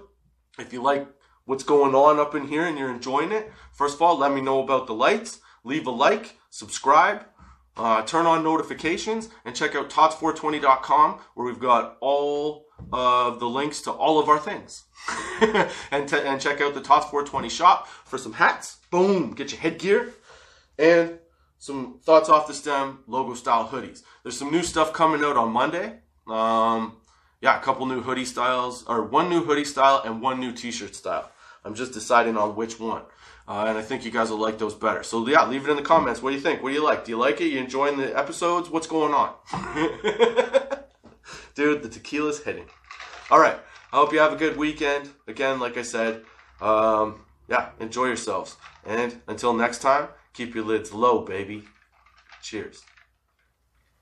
if 0.59 0.73
you 0.73 0.81
like 0.81 1.07
what's 1.45 1.63
going 1.63 1.95
on 1.95 2.19
up 2.19 2.35
in 2.35 2.47
here 2.47 2.65
and 2.65 2.77
you're 2.77 2.93
enjoying 2.93 3.31
it, 3.31 3.51
first 3.71 3.95
of 3.95 4.01
all, 4.01 4.17
let 4.17 4.33
me 4.33 4.41
know 4.41 4.61
about 4.61 4.87
the 4.87 4.93
lights. 4.93 5.39
Leave 5.63 5.87
a 5.87 5.91
like, 5.91 6.37
subscribe, 6.49 7.25
uh, 7.77 8.03
turn 8.03 8.25
on 8.25 8.43
notifications, 8.43 9.29
and 9.45 9.55
check 9.55 9.75
out 9.75 9.89
tots420.com 9.89 11.19
where 11.35 11.45
we've 11.45 11.59
got 11.59 11.97
all 12.01 12.65
of 12.91 13.39
the 13.39 13.47
links 13.47 13.81
to 13.81 13.91
all 13.91 14.19
of 14.19 14.27
our 14.27 14.39
things. 14.39 14.83
and, 15.91 16.07
t- 16.07 16.19
and 16.19 16.41
check 16.41 16.61
out 16.61 16.73
the 16.73 16.81
Tots420 16.81 17.49
shop 17.49 17.87
for 17.87 18.17
some 18.17 18.33
hats. 18.33 18.77
Boom, 18.91 19.33
get 19.33 19.51
your 19.51 19.61
headgear. 19.61 20.13
And 20.77 21.19
some 21.63 21.97
thoughts 22.03 22.27
off 22.27 22.45
the 22.45 22.53
stem 22.53 22.99
logo 23.07 23.33
style 23.35 23.69
hoodies. 23.69 24.03
There's 24.21 24.37
some 24.37 24.51
new 24.51 24.63
stuff 24.63 24.91
coming 24.91 25.23
out 25.23 25.37
on 25.37 25.53
Monday. 25.53 25.99
Um, 26.27 26.97
yeah, 27.39 27.57
a 27.57 27.61
couple 27.63 27.85
new 27.85 28.01
hoodie 28.01 28.25
styles, 28.25 28.83
or 28.85 29.01
one 29.03 29.29
new 29.29 29.45
hoodie 29.45 29.63
style 29.63 30.01
and 30.03 30.21
one 30.21 30.41
new 30.41 30.51
t-shirt 30.51 30.93
style. 30.93 31.31
I'm 31.63 31.73
just 31.73 31.93
deciding 31.93 32.35
on 32.35 32.57
which 32.57 32.81
one. 32.81 33.03
Uh, 33.47 33.63
and 33.69 33.77
I 33.77 33.81
think 33.81 34.03
you 34.03 34.11
guys 34.11 34.29
will 34.29 34.39
like 34.39 34.57
those 34.57 34.73
better. 34.73 35.03
So 35.03 35.25
yeah, 35.25 35.47
leave 35.47 35.65
it 35.65 35.71
in 35.71 35.77
the 35.77 35.83
comments. 35.83 36.21
What 36.21 36.31
do 36.31 36.35
you 36.35 36.41
think? 36.41 36.61
What 36.61 36.67
do 36.67 36.75
you 36.75 36.83
like? 36.83 37.05
Do 37.05 37.11
you 37.13 37.17
like 37.17 37.39
it? 37.39 37.45
You 37.45 37.59
enjoying 37.59 37.95
the 37.95 38.13
episodes? 38.17 38.69
What's 38.69 38.87
going 38.87 39.13
on? 39.13 39.33
Dude, 41.55 41.81
the 41.81 41.87
tequila's 41.87 42.43
hitting. 42.43 42.65
All 43.31 43.39
right. 43.39 43.57
I 43.93 43.95
hope 43.95 44.11
you 44.11 44.19
have 44.19 44.33
a 44.33 44.37
good 44.37 44.57
weekend. 44.57 45.11
Again, 45.27 45.61
like 45.61 45.77
I 45.77 45.83
said, 45.83 46.23
um, 46.59 47.21
yeah, 47.47 47.69
enjoy 47.79 48.07
yourselves. 48.07 48.57
And 48.85 49.21
until 49.27 49.53
next 49.53 49.81
time, 49.81 50.09
keep 50.33 50.55
your 50.55 50.65
lids 50.65 50.93
low, 50.93 51.21
baby. 51.21 51.63
Cheers. 52.41 52.83